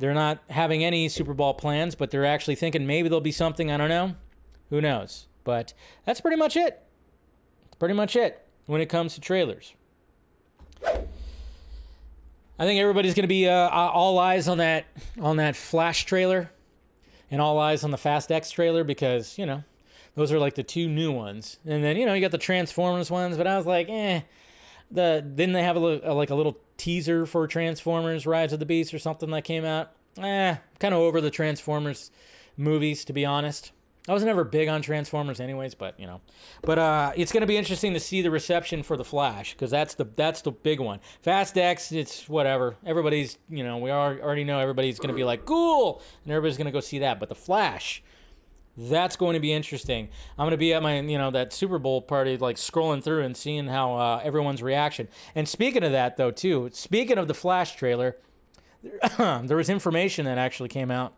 they're 0.00 0.14
not 0.14 0.42
having 0.48 0.82
any 0.82 1.08
Super 1.08 1.34
Bowl 1.34 1.52
plans, 1.52 1.94
but 1.94 2.10
they're 2.10 2.24
actually 2.24 2.54
thinking 2.54 2.86
maybe 2.86 3.08
there'll 3.08 3.20
be 3.20 3.32
something. 3.32 3.70
I 3.70 3.76
don't 3.76 3.90
know. 3.90 4.16
Who 4.70 4.80
knows? 4.80 5.26
But 5.44 5.74
that's 6.06 6.22
pretty 6.22 6.38
much 6.38 6.56
it. 6.56 6.82
Pretty 7.78 7.94
much 7.94 8.16
it 8.16 8.46
when 8.64 8.80
it 8.80 8.86
comes 8.86 9.14
to 9.14 9.20
trailers. 9.20 9.74
I 10.82 12.64
think 12.64 12.80
everybody's 12.80 13.14
going 13.14 13.24
to 13.24 13.28
be 13.28 13.46
uh, 13.48 13.68
all 13.68 14.18
eyes 14.18 14.48
on 14.48 14.58
that 14.58 14.86
on 15.20 15.36
that 15.36 15.54
Flash 15.54 16.06
trailer, 16.06 16.50
and 17.30 17.40
all 17.40 17.58
eyes 17.58 17.84
on 17.84 17.90
the 17.90 17.98
Fast 17.98 18.32
X 18.32 18.50
trailer 18.50 18.84
because 18.84 19.36
you 19.38 19.44
know 19.44 19.64
those 20.14 20.32
are 20.32 20.38
like 20.38 20.54
the 20.54 20.62
two 20.62 20.88
new 20.88 21.12
ones. 21.12 21.58
And 21.66 21.84
then 21.84 21.96
you 21.96 22.06
know 22.06 22.14
you 22.14 22.22
got 22.22 22.30
the 22.30 22.38
Transformers 22.38 23.10
ones, 23.10 23.36
but 23.36 23.46
I 23.46 23.56
was 23.56 23.66
like, 23.66 23.88
eh, 23.90 24.22
the 24.90 25.24
didn't 25.34 25.52
they 25.52 25.62
have 25.62 25.76
a, 25.76 26.00
a 26.04 26.14
like 26.14 26.30
a 26.30 26.34
little 26.34 26.58
teaser 26.76 27.26
for 27.26 27.46
Transformers: 27.46 28.26
Rise 28.26 28.52
of 28.52 28.58
the 28.58 28.66
Beast 28.66 28.92
or 28.94 28.98
something 28.98 29.30
that 29.30 29.42
came 29.42 29.64
out? 29.64 29.92
Eh, 30.18 30.56
kind 30.78 30.94
of 30.94 31.00
over 31.00 31.20
the 31.20 31.30
Transformers 31.30 32.10
movies 32.56 33.04
to 33.06 33.12
be 33.12 33.24
honest. 33.24 33.72
I 34.08 34.14
was 34.14 34.24
never 34.24 34.44
big 34.44 34.68
on 34.68 34.80
Transformers, 34.80 35.40
anyways, 35.40 35.74
but 35.74 35.98
you 36.00 36.06
know, 36.06 36.22
but 36.62 36.78
uh, 36.78 37.12
it's 37.16 37.32
going 37.32 37.42
to 37.42 37.46
be 37.46 37.58
interesting 37.58 37.92
to 37.92 38.00
see 38.00 38.22
the 38.22 38.30
reception 38.30 38.82
for 38.82 38.96
the 38.96 39.04
Flash 39.04 39.52
because 39.52 39.70
that's 39.70 39.94
the 39.94 40.06
that's 40.16 40.40
the 40.40 40.52
big 40.52 40.80
one. 40.80 41.00
Fast 41.22 41.58
X, 41.58 41.92
it's 41.92 42.28
whatever. 42.28 42.76
Everybody's 42.84 43.38
you 43.50 43.62
know 43.62 43.76
we 43.78 43.90
are, 43.90 44.18
already 44.18 44.44
know 44.44 44.58
everybody's 44.58 44.98
going 44.98 45.10
to 45.10 45.14
be 45.14 45.24
like 45.24 45.44
cool, 45.44 46.02
and 46.24 46.32
everybody's 46.32 46.56
going 46.56 46.66
to 46.66 46.72
go 46.72 46.80
see 46.80 47.00
that. 47.00 47.20
But 47.20 47.28
the 47.28 47.34
Flash, 47.34 48.02
that's 48.76 49.16
going 49.16 49.34
to 49.34 49.40
be 49.40 49.52
interesting. 49.52 50.08
I'm 50.38 50.44
going 50.44 50.52
to 50.52 50.56
be 50.56 50.72
at 50.74 50.82
my 50.82 51.00
you 51.00 51.18
know 51.18 51.30
that 51.30 51.52
Super 51.52 51.78
Bowl 51.78 52.02
party, 52.02 52.36
like 52.36 52.56
scrolling 52.56 53.02
through 53.02 53.22
and 53.22 53.36
seeing 53.36 53.66
how 53.66 53.96
uh, 53.96 54.20
everyone's 54.22 54.62
reaction. 54.62 55.08
And 55.34 55.48
speaking 55.48 55.82
of 55.82 55.92
that, 55.92 56.16
though, 56.16 56.30
too, 56.30 56.70
speaking 56.72 57.18
of 57.18 57.28
the 57.28 57.34
Flash 57.34 57.76
trailer, 57.76 58.16
there 59.18 59.56
was 59.56 59.68
information 59.68 60.24
that 60.24 60.38
actually 60.38 60.68
came 60.68 60.90
out 60.90 61.14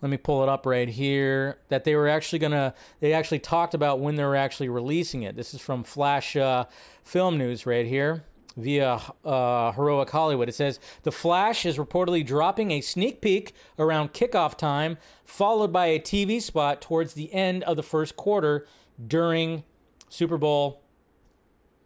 let 0.00 0.10
me 0.10 0.16
pull 0.16 0.42
it 0.42 0.48
up 0.48 0.64
right 0.64 0.88
here 0.88 1.58
that 1.68 1.84
they 1.84 1.94
were 1.94 2.08
actually 2.08 2.38
gonna 2.38 2.74
they 3.00 3.12
actually 3.12 3.38
talked 3.38 3.74
about 3.74 4.00
when 4.00 4.16
they 4.16 4.24
were 4.24 4.36
actually 4.36 4.68
releasing 4.68 5.22
it 5.22 5.36
this 5.36 5.54
is 5.54 5.60
from 5.60 5.82
flash 5.82 6.36
uh, 6.36 6.64
film 7.02 7.38
news 7.38 7.66
right 7.66 7.86
here 7.86 8.24
via 8.58 9.00
uh, 9.24 9.72
heroic 9.72 10.10
hollywood 10.10 10.48
it 10.48 10.54
says 10.54 10.80
the 11.04 11.12
flash 11.12 11.64
is 11.64 11.78
reportedly 11.78 12.26
dropping 12.26 12.72
a 12.72 12.80
sneak 12.80 13.20
peek 13.20 13.54
around 13.78 14.12
kickoff 14.12 14.56
time 14.56 14.98
followed 15.24 15.72
by 15.72 15.86
a 15.86 15.98
tv 15.98 16.42
spot 16.42 16.80
towards 16.80 17.14
the 17.14 17.32
end 17.32 17.62
of 17.64 17.76
the 17.76 17.82
first 17.82 18.16
quarter 18.16 18.66
during 19.06 19.62
super 20.08 20.36
bowl 20.36 20.82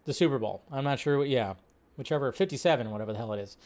the 0.07 0.15
super 0.15 0.39
bowl 0.39 0.63
i'm 0.73 0.85
not 0.85 0.99
sure 0.99 1.19
what 1.19 1.29
yeah 1.29 1.55
whichever 1.97 2.33
57 2.33 2.91
whatever 2.91 3.13
the 3.13 3.19
hell 3.19 3.33
it 3.35 3.41
is 3.41 3.57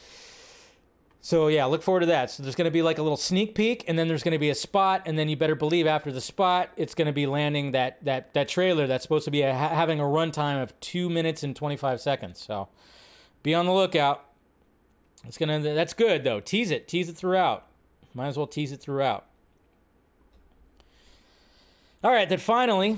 so 1.27 1.47
yeah, 1.49 1.65
look 1.65 1.83
forward 1.83 2.01
to 2.01 2.05
that. 2.05 2.31
So 2.31 2.41
there's 2.41 2.55
going 2.55 2.65
to 2.65 2.71
be 2.71 2.81
like 2.81 2.99
a 2.99 3.01
little 3.01 3.17
sneak 3.17 3.53
peek, 3.53 3.83
and 3.87 3.99
then 3.99 4.07
there's 4.07 4.23
going 4.23 4.31
to 4.31 4.39
be 4.39 4.49
a 4.49 4.55
spot, 4.55 5.01
and 5.05 5.19
then 5.19 5.27
you 5.27 5.35
better 5.35 5.55
believe 5.55 5.85
after 5.85 6.09
the 6.09 6.21
spot, 6.21 6.69
it's 6.77 6.95
going 6.95 7.07
to 7.07 7.11
be 7.11 7.25
landing 7.25 7.71
that 7.71 8.03
that 8.05 8.33
that 8.33 8.47
trailer 8.47 8.87
that's 8.87 9.03
supposed 9.03 9.25
to 9.25 9.31
be 9.31 9.41
a, 9.41 9.53
having 9.53 9.99
a 9.99 10.03
runtime 10.03 10.63
of 10.63 10.79
two 10.79 11.09
minutes 11.09 11.43
and 11.43 11.53
25 11.53 11.99
seconds. 11.99 12.39
So 12.39 12.69
be 13.47 13.53
on 13.53 13.65
the 13.65 13.71
lookout. 13.71 14.25
It's 15.25 15.37
gonna 15.37 15.59
that's 15.61 15.93
good 15.93 16.25
though. 16.25 16.41
Tease 16.41 16.69
it, 16.69 16.85
tease 16.87 17.07
it 17.07 17.15
throughout. 17.15 17.65
Might 18.13 18.27
as 18.27 18.37
well 18.37 18.45
tease 18.45 18.73
it 18.73 18.81
throughout. 18.81 19.25
All 22.03 22.11
right, 22.11 22.27
then 22.27 22.39
finally, 22.39 22.97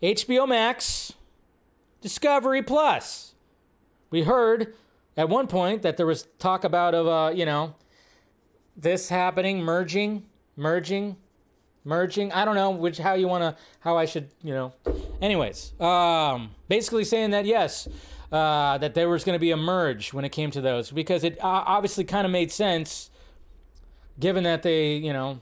HBO 0.00 0.48
Max, 0.48 1.12
Discovery 2.00 2.62
Plus. 2.62 3.34
We 4.10 4.22
heard 4.22 4.74
at 5.16 5.28
one 5.28 5.48
point 5.48 5.82
that 5.82 5.96
there 5.96 6.06
was 6.06 6.28
talk 6.38 6.62
about 6.62 6.94
of 6.94 7.08
uh, 7.08 7.32
you 7.34 7.44
know 7.44 7.74
this 8.76 9.08
happening 9.08 9.60
merging 9.60 10.22
merging 10.56 11.16
merging 11.84 12.32
i 12.32 12.44
don't 12.44 12.54
know 12.54 12.70
which 12.70 12.98
how 12.98 13.14
you 13.14 13.28
want 13.28 13.42
to 13.42 13.62
how 13.80 13.96
i 13.96 14.04
should 14.04 14.28
you 14.42 14.52
know 14.52 14.72
anyways 15.20 15.78
um 15.80 16.50
basically 16.68 17.04
saying 17.04 17.30
that 17.30 17.44
yes 17.44 17.86
uh, 18.32 18.78
that 18.78 18.94
there 18.94 19.08
was 19.08 19.24
going 19.24 19.34
to 19.34 19.40
be 19.40 19.50
a 19.50 19.56
merge 19.56 20.12
when 20.12 20.24
it 20.24 20.30
came 20.30 20.50
to 20.50 20.60
those 20.60 20.90
because 20.90 21.24
it 21.24 21.38
uh, 21.38 21.64
obviously 21.66 22.04
kind 22.04 22.24
of 22.24 22.30
made 22.30 22.50
sense 22.50 23.10
given 24.18 24.44
that 24.44 24.62
they 24.62 24.94
you 24.96 25.12
know 25.12 25.40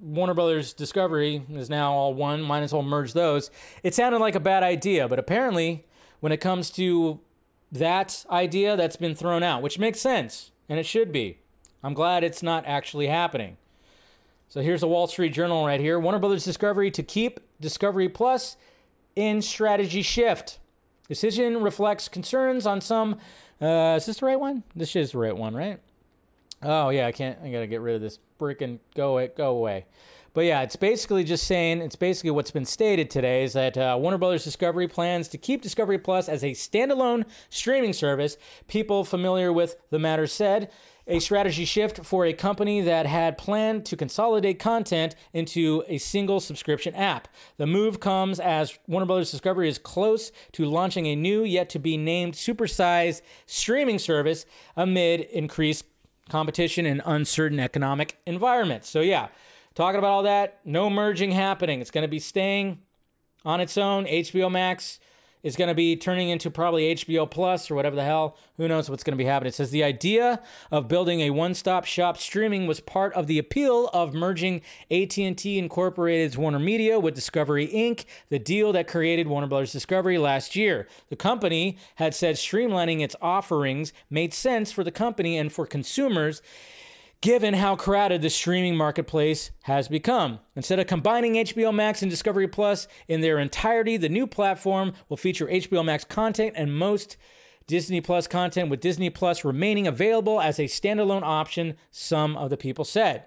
warner 0.00 0.34
brothers 0.34 0.72
discovery 0.72 1.42
is 1.52 1.68
now 1.68 1.92
all 1.92 2.14
one 2.14 2.40
might 2.40 2.62
as 2.62 2.72
well 2.72 2.82
merge 2.82 3.12
those 3.12 3.50
it 3.82 3.94
sounded 3.94 4.18
like 4.18 4.34
a 4.34 4.40
bad 4.40 4.62
idea 4.62 5.06
but 5.06 5.18
apparently 5.18 5.84
when 6.20 6.32
it 6.32 6.40
comes 6.40 6.70
to 6.70 7.20
that 7.72 8.24
idea 8.30 8.76
that's 8.76 8.96
been 8.96 9.14
thrown 9.14 9.42
out, 9.42 9.62
which 9.62 9.78
makes 9.78 10.00
sense, 10.00 10.52
and 10.68 10.78
it 10.78 10.86
should 10.86 11.12
be. 11.12 11.38
I'm 11.82 11.94
glad 11.94 12.24
it's 12.24 12.42
not 12.42 12.66
actually 12.66 13.06
happening. 13.06 13.56
So 14.48 14.60
here's 14.60 14.82
a 14.82 14.88
Wall 14.88 15.06
Street 15.06 15.32
Journal 15.32 15.64
right 15.64 15.80
here. 15.80 15.98
Warner 15.98 16.18
Brothers 16.18 16.44
Discovery 16.44 16.90
to 16.90 17.02
keep 17.02 17.40
Discovery 17.60 18.08
Plus 18.08 18.56
in 19.14 19.40
strategy 19.40 20.02
shift. 20.02 20.58
Decision 21.10 21.60
reflects 21.60 22.08
concerns 22.08 22.68
on 22.68 22.80
some. 22.80 23.18
Uh, 23.60 23.96
is 23.96 24.06
this 24.06 24.20
the 24.20 24.26
right 24.26 24.38
one? 24.38 24.62
This 24.76 24.94
is 24.94 25.10
the 25.10 25.18
right 25.18 25.36
one, 25.36 25.56
right? 25.56 25.80
Oh 26.62 26.90
yeah, 26.90 27.08
I 27.08 27.10
can't. 27.10 27.36
I 27.42 27.50
gotta 27.50 27.66
get 27.66 27.80
rid 27.80 27.96
of 27.96 28.00
this 28.00 28.20
and 28.62 28.78
go 28.94 29.14
away. 29.14 29.32
Go 29.36 29.56
away. 29.56 29.86
But 30.32 30.42
yeah, 30.42 30.62
it's 30.62 30.76
basically 30.76 31.24
just 31.24 31.46
saying, 31.46 31.80
it's 31.80 31.96
basically 31.96 32.30
what's 32.30 32.52
been 32.52 32.64
stated 32.64 33.10
today 33.10 33.42
is 33.42 33.52
that 33.54 33.76
uh, 33.76 33.96
Warner 34.00 34.18
Brothers 34.18 34.44
Discovery 34.44 34.86
plans 34.86 35.26
to 35.28 35.38
keep 35.38 35.60
Discovery 35.60 35.98
Plus 35.98 36.28
as 36.28 36.44
a 36.44 36.52
standalone 36.52 37.24
streaming 37.48 37.92
service. 37.92 38.36
People 38.68 39.04
familiar 39.04 39.52
with 39.52 39.76
the 39.90 39.98
matter 39.98 40.26
said, 40.26 40.70
a 41.06 41.18
strategy 41.18 41.64
shift 41.64 42.04
for 42.04 42.24
a 42.24 42.32
company 42.32 42.80
that 42.82 43.04
had 43.04 43.36
planned 43.36 43.84
to 43.86 43.96
consolidate 43.96 44.60
content 44.60 45.16
into 45.32 45.82
a 45.88 45.98
single 45.98 46.38
subscription 46.38 46.94
app. 46.94 47.26
The 47.56 47.66
move 47.66 47.98
comes 47.98 48.38
as 48.38 48.78
Warner 48.86 49.06
Brothers 49.06 49.32
Discovery 49.32 49.68
is 49.68 49.78
close 49.78 50.30
to 50.52 50.66
launching 50.66 51.06
a 51.06 51.16
new, 51.16 51.42
yet 51.42 51.68
to 51.70 51.80
be 51.80 51.96
named 51.96 52.34
supersized 52.34 53.22
streaming 53.46 53.98
service 53.98 54.46
amid 54.76 55.22
increased 55.22 55.84
competition 56.28 56.86
and 56.86 57.02
uncertain 57.04 57.58
economic 57.58 58.18
environment. 58.24 58.84
So, 58.84 59.00
yeah, 59.00 59.28
talking 59.74 59.98
about 59.98 60.10
all 60.10 60.22
that. 60.24 60.60
No 60.64 60.90
merging 60.90 61.32
happening. 61.32 61.80
It's 61.80 61.90
going 61.90 62.02
to 62.02 62.08
be 62.08 62.18
staying 62.18 62.80
on 63.44 63.60
its 63.60 63.76
own. 63.76 64.04
HBO 64.06 64.50
Max 64.50 64.98
is 65.42 65.56
going 65.56 65.68
to 65.68 65.74
be 65.74 65.96
turning 65.96 66.28
into 66.28 66.50
probably 66.50 66.94
HBO 66.94 67.30
Plus 67.30 67.70
or 67.70 67.74
whatever 67.74 67.96
the 67.96 68.04
hell. 68.04 68.36
Who 68.56 68.68
knows 68.68 68.90
what's 68.90 69.02
going 69.02 69.16
to 69.16 69.22
be 69.22 69.28
happening? 69.28 69.48
It 69.48 69.54
says 69.54 69.70
the 69.70 69.84
idea 69.84 70.42
of 70.70 70.88
building 70.88 71.20
a 71.20 71.30
one-stop 71.30 71.86
shop 71.86 72.18
streaming 72.18 72.66
was 72.66 72.80
part 72.80 73.14
of 73.14 73.26
the 73.26 73.38
appeal 73.38 73.88
of 73.88 74.12
merging 74.12 74.60
AT&T 74.90 75.58
Incorporated's 75.58 76.36
Warner 76.36 76.58
Media 76.58 77.00
with 77.00 77.14
Discovery 77.14 77.68
Inc., 77.68 78.04
the 78.28 78.38
deal 78.38 78.72
that 78.72 78.86
created 78.86 79.28
Warner 79.28 79.46
Brothers 79.46 79.72
Discovery 79.72 80.18
last 80.18 80.54
year. 80.54 80.86
The 81.08 81.16
company 81.16 81.78
had 81.96 82.14
said 82.14 82.36
streamlining 82.36 83.00
its 83.00 83.16
offerings 83.22 83.92
made 84.10 84.34
sense 84.34 84.70
for 84.72 84.84
the 84.84 84.92
company 84.92 85.38
and 85.38 85.50
for 85.50 85.66
consumers 85.66 86.42
given 87.20 87.54
how 87.54 87.76
crowded 87.76 88.22
the 88.22 88.30
streaming 88.30 88.76
marketplace 88.76 89.50
has 89.64 89.88
become. 89.88 90.40
Instead 90.56 90.78
of 90.78 90.86
combining 90.86 91.34
HBO 91.34 91.74
Max 91.74 92.00
and 92.00 92.10
Discovery 92.10 92.48
Plus 92.48 92.88
in 93.08 93.20
their 93.20 93.38
entirety, 93.38 93.96
the 93.96 94.08
new 94.08 94.26
platform 94.26 94.94
will 95.08 95.18
feature 95.18 95.46
HBO 95.46 95.84
Max 95.84 96.04
content 96.04 96.54
and 96.56 96.74
most 96.74 97.16
Disney 97.66 98.00
Plus 98.00 98.26
content, 98.26 98.68
with 98.68 98.80
Disney 98.80 99.10
Plus 99.10 99.44
remaining 99.44 99.86
available 99.86 100.40
as 100.40 100.58
a 100.58 100.64
standalone 100.64 101.22
option, 101.22 101.76
some 101.90 102.36
of 102.36 102.50
the 102.50 102.56
people 102.56 102.84
said. 102.84 103.24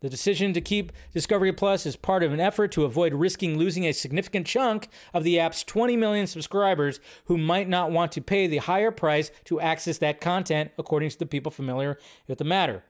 The 0.00 0.08
decision 0.08 0.52
to 0.54 0.60
keep 0.60 0.90
Discovery 1.12 1.52
Plus 1.52 1.86
is 1.86 1.94
part 1.94 2.24
of 2.24 2.32
an 2.32 2.40
effort 2.40 2.72
to 2.72 2.84
avoid 2.84 3.14
risking 3.14 3.56
losing 3.56 3.84
a 3.84 3.92
significant 3.92 4.48
chunk 4.48 4.88
of 5.14 5.22
the 5.22 5.38
app's 5.38 5.62
20 5.62 5.96
million 5.96 6.26
subscribers 6.26 6.98
who 7.26 7.38
might 7.38 7.68
not 7.68 7.92
want 7.92 8.10
to 8.12 8.20
pay 8.20 8.48
the 8.48 8.56
higher 8.56 8.90
price 8.90 9.30
to 9.44 9.60
access 9.60 9.98
that 9.98 10.20
content, 10.20 10.72
according 10.76 11.10
to 11.10 11.18
the 11.18 11.26
people 11.26 11.52
familiar 11.52 11.98
with 12.26 12.38
the 12.38 12.44
matter. 12.44 12.82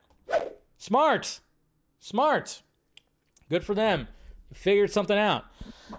Smart. 0.83 1.39
Smart. 1.97 2.61
Good 3.49 3.63
for 3.63 3.73
them. 3.73 4.09
Figured 4.53 4.91
something 4.91 5.17
out. 5.17 5.45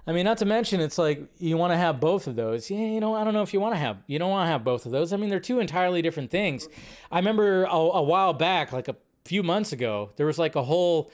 I 0.07 0.13
mean, 0.13 0.27
not 0.27 0.37
to 0.39 0.45
mention, 0.45 0.79
it's 0.79 0.99
like 0.99 1.27
you 1.39 1.57
want 1.57 1.73
to 1.73 1.79
have 1.79 2.01
both 2.01 2.27
of 2.27 2.37
those. 2.37 2.71
Yeah, 2.71 2.81
you 2.81 3.01
know, 3.01 3.15
I 3.15 3.25
don't 3.25 3.33
know 3.33 3.41
if 3.41 3.55
you 3.55 3.61
want 3.61 3.73
to 3.73 3.79
have, 3.79 4.03
you 4.07 4.19
don't 4.19 4.29
want 4.29 4.45
to 4.45 4.51
have 4.51 4.63
both 4.63 4.85
of 4.85 4.93
those. 4.93 5.15
I 5.15 5.17
mean, 5.17 5.31
they're 5.31 5.41
two 5.41 5.59
entirely 5.59 6.03
different 6.03 6.31
things. 6.31 6.69
I 7.11 7.17
remember 7.17 7.65
a, 7.65 7.71
a 7.71 8.03
while 8.03 8.35
back, 8.35 8.75
like 8.75 8.89
a 8.89 8.97
few 9.25 9.43
months 9.43 9.73
ago, 9.73 10.11
there 10.17 10.27
was 10.27 10.39
like 10.39 10.55
a 10.55 10.65
whole, 10.65 11.11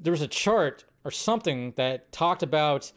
there 0.00 0.10
was 0.10 0.22
a 0.22 0.26
chart 0.26 0.86
or 1.04 1.10
something 1.10 1.74
that 1.76 2.10
talked 2.10 2.42
about 2.42 2.90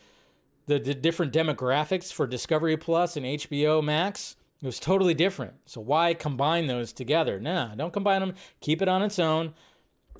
the, 0.67 0.79
the 0.79 0.93
different 0.93 1.33
demographics 1.33 2.13
for 2.13 2.25
Discovery 2.25 2.77
Plus 2.77 3.17
and 3.17 3.25
HBO 3.25 3.83
Max. 3.83 4.37
It 4.61 4.65
was 4.65 4.79
totally 4.79 5.13
different. 5.13 5.55
So 5.65 5.81
why 5.81 6.13
combine 6.13 6.67
those 6.67 6.93
together? 6.93 7.41
Nah, 7.41 7.75
don't 7.75 7.91
combine 7.91 8.21
them. 8.21 8.35
Keep 8.61 8.81
it 8.81 8.87
on 8.87 9.03
its 9.03 9.19
own 9.19 9.53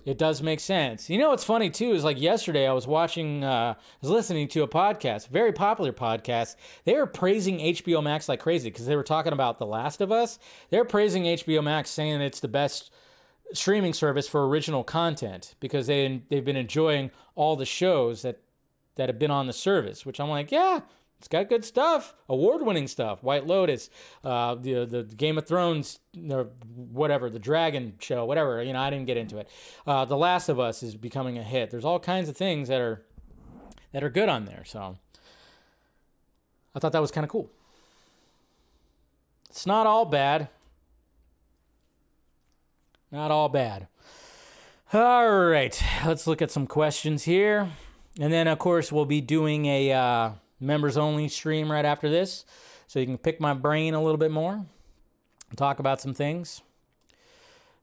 it 0.08 0.18
does 0.18 0.42
make 0.42 0.62
sense. 0.62 1.10
You 1.10 1.18
know 1.18 1.32
what's 1.32 1.44
funny 1.44 1.70
too 1.70 1.92
is 1.92 2.06
like 2.06 2.18
yesterday 2.18 2.66
I 2.66 2.72
was 2.72 2.88
watching, 2.88 3.44
uh, 3.44 3.76
I 3.78 3.84
was 4.00 4.10
listening 4.10 4.48
to 4.48 4.64
a 4.64 4.68
podcast, 4.68 5.28
very 5.28 5.52
popular 5.52 5.92
podcast. 5.92 6.56
They 6.86 6.94
were 6.94 7.06
praising 7.06 7.60
HBO 7.60 8.02
Max 8.02 8.30
like 8.30 8.40
crazy 8.40 8.70
because 8.70 8.86
they 8.86 8.96
were 8.96 9.04
talking 9.04 9.34
about 9.34 9.60
The 9.60 9.66
Last 9.66 10.00
of 10.00 10.10
Us. 10.10 10.40
They're 10.70 10.86
praising 10.86 11.24
HBO 11.24 11.62
Max, 11.62 11.90
saying 11.90 12.22
it's 12.22 12.40
the 12.40 12.48
best 12.48 12.90
streaming 13.52 13.92
service 13.92 14.30
for 14.30 14.48
original 14.48 14.86
content 14.86 15.56
because 15.60 15.88
they 15.88 16.22
they've 16.30 16.46
been 16.46 16.56
enjoying 16.56 17.12
all 17.36 17.58
the 17.58 17.66
shows 17.66 18.22
that 18.22 18.40
that 18.96 19.10
have 19.10 19.20
been 19.20 19.30
on 19.30 19.48
the 19.48 19.54
service. 19.54 20.06
Which 20.06 20.22
I'm 20.22 20.30
like, 20.30 20.54
yeah, 20.54 20.80
it's 21.20 21.28
got 21.28 21.50
good 21.50 21.66
stuff, 21.66 22.14
award-winning 22.30 22.88
stuff. 22.88 23.24
White 23.24 23.48
Lotus, 23.48 23.90
uh, 24.24 24.56
the 24.56 24.86
the 24.86 25.04
Game 25.04 25.38
of 25.38 25.48
Thrones, 25.48 26.00
or 26.30 26.50
whatever, 26.76 27.30
the 27.30 27.40
Dragon 27.40 27.94
Show, 28.00 28.26
whatever. 28.26 28.62
You 28.62 28.74
know, 28.74 28.80
I 28.80 28.90
didn't 28.90 29.08
get 29.08 29.18
into 29.18 29.38
it. 29.38 29.50
Uh, 29.86 30.06
the 30.06 30.18
Last 30.18 30.48
of 30.48 30.60
Us 30.60 30.84
is 30.84 30.96
becoming 30.96 31.38
a 31.38 31.44
hit. 31.44 31.72
There's 31.72 31.86
all 31.86 32.00
kinds 32.00 32.30
of 32.30 32.38
things 32.38 32.68
that 32.68 32.80
are 32.80 33.04
that 33.94 34.04
are 34.04 34.10
good 34.10 34.30
on 34.30 34.46
there. 34.46 34.64
So 34.66 34.98
I 36.76 36.80
thought 36.80 36.92
that 36.92 37.02
was 37.02 37.12
kind 37.12 37.24
of 37.24 37.32
cool. 37.32 37.50
It's 39.50 39.66
not 39.66 39.88
all 39.88 40.06
bad. 40.06 40.50
Not 43.12 43.32
all 43.32 43.50
bad. 43.50 43.88
All 44.94 45.30
right, 45.30 45.84
let's 46.06 46.28
look 46.28 46.42
at 46.42 46.52
some 46.52 46.68
questions 46.68 47.24
here. 47.24 47.72
And 48.20 48.32
then, 48.32 48.48
of 48.48 48.60
course, 48.60 48.92
we'll 48.92 49.06
be 49.06 49.20
doing 49.20 49.66
a 49.66 49.92
uh, 49.92 50.32
members 50.60 50.98
only 50.98 51.28
stream 51.28 51.72
right 51.72 51.86
after 51.86 52.10
this. 52.10 52.46
So 52.88 53.00
you 53.00 53.06
can 53.06 53.18
pick 53.18 53.42
my 53.42 53.54
brain 53.54 53.94
a 53.94 54.02
little 54.02 54.18
bit 54.18 54.32
more, 54.32 54.66
talk 55.56 55.80
about 55.80 56.00
some 56.00 56.14
things. 56.14 56.62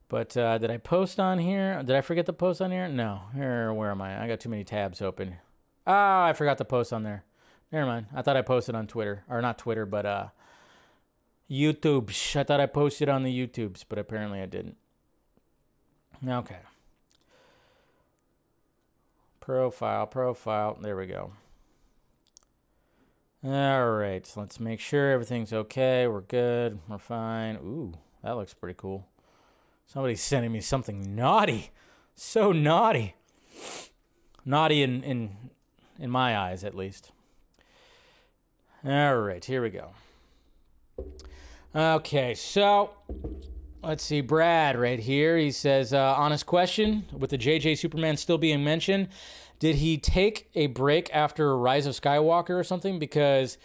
But 0.08 0.36
uh, 0.36 0.58
did 0.58 0.70
I 0.70 0.76
post 0.76 1.18
on 1.18 1.38
here? 1.38 1.82
Did 1.82 1.96
I 1.96 2.00
forget 2.00 2.26
to 2.26 2.32
post 2.32 2.62
on 2.62 2.70
here? 2.70 2.88
No. 2.88 3.22
Here, 3.34 3.72
where 3.72 3.90
am 3.90 4.00
I? 4.00 4.22
I 4.22 4.28
got 4.28 4.40
too 4.40 4.48
many 4.48 4.64
tabs 4.64 5.02
open. 5.02 5.36
Ah, 5.86 6.26
I 6.26 6.32
forgot 6.32 6.58
to 6.58 6.64
post 6.64 6.92
on 6.92 7.02
there. 7.02 7.24
Never 7.72 7.86
mind. 7.86 8.06
I 8.14 8.22
thought 8.22 8.36
I 8.36 8.42
posted 8.42 8.74
on 8.74 8.86
Twitter, 8.86 9.24
or 9.28 9.42
not 9.42 9.58
Twitter, 9.58 9.84
but 9.84 10.06
uh, 10.06 10.28
YouTube. 11.50 12.10
I 12.36 12.44
thought 12.44 12.60
I 12.60 12.66
posted 12.66 13.08
on 13.08 13.22
the 13.22 13.46
YouTubes, 13.46 13.84
but 13.88 13.98
apparently 13.98 14.40
I 14.40 14.46
didn't. 14.46 14.76
Okay. 16.26 16.60
Profile, 19.40 20.06
profile. 20.06 20.78
There 20.80 20.96
we 20.96 21.06
go. 21.06 21.32
All 23.46 23.90
right, 23.90 24.26
so 24.26 24.40
let's 24.40 24.58
make 24.58 24.80
sure 24.80 25.12
everything's 25.12 25.52
okay. 25.52 26.06
We're 26.06 26.22
good. 26.22 26.78
We're 26.88 26.96
fine. 26.96 27.56
Ooh, 27.56 27.92
that 28.22 28.38
looks 28.38 28.54
pretty 28.54 28.74
cool. 28.78 29.06
Somebody's 29.86 30.22
sending 30.22 30.50
me 30.50 30.62
something 30.62 31.14
naughty. 31.14 31.70
So 32.14 32.52
naughty. 32.52 33.16
Naughty 34.46 34.82
in 34.82 35.02
in 35.04 35.36
in 35.98 36.10
my 36.10 36.34
eyes 36.34 36.64
at 36.64 36.74
least. 36.74 37.12
All 38.82 39.18
right, 39.18 39.44
here 39.44 39.60
we 39.60 39.68
go. 39.68 39.90
Okay, 41.74 42.34
so 42.34 42.92
let's 43.82 44.04
see. 44.04 44.22
Brad 44.22 44.78
right 44.78 44.98
here. 44.98 45.36
He 45.36 45.50
says, 45.50 45.92
uh, 45.92 46.14
honest 46.16 46.46
question 46.46 47.04
with 47.12 47.28
the 47.28 47.38
JJ 47.38 47.76
Superman 47.76 48.16
still 48.16 48.38
being 48.38 48.64
mentioned. 48.64 49.08
Did 49.58 49.76
he 49.76 49.98
take 49.98 50.50
a 50.54 50.66
break 50.66 51.08
after 51.12 51.56
Rise 51.56 51.86
of 51.86 51.94
Skywalker 51.94 52.58
or 52.58 52.64
something? 52.64 52.98
Because 52.98 53.56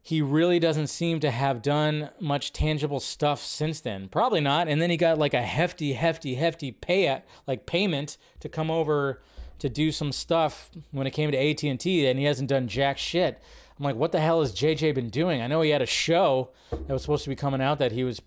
he 0.00 0.22
really 0.22 0.58
doesn't 0.58 0.86
seem 0.86 1.20
to 1.20 1.30
have 1.30 1.60
done 1.60 2.10
much 2.18 2.52
tangible 2.52 3.00
stuff 3.00 3.42
since 3.42 3.80
then. 3.80 4.08
Probably 4.08 4.40
not. 4.40 4.68
And 4.68 4.80
then 4.80 4.90
he 4.90 4.96
got 4.96 5.18
like 5.18 5.34
a 5.34 5.42
hefty, 5.42 5.92
hefty, 5.92 6.36
hefty 6.36 6.72
pay 6.72 7.22
like 7.46 7.66
payment 7.66 8.16
to 8.40 8.48
come 8.48 8.70
over 8.70 9.20
to 9.58 9.68
do 9.68 9.92
some 9.92 10.12
stuff 10.12 10.70
when 10.92 11.06
it 11.06 11.10
came 11.10 11.30
to 11.30 11.36
AT 11.36 11.62
and 11.64 11.78
T, 11.78 12.06
and 12.06 12.18
he 12.18 12.24
hasn't 12.24 12.48
done 12.48 12.68
jack 12.68 12.96
shit. 12.96 13.42
I'm 13.78 13.84
like, 13.84 13.96
what 13.96 14.12
the 14.12 14.20
hell 14.20 14.40
has 14.40 14.54
JJ 14.54 14.94
been 14.94 15.10
doing? 15.10 15.42
I 15.42 15.46
know 15.46 15.60
he 15.60 15.70
had 15.70 15.82
a 15.82 15.86
show 15.86 16.50
that 16.70 16.88
was 16.88 17.02
supposed 17.02 17.24
to 17.24 17.30
be 17.30 17.36
coming 17.36 17.60
out 17.60 17.78
that 17.78 17.92
he 17.92 18.04
was 18.04 18.22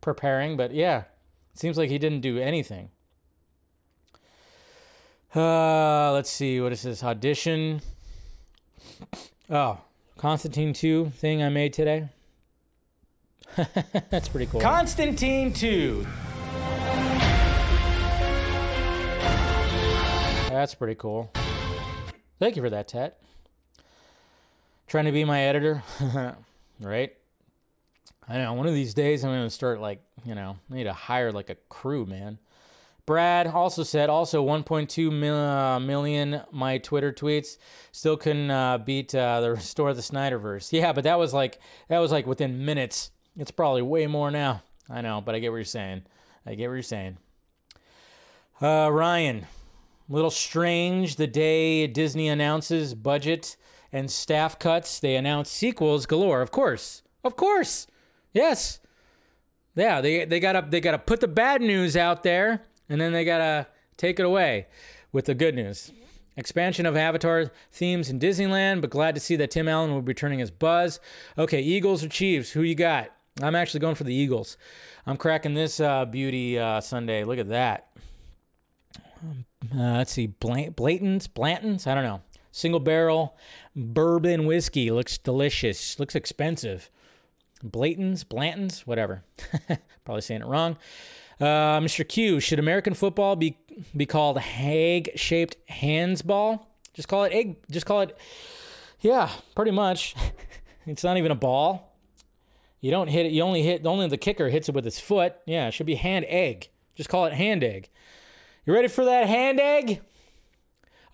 preparing, 0.00 0.56
but 0.56 0.72
yeah, 0.74 1.04
it 1.52 1.58
seems 1.58 1.78
like 1.78 1.88
he 1.88 1.98
didn't 1.98 2.20
do 2.20 2.38
anything. 2.38 2.90
Uh, 5.36 6.12
let's 6.14 6.30
see, 6.30 6.62
what 6.62 6.72
is 6.72 6.80
this 6.80 7.04
audition? 7.04 7.82
Oh, 9.50 9.78
Constantine 10.16 10.72
2 10.72 11.10
thing 11.10 11.42
I 11.42 11.50
made 11.50 11.74
today. 11.74 12.08
That's 14.08 14.28
pretty 14.30 14.46
cool. 14.46 14.62
Constantine 14.62 15.52
2. 15.52 16.06
That's 20.48 20.74
pretty 20.74 20.94
cool. 20.94 21.30
Thank 22.38 22.56
you 22.56 22.62
for 22.62 22.70
that, 22.70 22.88
Tat. 22.88 23.18
Trying 24.86 25.04
to 25.04 25.12
be 25.12 25.24
my 25.24 25.42
editor, 25.42 25.82
right? 26.80 27.12
I 28.26 28.38
know. 28.38 28.54
One 28.54 28.66
of 28.66 28.72
these 28.72 28.94
days, 28.94 29.22
I'm 29.22 29.32
going 29.32 29.44
to 29.44 29.50
start 29.50 29.82
like, 29.82 30.00
you 30.24 30.34
know, 30.34 30.56
I 30.70 30.74
need 30.74 30.84
to 30.84 30.94
hire 30.94 31.30
like 31.30 31.50
a 31.50 31.56
crew, 31.68 32.06
man. 32.06 32.38
Brad 33.06 33.46
also 33.46 33.84
said, 33.84 34.10
also 34.10 34.44
1.2 34.44 35.12
mil, 35.12 35.36
uh, 35.36 35.78
million 35.78 36.42
my 36.50 36.78
Twitter 36.78 37.12
tweets 37.12 37.56
still 37.92 38.16
couldn't 38.16 38.50
uh, 38.50 38.78
beat 38.78 39.14
uh, 39.14 39.40
the 39.40 39.50
restore 39.52 39.94
the 39.94 40.02
Snyderverse. 40.02 40.72
Yeah, 40.72 40.92
but 40.92 41.04
that 41.04 41.16
was 41.16 41.32
like 41.32 41.60
that 41.88 42.00
was 42.00 42.10
like 42.10 42.26
within 42.26 42.64
minutes. 42.64 43.12
It's 43.36 43.52
probably 43.52 43.82
way 43.82 44.08
more 44.08 44.32
now. 44.32 44.62
I 44.90 45.02
know, 45.02 45.20
but 45.20 45.36
I 45.36 45.38
get 45.38 45.50
what 45.52 45.58
you're 45.58 45.64
saying. 45.64 46.02
I 46.44 46.54
get 46.56 46.66
what 46.66 46.74
you're 46.74 46.82
saying. 46.82 47.18
Uh, 48.60 48.90
Ryan, 48.90 49.46
little 50.08 50.30
strange 50.30 51.16
the 51.16 51.26
day 51.28 51.86
Disney 51.86 52.28
announces 52.28 52.94
budget 52.94 53.56
and 53.92 54.10
staff 54.10 54.58
cuts. 54.58 54.98
They 54.98 55.14
announce 55.14 55.48
sequels 55.48 56.06
galore. 56.06 56.42
Of 56.42 56.50
course, 56.50 57.02
of 57.22 57.36
course, 57.36 57.86
yes. 58.32 58.80
Yeah, 59.76 60.00
they 60.00 60.24
they 60.24 60.40
gotta 60.40 60.66
they 60.68 60.80
gotta 60.80 60.98
put 60.98 61.20
the 61.20 61.28
bad 61.28 61.60
news 61.60 61.96
out 61.96 62.24
there 62.24 62.62
and 62.88 63.00
then 63.00 63.12
they 63.12 63.24
gotta 63.24 63.66
take 63.96 64.18
it 64.20 64.26
away 64.26 64.66
with 65.12 65.26
the 65.26 65.34
good 65.34 65.54
news. 65.54 65.92
Expansion 66.36 66.84
of 66.84 66.96
Avatar 66.96 67.50
themes 67.72 68.10
in 68.10 68.20
Disneyland, 68.20 68.82
but 68.82 68.90
glad 68.90 69.14
to 69.14 69.20
see 69.20 69.36
that 69.36 69.50
Tim 69.50 69.68
Allen 69.68 69.92
will 69.92 70.02
be 70.02 70.08
returning 70.08 70.42
as 70.42 70.50
Buzz. 70.50 71.00
Okay, 71.38 71.62
Eagles 71.62 72.04
or 72.04 72.08
Chiefs? 72.08 72.50
Who 72.50 72.62
you 72.62 72.74
got? 72.74 73.10
I'm 73.40 73.54
actually 73.54 73.80
going 73.80 73.94
for 73.94 74.04
the 74.04 74.14
Eagles. 74.14 74.58
I'm 75.06 75.16
cracking 75.16 75.54
this 75.54 75.80
uh, 75.80 76.04
beauty 76.04 76.58
uh, 76.58 76.80
Sunday. 76.80 77.24
Look 77.24 77.38
at 77.38 77.48
that. 77.48 77.88
Uh, 79.74 79.96
let's 79.96 80.12
see, 80.12 80.26
Blanton's, 80.26 81.26
Blanton's. 81.26 81.86
I 81.86 81.94
don't 81.94 82.04
know. 82.04 82.20
Single 82.52 82.80
barrel 82.80 83.36
bourbon 83.74 84.46
whiskey 84.46 84.90
looks 84.90 85.18
delicious. 85.18 85.98
Looks 85.98 86.14
expensive. 86.14 86.90
Blanton's, 87.62 88.24
Blanton's, 88.24 88.86
whatever. 88.86 89.24
Probably 90.04 90.22
saying 90.22 90.42
it 90.42 90.46
wrong. 90.46 90.76
Uh, 91.40 91.80
Mr. 91.80 92.06
Q, 92.06 92.40
should 92.40 92.58
American 92.58 92.94
football 92.94 93.36
be 93.36 93.58
be 93.94 94.06
called 94.06 94.38
egg-shaped 94.38 95.56
handsball? 95.68 96.64
Just 96.94 97.08
call 97.08 97.24
it 97.24 97.32
egg. 97.32 97.56
Just 97.70 97.84
call 97.84 98.00
it. 98.00 98.16
Yeah, 99.00 99.30
pretty 99.54 99.70
much. 99.70 100.14
it's 100.86 101.04
not 101.04 101.18
even 101.18 101.30
a 101.30 101.34
ball. 101.36 101.94
You 102.80 102.90
don't 102.90 103.08
hit 103.08 103.26
it. 103.26 103.32
You 103.32 103.42
only 103.42 103.62
hit. 103.62 103.84
Only 103.84 104.08
the 104.08 104.16
kicker 104.16 104.48
hits 104.48 104.68
it 104.68 104.74
with 104.74 104.84
his 104.84 104.98
foot. 104.98 105.36
Yeah, 105.46 105.68
it 105.68 105.72
should 105.72 105.86
be 105.86 105.96
hand 105.96 106.24
egg. 106.28 106.68
Just 106.94 107.10
call 107.10 107.26
it 107.26 107.34
hand 107.34 107.62
egg. 107.62 107.90
You 108.64 108.72
ready 108.72 108.88
for 108.88 109.04
that 109.04 109.28
hand 109.28 109.60
egg? 109.60 110.00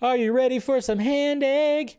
Are 0.01 0.15
you 0.15 0.31
ready 0.31 0.59
for 0.59 0.79
some 0.79 0.99
hand 0.99 1.43
egg? 1.43 1.97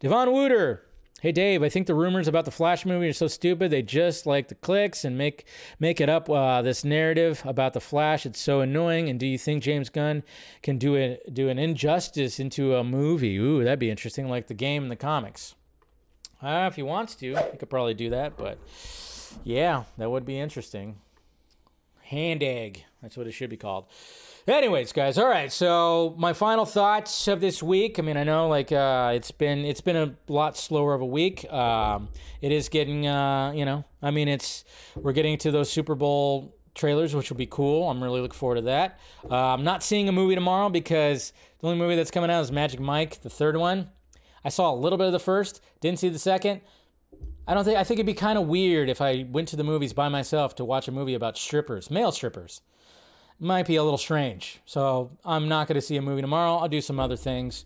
Devon 0.00 0.32
Wooter. 0.32 0.82
Hey 1.20 1.32
Dave, 1.32 1.62
I 1.62 1.68
think 1.68 1.86
the 1.86 1.94
rumors 1.94 2.28
about 2.28 2.46
the 2.46 2.50
Flash 2.50 2.86
movie 2.86 3.06
are 3.08 3.12
so 3.12 3.26
stupid. 3.26 3.70
They 3.70 3.82
just 3.82 4.24
like 4.24 4.48
the 4.48 4.54
clicks 4.54 5.04
and 5.04 5.18
make 5.18 5.44
make 5.78 6.00
it 6.00 6.08
up. 6.08 6.30
Uh, 6.30 6.62
this 6.62 6.82
narrative 6.82 7.42
about 7.44 7.74
the 7.74 7.80
Flash, 7.80 8.24
it's 8.24 8.40
so 8.40 8.60
annoying. 8.60 9.10
And 9.10 9.20
do 9.20 9.26
you 9.26 9.36
think 9.36 9.62
James 9.62 9.90
Gunn 9.90 10.22
can 10.62 10.78
do 10.78 10.96
a, 10.96 11.18
do 11.30 11.50
an 11.50 11.58
injustice 11.58 12.40
into 12.40 12.74
a 12.74 12.82
movie? 12.82 13.36
Ooh, 13.36 13.62
that'd 13.62 13.78
be 13.78 13.90
interesting, 13.90 14.30
like 14.30 14.46
the 14.46 14.54
game 14.54 14.84
and 14.84 14.90
the 14.90 14.96
comics. 14.96 15.54
Uh, 16.42 16.66
if 16.70 16.76
he 16.76 16.82
wants 16.82 17.14
to, 17.16 17.36
he 17.52 17.58
could 17.58 17.68
probably 17.68 17.92
do 17.92 18.08
that. 18.08 18.38
But 18.38 18.56
yeah, 19.44 19.84
that 19.98 20.10
would 20.10 20.24
be 20.24 20.38
interesting. 20.38 21.00
Hand 22.10 22.42
egg, 22.42 22.84
that's 23.00 23.16
what 23.16 23.28
it 23.28 23.30
should 23.30 23.50
be 23.50 23.56
called. 23.56 23.84
Anyways, 24.48 24.92
guys, 24.92 25.16
all 25.16 25.28
right. 25.28 25.52
So 25.52 26.16
my 26.18 26.32
final 26.32 26.66
thoughts 26.66 27.28
of 27.28 27.40
this 27.40 27.62
week. 27.62 28.00
I 28.00 28.02
mean, 28.02 28.16
I 28.16 28.24
know 28.24 28.48
like 28.48 28.72
uh, 28.72 29.12
it's 29.14 29.30
been 29.30 29.60
it's 29.60 29.80
been 29.80 29.94
a 29.94 30.16
lot 30.26 30.56
slower 30.56 30.92
of 30.92 31.02
a 31.02 31.06
week. 31.06 31.48
Um, 31.52 32.08
it 32.40 32.50
is 32.50 32.68
getting 32.68 33.06
uh, 33.06 33.52
you 33.52 33.64
know, 33.64 33.84
I 34.02 34.10
mean, 34.10 34.26
it's 34.26 34.64
we're 34.96 35.12
getting 35.12 35.38
to 35.38 35.52
those 35.52 35.70
Super 35.70 35.94
Bowl 35.94 36.56
trailers, 36.74 37.14
which 37.14 37.30
will 37.30 37.36
be 37.36 37.46
cool. 37.46 37.88
I'm 37.88 38.02
really 38.02 38.20
looking 38.20 38.36
forward 38.36 38.56
to 38.56 38.62
that. 38.62 38.98
Uh, 39.30 39.36
I'm 39.36 39.62
not 39.62 39.84
seeing 39.84 40.08
a 40.08 40.12
movie 40.12 40.34
tomorrow 40.34 40.68
because 40.68 41.32
the 41.60 41.68
only 41.68 41.78
movie 41.78 41.94
that's 41.94 42.10
coming 42.10 42.28
out 42.28 42.40
is 42.40 42.50
Magic 42.50 42.80
Mike, 42.80 43.20
the 43.22 43.30
third 43.30 43.56
one. 43.56 43.88
I 44.44 44.48
saw 44.48 44.72
a 44.72 44.74
little 44.74 44.98
bit 44.98 45.06
of 45.06 45.12
the 45.12 45.20
first, 45.20 45.62
didn't 45.80 46.00
see 46.00 46.08
the 46.08 46.18
second. 46.18 46.62
I 47.46 47.54
don't 47.54 47.64
think 47.64 47.78
I 47.78 47.84
think 47.84 47.98
it'd 47.98 48.06
be 48.06 48.14
kind 48.14 48.38
of 48.38 48.46
weird 48.46 48.88
if 48.88 49.00
I 49.00 49.26
went 49.28 49.48
to 49.48 49.56
the 49.56 49.64
movies 49.64 49.92
by 49.92 50.08
myself 50.08 50.54
to 50.56 50.64
watch 50.64 50.88
a 50.88 50.92
movie 50.92 51.14
about 51.14 51.36
strippers, 51.36 51.90
male 51.90 52.12
strippers 52.12 52.62
might 53.40 53.66
be 53.66 53.76
a 53.76 53.82
little 53.82 53.98
strange. 53.98 54.60
So 54.66 55.10
I'm 55.24 55.48
not 55.48 55.66
going 55.66 55.76
to 55.76 55.80
see 55.80 55.96
a 55.96 56.02
movie 56.02 56.20
tomorrow. 56.20 56.56
I'll 56.56 56.68
do 56.68 56.80
some 56.80 57.00
other 57.00 57.16
things. 57.16 57.64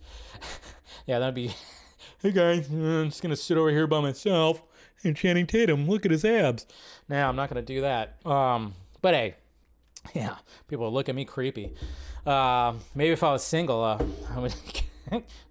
yeah, 1.05 1.19
that'd 1.19 1.35
be. 1.35 1.53
hey 2.21 2.31
guys, 2.31 2.69
I'm 2.69 3.09
just 3.09 3.21
going 3.21 3.31
to 3.31 3.35
sit 3.35 3.57
over 3.57 3.69
here 3.69 3.85
by 3.85 3.99
myself 3.99 4.63
and 5.03 5.15
Channing 5.15 5.45
Tatum, 5.45 5.87
look 5.87 6.05
at 6.05 6.11
his 6.11 6.25
abs. 6.25 6.65
Now 7.07 7.29
I'm 7.29 7.35
not 7.35 7.49
going 7.49 7.63
to 7.63 7.73
do 7.73 7.81
that. 7.81 8.25
Um, 8.25 8.73
but 9.01 9.13
hey, 9.13 9.35
yeah, 10.13 10.35
people 10.67 10.91
look 10.91 11.09
at 11.09 11.15
me 11.15 11.25
creepy. 11.25 11.73
Uh, 12.25 12.73
maybe 12.95 13.11
if 13.11 13.21
I 13.21 13.31
was 13.31 13.43
single, 13.43 13.83
uh, 13.83 14.03
I 14.35 14.39
would 14.39 14.55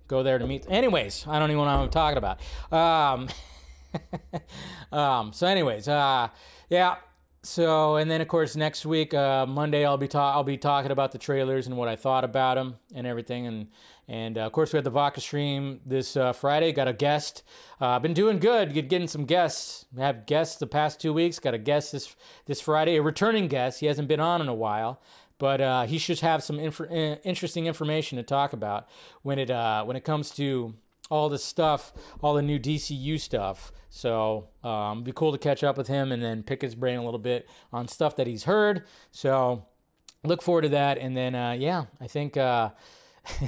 go 0.09 0.23
there 0.23 0.39
to 0.39 0.47
meet. 0.47 0.65
Anyways, 0.69 1.27
I 1.29 1.39
don't 1.39 1.51
even 1.51 1.65
know 1.65 1.77
what 1.77 1.85
I'm 1.85 1.91
talking 1.91 2.19
about. 2.19 2.41
Um, 2.73 3.29
um, 4.93 5.33
so, 5.33 5.47
anyways, 5.47 5.89
uh, 5.89 6.29
yeah, 6.69 6.97
so 7.45 7.97
and 7.97 8.11
then 8.11 8.23
of 8.23 8.29
course 8.29 8.57
next 8.57 8.87
week 8.87 9.13
uh, 9.13 9.45
Monday 9.45 9.85
I'll 9.85 9.99
be 9.99 10.09
ta- 10.09 10.33
I'll 10.33 10.45
be 10.45 10.57
talking 10.57 10.91
about 10.91 11.13
the 11.13 11.19
trailers 11.19 11.67
and 11.67 11.77
what 11.77 11.89
I 11.89 11.97
thought 11.97 12.25
about 12.25 12.55
them 12.55 12.77
and 12.95 13.07
everything 13.07 13.47
and 13.47 13.69
and 14.09 14.39
uh, 14.39 14.43
of 14.43 14.53
course 14.53 14.73
we 14.73 14.79
had 14.79 14.85
the 14.85 14.91
Vodka 14.91 15.21
stream 15.21 15.81
this 15.85 16.17
uh, 16.17 16.33
Friday 16.33 16.73
got 16.73 16.89
a 16.89 16.95
guest. 16.95 17.43
Uh, 17.81 17.89
I've 17.89 18.03
been 18.03 18.15
doing 18.15 18.39
good 18.39 18.73
getting 18.73 19.09
some 19.09 19.27
guests. 19.27 19.85
Have 19.99 20.25
guests 20.25 20.57
the 20.57 20.67
past 20.67 21.01
two 21.01 21.13
weeks 21.13 21.39
got 21.39 21.53
a 21.53 21.59
guest 21.59 21.93
this 21.93 22.17
this 22.47 22.63
Friday 22.63 22.97
a 22.97 23.03
returning 23.03 23.47
guest. 23.49 23.81
He 23.81 23.87
hasn't 23.87 24.09
been 24.09 24.21
on 24.21 24.41
in 24.41 24.49
a 24.49 24.55
while 24.55 25.01
but 25.37 25.61
uh, 25.61 25.83
he 25.83 25.99
should 25.99 26.21
have 26.21 26.43
some 26.43 26.59
inf- 26.61 26.81
uh, 26.81 27.17
interesting 27.25 27.67
information 27.67 28.17
to 28.17 28.23
talk 28.23 28.53
about 28.55 28.89
when 29.23 29.39
it 29.39 29.51
when 29.85 29.97
it 29.97 30.05
comes 30.05 30.31
to 30.31 30.75
all 31.11 31.29
the 31.29 31.39
stuff, 31.39 31.93
all 32.23 32.35
the 32.35 32.43
new 32.43 32.59
DCU 32.59 33.21
stuff. 33.21 33.73
So 33.91 34.49
um, 34.63 35.05
be 35.05 35.13
cool 35.13 35.33
to 35.33 35.39
catch 35.39 35.63
up 35.63 35.77
with 35.77 35.87
him 35.87 36.11
and 36.11 36.23
then 36.23 36.43
pick 36.43 36.63
his 36.63 36.75
brain 36.75 36.99
a 36.99 37.05
little 37.05 37.21
bit 37.21 37.49
on 37.73 37.87
stuff 37.89 38.17
that 38.17 38.27
he's 38.27 38.45
heard. 38.45 38.85
So 39.13 39.67
look 40.25 40.43
forward 40.43 40.63
to 40.63 40.69
that. 40.71 40.99
And 40.99 41.17
then 41.17 41.35
uh, 41.35 41.53
yeah, 41.53 41.85
I 42.01 42.07
think 42.07 42.37
uh, 42.37 42.71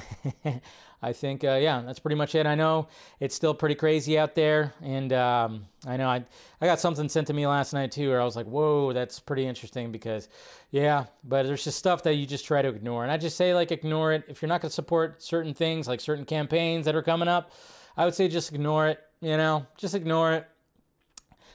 I 1.07 1.12
think 1.12 1.44
uh, 1.44 1.54
yeah, 1.62 1.82
that's 1.86 2.00
pretty 2.00 2.16
much 2.16 2.34
it. 2.34 2.46
I 2.46 2.57
know 2.57 2.88
it's 3.20 3.36
still 3.36 3.54
pretty 3.54 3.76
crazy 3.76 4.18
out 4.18 4.34
there, 4.34 4.74
and 4.82 5.12
um, 5.12 5.66
I 5.86 5.96
know 5.96 6.09
I 6.09 6.24
I 6.61 6.66
got 6.66 6.80
something 6.80 7.09
sent 7.09 7.28
to 7.28 7.32
me 7.32 7.46
last 7.46 7.72
night 7.72 7.92
too, 7.92 8.09
where 8.09 8.20
I 8.20 8.24
was 8.24 8.34
like, 8.34 8.46
whoa, 8.46 8.92
that's 8.92 9.20
pretty 9.20 9.46
interesting 9.46 9.92
because 9.92 10.28
yeah, 10.72 11.04
but 11.22 11.46
there's 11.46 11.62
just 11.62 11.78
stuff 11.78 12.02
that 12.02 12.14
you 12.14 12.26
just 12.26 12.44
try 12.44 12.61
to 12.61 12.68
ignore, 12.70 13.04
and 13.04 13.12
I 13.12 13.18
just 13.18 13.36
say 13.36 13.54
like 13.54 13.70
ignore 13.70 14.14
it 14.14 14.24
if 14.26 14.42
you're 14.42 14.48
not 14.48 14.62
going 14.62 14.70
to 14.70 14.74
support 14.74 15.22
certain 15.22 15.54
things 15.54 15.86
like 15.86 16.00
certain 16.00 16.24
campaigns 16.24 16.86
that 16.86 16.96
are 16.96 17.02
coming 17.02 17.28
up. 17.28 17.52
I 17.96 18.04
would 18.04 18.16
say 18.16 18.26
just 18.26 18.52
ignore 18.52 18.88
it. 18.88 18.98
You 19.20 19.36
know, 19.36 19.64
just 19.76 19.94
ignore 19.94 20.32
it. 20.32 20.48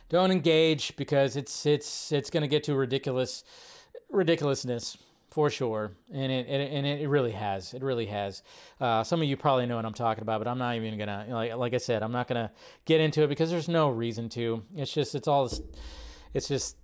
Don't 0.08 0.32
engage 0.32 0.95
because 0.95 1.36
it's 1.36 1.66
it's 1.66 2.14
it's 2.14 2.30
going 2.30 2.41
to 2.41 2.47
get 2.47 2.64
to 2.64 2.74
ridiculous 2.76 3.43
ridiculousness 4.10 4.95
for 5.32 5.50
sure, 5.50 5.94
and 6.14 6.30
it, 6.30 6.46
it, 6.48 6.72
and 6.74 6.86
it 6.86 7.08
really 7.08 7.32
has. 7.32 7.74
It 7.74 7.82
really 7.82 8.06
has. 8.08 8.44
Uh, 8.82 9.02
some 9.02 9.22
of 9.22 9.28
you 9.28 9.38
probably 9.38 9.66
know 9.66 9.78
what 9.78 9.86
I'm 9.86 9.94
talking 9.94 10.22
about, 10.22 10.42
but 10.42 10.48
I'm 10.48 10.58
not 10.58 10.76
even 10.76 11.00
gonna 11.00 11.26
like 11.30 11.56
like 11.56 11.74
I 11.74 11.78
said, 11.78 12.04
I'm 12.04 12.12
not 12.12 12.28
gonna 12.28 12.52
get 12.84 13.00
into 13.00 13.24
it 13.24 13.28
because 13.28 13.50
there's 13.50 13.70
no 13.70 13.90
reason 13.90 14.28
to. 14.30 14.62
It's 14.76 14.94
just 14.94 15.16
it's 15.16 15.30
all 15.30 15.50
it's 16.34 16.50
just 16.50 16.76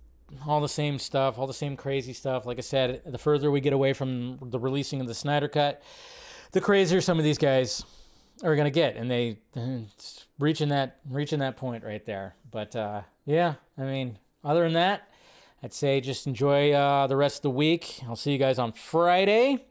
all 0.46 0.62
the 0.62 0.68
same 0.68 0.98
stuff, 0.98 1.38
all 1.38 1.46
the 1.46 1.54
same 1.54 1.76
crazy 1.76 2.14
stuff. 2.14 2.46
Like 2.46 2.56
I 2.56 2.62
said, 2.62 3.02
the 3.04 3.18
further 3.18 3.50
we 3.50 3.60
get 3.60 3.74
away 3.74 3.92
from 3.92 4.38
the 4.40 4.58
releasing 4.58 5.02
of 5.02 5.06
the 5.06 5.14
Snyder 5.14 5.48
Cut, 5.48 5.82
the 6.52 6.60
crazier 6.62 7.02
some 7.02 7.18
of 7.18 7.24
these 7.24 7.38
guys 7.38 7.84
are 8.42 8.56
gonna 8.56 8.70
get, 8.70 8.96
and 8.96 9.10
they 9.10 9.40
reaching 10.38 10.70
that 10.70 11.00
reaching 11.06 11.40
that 11.40 11.58
point 11.58 11.84
right 11.84 12.04
there. 12.06 12.34
But 12.50 12.74
uh, 12.74 13.02
yeah, 13.26 13.54
I 13.76 13.82
mean, 13.82 14.18
other 14.42 14.64
than 14.64 14.72
that 14.72 15.02
I'd 15.62 15.72
say 15.72 16.00
just 16.00 16.26
enjoy 16.26 16.72
uh, 16.72 17.06
the 17.08 17.16
rest 17.16 17.38
of 17.38 17.42
the 17.42 17.50
week. 17.50 18.00
I'll 18.08 18.16
see 18.16 18.32
you 18.32 18.38
guys 18.38 18.58
on 18.58 18.72
Friday. 18.72 19.66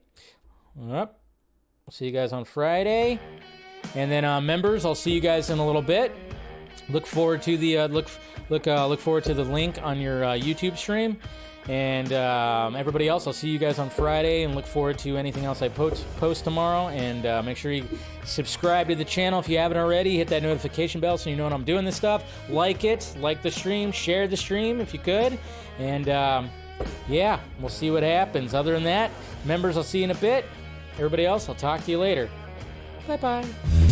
Yep. 0.80 1.20
I'll 1.88 1.92
see 1.92 2.06
you 2.06 2.12
guys 2.12 2.34
on 2.34 2.44
Friday. 2.44 3.20
And 3.96 4.12
then 4.12 4.26
uh, 4.26 4.42
members, 4.42 4.84
I'll 4.84 4.96
see 4.96 5.12
you 5.12 5.22
guys 5.22 5.50
in 5.50 5.60
a 5.60 5.66
little 5.66 5.82
bit. 5.82 6.14
Look 6.90 7.06
forward 7.06 7.42
to 7.44 7.58
the 7.58 7.78
uh, 7.80 7.88
look 7.88 8.08
look 8.50 8.68
uh, 8.68 8.86
look 8.88 9.00
forward 9.00 9.24
to 9.26 9.34
the 9.34 9.44
link 9.44 9.80
on 9.82 10.00
your 10.00 10.26
uh, 10.26 10.34
YouTube 10.34 10.78
stream. 10.78 11.18
And 11.70 12.14
um, 12.14 12.78
everybody 12.78 13.10
else, 13.10 13.28
I'll 13.28 13.34
see 13.34 13.50
you 13.50 13.60
guys 13.60 13.78
on 13.78 13.90
Friday 13.90 14.44
and 14.44 14.56
look 14.56 14.66
forward 14.66 14.98
to 15.00 15.18
anything 15.18 15.44
else 15.44 15.62
I 15.62 15.68
post, 15.68 16.06
post 16.18 16.46
tomorrow. 16.46 16.88
And 16.90 17.26
uh, 17.26 17.44
make 17.44 17.58
sure 17.58 17.74
you 17.74 17.86
subscribe 18.24 18.88
to 18.88 18.96
the 18.96 19.04
channel 19.04 19.40
if 19.40 19.50
you 19.50 19.58
haven't 19.58 19.78
already. 19.78 20.16
Hit 20.16 20.30
that 20.30 20.44
notification 20.44 21.02
bell 21.02 21.18
so 21.18 21.30
you 21.30 21.36
know 21.36 21.44
when 21.44 21.52
I'm 21.52 21.66
doing 21.66 21.84
this 21.84 21.98
stuff. 21.98 22.24
Like 22.50 22.86
it, 22.86 23.14
like 23.20 23.42
the 23.42 23.52
stream, 23.52 23.92
share 23.92 24.30
the 24.30 24.38
stream 24.38 24.80
if 24.80 24.94
you 24.94 25.00
could. 25.00 25.38
And 25.80 26.10
um, 26.10 26.50
yeah, 27.08 27.40
we'll 27.60 27.70
see 27.70 27.92
what 27.92 28.04
happens. 28.04 28.54
Other 28.54 28.74
than 28.74 28.84
that, 28.84 29.12
members, 29.46 29.78
I'll 29.78 29.84
see 29.84 30.00
you 30.00 30.06
in 30.06 30.12
a 30.12 30.16
bit. 30.16 30.46
Everybody 30.96 31.26
else, 31.26 31.48
I'll 31.48 31.56
talk 31.56 31.84
to 31.86 31.92
you 31.92 32.00
later. 32.00 32.30
Bye 33.08 33.18
bye. 33.18 33.87